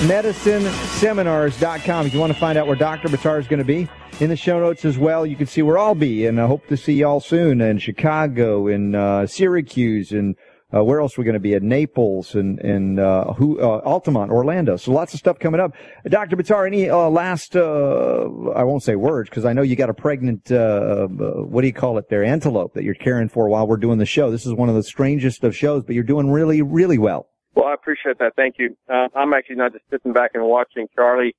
advancedmedicineseminars.com 0.00 2.06
if 2.06 2.14
you 2.14 2.20
want 2.20 2.32
to 2.32 2.38
find 2.38 2.56
out 2.56 2.66
where 2.66 2.74
Dr. 2.74 3.08
Buttar 3.08 3.38
is 3.38 3.46
going 3.46 3.58
to 3.58 3.66
be. 3.66 3.86
In 4.20 4.30
the 4.30 4.36
show 4.36 4.58
notes 4.58 4.86
as 4.86 4.96
well, 4.96 5.26
you 5.26 5.36
can 5.36 5.46
see 5.46 5.60
where 5.60 5.78
I'll 5.78 5.94
be, 5.94 6.24
and 6.24 6.40
I 6.40 6.46
hope 6.46 6.66
to 6.68 6.76
see 6.78 6.94
y'all 6.94 7.20
soon 7.20 7.60
in 7.60 7.78
Chicago, 7.78 8.66
in 8.66 8.94
uh, 8.94 9.26
Syracuse, 9.26 10.12
and 10.12 10.36
uh, 10.74 10.82
where 10.84 11.00
else 11.00 11.18
we're 11.18 11.22
we 11.22 11.26
going 11.26 11.34
to 11.34 11.40
be? 11.40 11.54
At 11.54 11.62
Naples 11.62 12.34
and 12.34 12.58
and 12.60 12.98
uh, 12.98 13.34
who 13.34 13.60
uh, 13.60 13.82
Altamont, 13.84 14.30
Orlando. 14.30 14.76
So 14.76 14.92
lots 14.92 15.12
of 15.12 15.18
stuff 15.18 15.38
coming 15.38 15.60
up. 15.60 15.74
Dr. 16.08 16.36
Buttar, 16.36 16.66
any 16.66 16.88
uh, 16.88 17.10
last? 17.10 17.56
Uh, 17.56 18.28
I 18.54 18.64
won't 18.64 18.82
say 18.82 18.96
words 18.96 19.28
because 19.28 19.44
I 19.44 19.52
know 19.52 19.62
you 19.62 19.76
got 19.76 19.90
a 19.90 19.94
pregnant. 19.94 20.50
Uh, 20.50 21.08
what 21.08 21.60
do 21.60 21.66
you 21.66 21.74
call 21.74 21.98
it? 21.98 22.08
There, 22.08 22.24
antelope 22.24 22.74
that 22.74 22.84
you're 22.84 22.94
caring 22.94 23.28
for 23.28 23.48
while 23.48 23.66
we're 23.66 23.76
doing 23.76 23.98
the 23.98 24.06
show. 24.06 24.30
This 24.30 24.46
is 24.46 24.54
one 24.54 24.68
of 24.68 24.76
the 24.76 24.82
strangest 24.82 25.44
of 25.44 25.56
shows, 25.56 25.82
but 25.82 25.94
you're 25.94 26.04
doing 26.04 26.30
really, 26.30 26.62
really 26.62 26.98
well. 26.98 27.29
Well, 27.54 27.66
I 27.66 27.74
appreciate 27.74 28.18
that. 28.18 28.34
Thank 28.36 28.56
you. 28.58 28.76
Uh, 28.88 29.08
I'm 29.14 29.32
actually 29.34 29.56
not 29.56 29.72
just 29.72 29.84
sitting 29.90 30.12
back 30.12 30.32
and 30.34 30.44
watching 30.44 30.86
Charlie, 30.94 31.34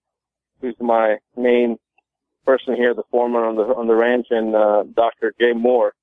who's 0.60 0.76
my 0.80 1.18
main 1.38 1.78
person 2.46 2.76
here, 2.76 2.94
the 2.94 3.04
foreman 3.12 3.44
on 3.44 3.56
the 3.56 3.64
on 3.64 3.88
the 3.88 3.96
ranch, 3.96 4.28
and 4.30 4.56
uh, 4.56 4.84
Dr. 4.96 5.34
Jay 5.40 5.54
Moore. 5.54 5.94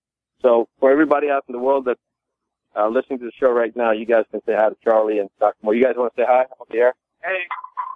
So 0.41 0.69
for 0.81 0.91
everybody 0.91 1.29
out 1.29 1.45
in 1.49 1.53
the 1.53 1.59
world 1.59 1.85
that's 1.85 2.01
uh, 2.77 2.89
listening 2.89 3.19
to 3.21 3.25
the 3.27 3.33
show 3.39 3.51
right 3.51 3.75
now, 3.77 3.93
you 3.93 4.07
guys 4.07 4.25
can 4.31 4.41
say 4.47 4.55
hi 4.55 4.69
to 4.69 4.77
Charlie 4.83 5.19
and 5.19 5.29
Dr. 5.41 5.57
Moore. 5.63 5.75
You 5.75 5.85
guys 5.85 5.95
want 5.97 6.15
to 6.15 6.23
say 6.23 6.27
hi 6.27 6.45
on 6.59 6.67
the 6.71 6.79
air? 6.79 6.95
Hey. 7.23 7.43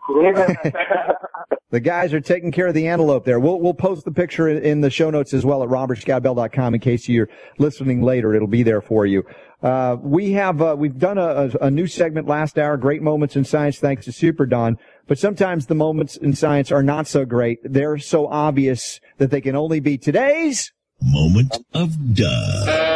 The 1.73 1.81
guys 1.81 2.12
are 2.12 2.21
taking 2.21 2.53
care 2.53 2.67
of 2.67 2.75
the 2.75 2.87
antelope 2.87 3.25
there. 3.25 3.41
We'll 3.41 3.59
we'll 3.59 3.73
post 3.73 4.05
the 4.05 4.12
picture 4.12 4.47
in, 4.47 4.62
in 4.62 4.81
the 4.83 4.91
show 4.91 5.09
notes 5.09 5.33
as 5.33 5.43
well 5.43 5.62
at 5.62 5.71
robertscottbell.com 5.71 6.75
in 6.75 6.81
case 6.81 7.09
you're 7.09 7.31
listening 7.57 8.03
later. 8.03 8.35
It'll 8.35 8.47
be 8.47 8.62
there 8.62 8.83
for 8.83 9.07
you. 9.07 9.25
Uh, 9.62 9.97
we 10.03 10.33
have 10.33 10.61
uh, 10.61 10.77
we've 10.79 10.99
done 10.99 11.17
a, 11.17 11.23
a, 11.62 11.67
a 11.67 11.71
new 11.71 11.87
segment 11.87 12.29
last 12.29 12.59
hour, 12.59 12.77
great 12.77 13.01
moments 13.01 13.37
in 13.37 13.45
science, 13.47 13.79
thanks 13.79 14.05
to 14.05 14.12
Super 14.12 14.45
Don. 14.45 14.77
But 15.07 15.19
sometimes 15.19 15.65
the 15.65 15.75
moments 15.75 16.19
in 16.19 16.35
science 16.35 16.71
are 16.71 16.83
not 16.83 17.07
so 17.07 17.25
great. 17.25 17.61
They're 17.65 17.97
so 17.97 18.27
obvious 18.27 19.01
that 19.17 19.31
they 19.31 19.41
can 19.41 19.57
only 19.57 19.81
be 19.81 19.97
today's 19.97 20.73
moment 21.01 21.57
of 21.73 22.15
duh. 22.15 22.91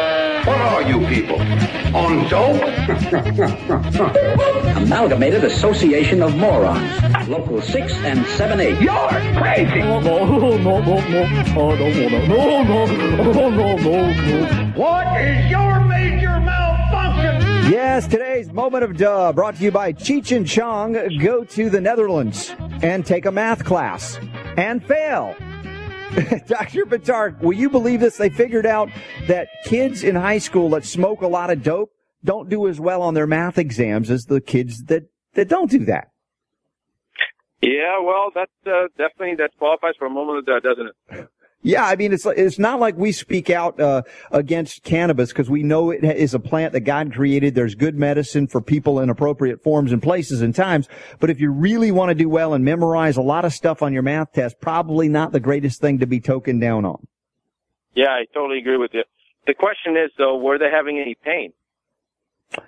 What 0.47 0.61
are 0.61 0.81
you 0.81 1.05
people? 1.07 1.41
On 1.93 2.25
dope? 2.29 2.63
Amalgamated 4.77 5.43
Association 5.43 6.23
of 6.23 6.37
Morons. 6.37 7.27
Local 7.27 7.61
6 7.61 7.93
and 8.05 8.25
7 8.25 8.61
8. 8.61 8.79
You're 8.81 9.09
crazy! 9.35 9.81
Oh, 9.81 9.99
no, 9.99 10.25
no, 10.25 10.57
no, 10.57 10.79
no, 10.79 10.81
no. 11.09 11.23
I 11.23 11.43
don't 11.53 12.01
wanna. 12.01 12.27
No, 12.29 12.63
no, 12.63 12.85
no, 12.85 13.33
no, 13.33 13.49
no, 13.49 13.75
no. 13.75 14.13
What 14.71 15.19
is 15.21 15.51
your 15.51 15.81
major 15.81 16.39
malfunction? 16.39 17.41
Yes, 17.69 18.07
today's 18.07 18.49
moment 18.53 18.85
of 18.85 18.95
duh 18.95 19.33
brought 19.33 19.57
to 19.57 19.63
you 19.63 19.71
by 19.71 19.91
Cheech 19.91 20.33
and 20.33 20.47
Chong. 20.47 20.93
Go 21.19 21.43
to 21.43 21.69
the 21.69 21.81
Netherlands 21.81 22.55
and 22.81 23.05
take 23.05 23.25
a 23.25 23.31
math 23.33 23.65
class 23.65 24.17
and 24.55 24.81
fail. 24.81 25.35
Dr. 26.47 26.85
Buttar, 26.85 27.39
will 27.41 27.53
you 27.53 27.69
believe 27.69 27.99
this? 27.99 28.17
They 28.17 28.29
figured 28.29 28.65
out 28.65 28.89
that 29.27 29.49
kids 29.65 30.03
in 30.03 30.15
high 30.15 30.37
school 30.37 30.69
that 30.71 30.85
smoke 30.85 31.21
a 31.21 31.27
lot 31.27 31.49
of 31.49 31.63
dope 31.63 31.91
don't 32.23 32.49
do 32.49 32.67
as 32.67 32.79
well 32.79 33.01
on 33.01 33.13
their 33.13 33.27
math 33.27 33.57
exams 33.57 34.09
as 34.09 34.25
the 34.25 34.41
kids 34.41 34.85
that, 34.85 35.03
that 35.33 35.49
don't 35.49 35.69
do 35.69 35.85
that. 35.85 36.11
Yeah, 37.61 37.99
well, 38.03 38.29
that's 38.33 38.51
uh, 38.65 38.87
definitely 38.97 39.35
that 39.35 39.51
qualifies 39.57 39.95
for 39.97 40.05
a 40.05 40.09
moment 40.09 40.39
of 40.39 40.45
that, 40.45 40.61
doesn't 40.63 40.87
it? 40.87 41.29
Yeah, 41.63 41.85
I 41.85 41.95
mean, 41.95 42.13
it's 42.13 42.25
it's 42.25 42.59
not 42.59 42.79
like 42.79 42.95
we 42.97 43.11
speak 43.11 43.49
out 43.49 43.79
uh, 43.79 44.03
against 44.31 44.83
cannabis 44.83 45.29
because 45.29 45.49
we 45.49 45.63
know 45.63 45.89
it 45.89 46.03
is 46.03 46.33
a 46.33 46.39
plant 46.39 46.71
that 46.73 46.81
God 46.81 47.13
created. 47.13 47.55
There's 47.55 47.75
good 47.75 47.95
medicine 47.95 48.47
for 48.47 48.61
people 48.61 48.99
in 48.99 49.09
appropriate 49.09 49.63
forms 49.63 49.91
and 49.91 50.01
places 50.01 50.41
and 50.41 50.53
times. 50.53 50.87
But 51.19 51.29
if 51.29 51.41
you 51.41 51.51
really 51.51 51.91
want 51.91 52.09
to 52.09 52.15
do 52.15 52.29
well 52.29 52.53
and 52.53 52.63
memorize 52.63 53.17
a 53.17 53.21
lot 53.21 53.43
of 53.43 53.53
stuff 53.53 53.81
on 53.81 53.91
your 53.91 54.03
math 54.03 54.33
test, 54.33 54.61
probably 54.61 55.09
not 55.09 55.31
the 55.31 55.39
greatest 55.39 55.81
thing 55.81 55.97
to 55.99 56.05
be 56.05 56.19
token 56.19 56.59
down 56.59 56.85
on. 56.85 57.07
Yeah, 57.95 58.11
I 58.11 58.25
totally 58.33 58.59
agree 58.59 58.77
with 58.77 58.91
you. 58.93 59.03
The 59.47 59.55
question 59.55 59.97
is, 59.97 60.11
though, 60.17 60.37
were 60.37 60.59
they 60.59 60.69
having 60.71 60.99
any 60.99 61.15
pain? 61.15 61.53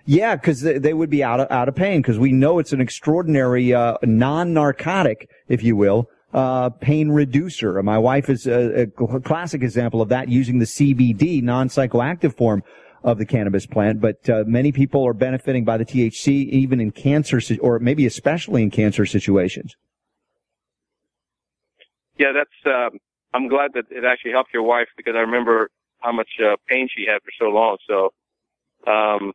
Yeah, 0.06 0.36
because 0.36 0.62
they, 0.62 0.78
they 0.78 0.93
would 0.93 1.10
be 1.10 1.23
out 1.23 1.39
of 1.39 1.52
out 1.52 1.69
of 1.69 1.75
pain 1.75 2.02
because 2.02 2.19
we 2.19 2.32
know 2.32 2.60
it's 2.60 2.73
an 2.73 2.82
extraordinary 2.82 3.73
uh, 3.73 3.95
non-narcotic, 4.02 5.30
if 5.47 5.63
you 5.63 5.75
will, 5.75 6.10
uh, 6.33 6.69
pain 6.69 7.09
reducer. 7.09 7.81
My 7.83 7.97
wife 7.97 8.29
is 8.29 8.47
a, 8.47 8.83
a 8.83 9.19
classic 9.21 9.63
example 9.63 10.01
of 10.01 10.09
that 10.09 10.29
using 10.29 10.59
the 10.59 10.65
CBD 10.65 11.41
non-psychoactive 11.41 12.35
form 12.35 12.63
of 13.04 13.17
the 13.17 13.25
cannabis 13.25 13.65
plant. 13.65 14.01
But 14.01 14.29
uh, 14.29 14.43
many 14.45 14.71
people 14.71 15.06
are 15.08 15.13
benefiting 15.13 15.65
by 15.65 15.77
the 15.77 15.85
THC 15.85 16.49
even 16.49 16.79
in 16.79 16.91
cancer, 16.91 17.39
or 17.62 17.79
maybe 17.79 18.06
especially 18.06 18.62
in 18.62 18.71
cancer 18.71 19.06
situations. 19.06 19.75
Yeah, 22.17 22.33
that's. 22.33 22.49
Um, 22.65 22.99
I'm 23.33 23.47
glad 23.47 23.71
that 23.75 23.85
it 23.91 24.04
actually 24.04 24.31
helped 24.31 24.54
your 24.54 24.63
wife 24.63 24.87
because 24.97 25.13
I 25.15 25.19
remember 25.19 25.69
how 25.99 26.12
much 26.12 26.29
uh, 26.43 26.56
pain 26.67 26.89
she 26.93 27.06
had 27.06 27.21
for 27.21 27.31
so 27.39 27.45
long. 27.45 27.77
So, 27.87 28.10
um, 28.91 29.33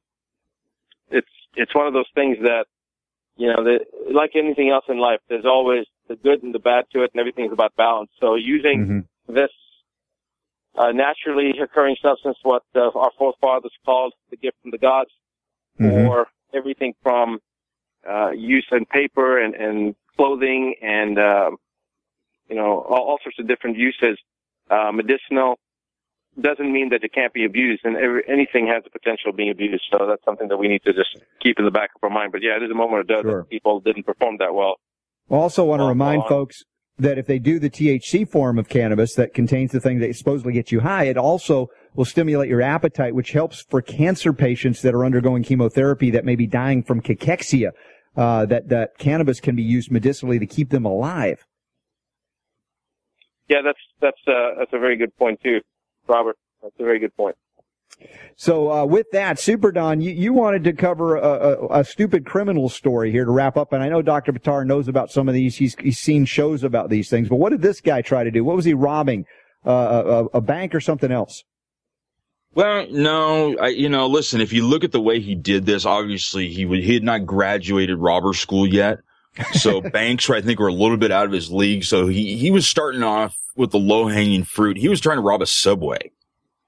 it's 1.10 1.28
it's 1.56 1.74
one 1.74 1.86
of 1.86 1.94
those 1.94 2.08
things 2.14 2.36
that 2.42 2.66
you 3.36 3.48
know, 3.48 3.64
that, 3.64 3.86
like 4.12 4.32
anything 4.36 4.70
else 4.70 4.84
in 4.88 4.98
life, 4.98 5.20
there's 5.28 5.44
always 5.44 5.86
the 6.08 6.16
good 6.16 6.42
and 6.42 6.54
the 6.54 6.58
bad 6.58 6.84
to 6.92 7.02
it, 7.02 7.10
and 7.12 7.20
everything's 7.20 7.52
about 7.52 7.74
balance. 7.76 8.10
So, 8.20 8.34
using 8.34 9.06
this 9.28 9.50
uh, 10.76 10.92
naturally 10.92 11.52
occurring 11.62 11.96
substance, 12.02 12.36
what 12.42 12.62
uh, 12.74 12.90
our 12.94 13.10
forefathers 13.18 13.72
called 13.84 14.12
the 14.30 14.36
gift 14.36 14.56
from 14.62 14.70
the 14.70 14.78
gods, 14.78 15.10
Mm-hmm. 15.80 16.06
or 16.06 16.28
everything 16.54 16.94
from 17.02 17.40
uh, 18.08 18.30
use 18.30 18.64
in 18.70 18.84
paper 18.84 19.40
and, 19.42 19.56
and 19.56 19.96
clothing 20.16 20.76
and 20.80 21.18
um, 21.18 21.56
you 22.48 22.54
know 22.54 22.78
all, 22.88 23.02
all 23.08 23.18
sorts 23.24 23.40
of 23.40 23.48
different 23.48 23.76
uses, 23.76 24.16
uh, 24.70 24.92
medicinal. 24.92 25.58
doesn't 26.40 26.72
mean 26.72 26.90
that 26.90 27.02
it 27.02 27.12
can't 27.12 27.32
be 27.32 27.44
abused, 27.44 27.84
and 27.84 27.96
every, 27.96 28.22
anything 28.28 28.68
has 28.68 28.84
the 28.84 28.90
potential 28.90 29.30
of 29.30 29.36
being 29.36 29.50
abused. 29.50 29.82
So 29.92 30.06
that's 30.06 30.24
something 30.24 30.46
that 30.46 30.56
we 30.58 30.68
need 30.68 30.82
to 30.84 30.92
just 30.92 31.16
keep 31.40 31.58
in 31.58 31.64
the 31.64 31.72
back 31.72 31.90
of 31.96 32.04
our 32.04 32.10
mind. 32.10 32.30
But 32.30 32.42
yeah, 32.42 32.56
it 32.56 32.62
is 32.62 32.70
a 32.70 32.74
moment 32.74 33.00
of 33.00 33.08
doubt 33.08 33.22
Sure. 33.22 33.40
that 33.42 33.50
people 33.50 33.80
didn't 33.80 34.04
perform 34.06 34.36
that 34.38 34.54
well. 34.54 34.76
Also 35.30 35.64
want 35.64 35.80
to 35.80 35.86
remind 35.86 36.20
well, 36.20 36.28
folks 36.28 36.62
that 36.98 37.18
if 37.18 37.26
they 37.26 37.38
do 37.38 37.58
the 37.58 37.70
THC 37.70 38.28
form 38.28 38.58
of 38.58 38.68
cannabis 38.68 39.14
that 39.14 39.34
contains 39.34 39.72
the 39.72 39.80
thing 39.80 39.98
that 39.98 40.14
supposedly 40.14 40.52
gets 40.52 40.70
you 40.70 40.80
high, 40.80 41.04
it 41.04 41.16
also 41.16 41.68
will 41.94 42.04
stimulate 42.04 42.48
your 42.48 42.62
appetite, 42.62 43.14
which 43.14 43.32
helps 43.32 43.62
for 43.68 43.82
cancer 43.82 44.32
patients 44.32 44.82
that 44.82 44.94
are 44.94 45.04
undergoing 45.04 45.42
chemotherapy 45.42 46.10
that 46.10 46.24
may 46.24 46.36
be 46.36 46.46
dying 46.46 46.82
from 46.82 47.00
cachexia. 47.00 47.70
Uh, 48.16 48.46
that 48.46 48.68
that 48.68 48.96
cannabis 48.96 49.40
can 49.40 49.56
be 49.56 49.62
used 49.62 49.90
medicinally 49.90 50.38
to 50.38 50.46
keep 50.46 50.70
them 50.70 50.84
alive. 50.84 51.44
Yeah, 53.48 53.58
that's 53.64 53.78
that's 54.00 54.20
uh, 54.28 54.54
that's 54.56 54.72
a 54.72 54.78
very 54.78 54.96
good 54.96 55.16
point 55.16 55.40
too, 55.42 55.60
Robert. 56.06 56.38
That's 56.62 56.76
a 56.78 56.84
very 56.84 57.00
good 57.00 57.16
point. 57.16 57.34
So 58.36 58.70
uh, 58.70 58.84
with 58.84 59.06
that, 59.12 59.38
Super 59.38 59.70
Don, 59.70 60.00
you, 60.00 60.10
you 60.10 60.32
wanted 60.32 60.64
to 60.64 60.72
cover 60.72 61.16
a, 61.16 61.22
a, 61.22 61.80
a 61.80 61.84
stupid 61.84 62.26
criminal 62.26 62.68
story 62.68 63.12
here 63.12 63.24
to 63.24 63.30
wrap 63.30 63.56
up, 63.56 63.72
and 63.72 63.82
I 63.82 63.88
know 63.88 64.02
Dr. 64.02 64.32
Buttar 64.32 64.66
knows 64.66 64.88
about 64.88 65.10
some 65.10 65.28
of 65.28 65.34
these. 65.34 65.56
He's, 65.56 65.76
he's 65.76 65.98
seen 65.98 66.24
shows 66.24 66.64
about 66.64 66.90
these 66.90 67.08
things, 67.08 67.28
but 67.28 67.36
what 67.36 67.50
did 67.50 67.62
this 67.62 67.80
guy 67.80 68.02
try 68.02 68.24
to 68.24 68.30
do? 68.30 68.44
What 68.44 68.56
was 68.56 68.64
he 68.64 68.74
robbing? 68.74 69.26
Uh, 69.66 70.26
a, 70.32 70.38
a 70.38 70.40
bank 70.42 70.74
or 70.74 70.80
something 70.80 71.10
else? 71.10 71.42
Well, 72.54 72.86
no, 72.90 73.56
I, 73.58 73.68
you 73.68 73.88
know, 73.88 74.06
listen, 74.06 74.40
if 74.40 74.52
you 74.52 74.66
look 74.66 74.84
at 74.84 74.92
the 74.92 75.00
way 75.00 75.20
he 75.20 75.34
did 75.34 75.64
this, 75.64 75.86
obviously 75.86 76.48
he 76.48 76.66
would, 76.66 76.80
he 76.80 76.94
had 76.94 77.02
not 77.02 77.24
graduated 77.24 77.98
robber 77.98 78.34
school 78.34 78.66
yet. 78.66 78.98
So 79.54 79.80
banks, 79.92 80.28
I 80.28 80.40
think, 80.40 80.60
were 80.60 80.68
a 80.68 80.72
little 80.72 80.98
bit 80.98 81.10
out 81.10 81.26
of 81.26 81.32
his 81.32 81.50
league. 81.50 81.84
So 81.84 82.06
he, 82.06 82.36
he 82.36 82.50
was 82.50 82.66
starting 82.66 83.02
off 83.02 83.36
with 83.56 83.70
the 83.70 83.78
low 83.78 84.06
hanging 84.06 84.44
fruit. 84.44 84.76
He 84.76 84.88
was 84.88 85.00
trying 85.00 85.16
to 85.16 85.22
rob 85.22 85.42
a 85.42 85.46
subway. 85.46 86.10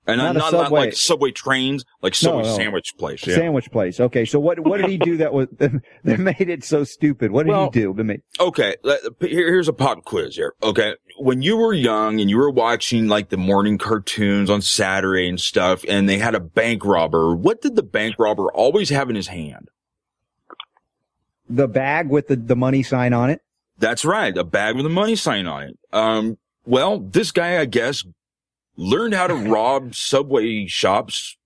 And 0.08 0.18
Not 0.18 0.36
not, 0.36 0.52
not, 0.52 0.70
like 0.70 0.92
subway 0.92 1.32
trains, 1.32 1.84
like 2.00 2.14
subway 2.14 2.44
no. 2.44 2.56
sandwich 2.56 2.92
place. 2.96 3.26
Yeah. 3.26 3.34
Sandwich 3.34 3.72
place. 3.72 3.98
Okay, 3.98 4.24
so 4.24 4.38
what 4.38 4.60
what 4.60 4.80
did 4.80 4.88
he 4.88 4.98
do 4.98 5.16
that 5.16 5.32
was 5.32 5.48
that 5.58 5.82
made 6.20 6.48
it 6.48 6.62
so 6.62 6.84
stupid? 6.84 7.32
What 7.32 7.44
did 7.46 7.50
Well, 7.50 7.64
he 7.72 7.80
do? 7.80 7.92
to 7.92 8.04
made- 8.04 8.22
Okay, 8.38 8.76
here, 9.20 9.48
here's 9.48 9.66
a 9.66 9.72
pop 9.72 10.04
quiz 10.04 10.36
here. 10.36 10.54
Okay, 10.62 10.94
when 11.18 11.42
you 11.42 11.56
were 11.56 11.72
young 11.72 12.20
and 12.20 12.30
you 12.30 12.36
were 12.38 12.50
watching 12.52 13.08
like 13.08 13.30
the 13.30 13.36
morning 13.36 13.78
cartoons 13.78 14.48
on 14.48 14.62
Saturday 14.62 15.28
and 15.28 15.40
stuff, 15.40 15.84
and 15.88 16.08
they 16.08 16.18
had 16.18 16.36
a 16.36 16.40
bank 16.40 16.84
robber, 16.84 17.34
what 17.34 17.60
did 17.60 17.74
the 17.74 17.82
bank 17.82 18.14
robber 18.16 18.52
always 18.52 18.90
have 18.90 19.10
in 19.10 19.16
his 19.16 19.26
hand? 19.26 19.70
The 21.48 21.68
bag 21.68 22.08
with 22.08 22.28
the, 22.28 22.36
the 22.36 22.56
money 22.56 22.82
sign 22.82 23.12
on 23.12 23.30
it. 23.30 23.40
That's 23.78 24.04
right, 24.04 24.36
a 24.36 24.44
bag 24.44 24.76
with 24.76 24.86
a 24.86 24.90
money 24.90 25.16
sign 25.16 25.46
on 25.46 25.64
it. 25.64 25.78
Um, 25.92 26.38
well, 26.64 26.98
this 27.00 27.30
guy, 27.30 27.58
I 27.60 27.64
guess, 27.66 28.04
learned 28.76 29.14
how 29.14 29.26
to 29.26 29.34
rob 29.50 29.94
subway 29.94 30.66
shops 30.66 31.36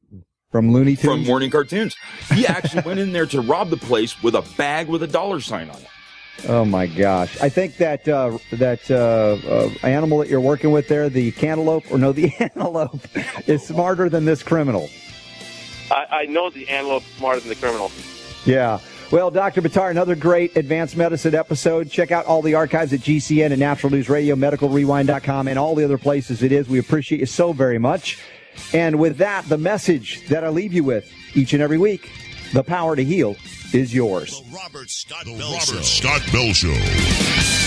from 0.50 0.72
Looney 0.72 0.96
Tunes. 0.96 1.04
from 1.04 1.26
morning 1.26 1.50
cartoons. 1.50 1.96
He 2.32 2.46
actually 2.46 2.82
went 2.82 2.98
in 3.00 3.12
there 3.12 3.26
to 3.26 3.40
rob 3.40 3.70
the 3.70 3.76
place 3.76 4.20
with 4.22 4.34
a 4.34 4.42
bag 4.56 4.88
with 4.88 5.02
a 5.02 5.06
dollar 5.06 5.40
sign 5.40 5.70
on 5.70 5.76
it. 5.76 5.86
Oh 6.48 6.64
my 6.64 6.86
gosh! 6.86 7.38
I 7.40 7.50
think 7.50 7.76
that 7.76 8.08
uh, 8.08 8.38
that 8.52 8.90
uh, 8.90 9.36
uh, 9.46 9.86
animal 9.86 10.18
that 10.18 10.28
you're 10.28 10.40
working 10.40 10.70
with 10.72 10.88
there, 10.88 11.10
the 11.10 11.32
cantaloupe, 11.32 11.84
or 11.90 11.98
no, 11.98 12.12
the 12.12 12.32
antelope, 12.40 12.98
is 13.46 13.62
smarter 13.66 14.08
than 14.08 14.24
this 14.24 14.42
criminal. 14.42 14.88
I, 15.90 16.06
I 16.10 16.26
know 16.26 16.48
the 16.48 16.66
antelope 16.70 17.02
is 17.02 17.14
smarter 17.16 17.40
than 17.40 17.50
the 17.50 17.56
criminal. 17.56 17.90
Yeah. 18.46 18.80
Well, 19.10 19.32
Dr. 19.32 19.60
Buttar, 19.60 19.90
another 19.90 20.14
great 20.14 20.56
advanced 20.56 20.96
medicine 20.96 21.34
episode. 21.34 21.90
Check 21.90 22.12
out 22.12 22.26
all 22.26 22.42
the 22.42 22.54
archives 22.54 22.92
at 22.92 23.00
GCN 23.00 23.50
and 23.50 23.58
Natural 23.58 23.90
News 23.90 24.08
Radio, 24.08 24.36
medicalrewind.com, 24.36 25.48
and 25.48 25.58
all 25.58 25.74
the 25.74 25.84
other 25.84 25.98
places 25.98 26.44
it 26.44 26.52
is. 26.52 26.68
We 26.68 26.78
appreciate 26.78 27.18
you 27.18 27.26
so 27.26 27.52
very 27.52 27.78
much. 27.78 28.22
And 28.72 29.00
with 29.00 29.16
that, 29.16 29.48
the 29.48 29.58
message 29.58 30.28
that 30.28 30.44
I 30.44 30.48
leave 30.48 30.72
you 30.72 30.84
with 30.84 31.10
each 31.34 31.54
and 31.54 31.62
every 31.62 31.78
week 31.78 32.08
the 32.52 32.62
power 32.62 32.94
to 32.94 33.04
heal 33.04 33.36
is 33.72 33.92
yours. 33.92 34.40
The 34.40 34.56
Robert 34.56 34.90
Scott 34.90 35.26
Bell 36.32 36.52
Show. 36.52 37.59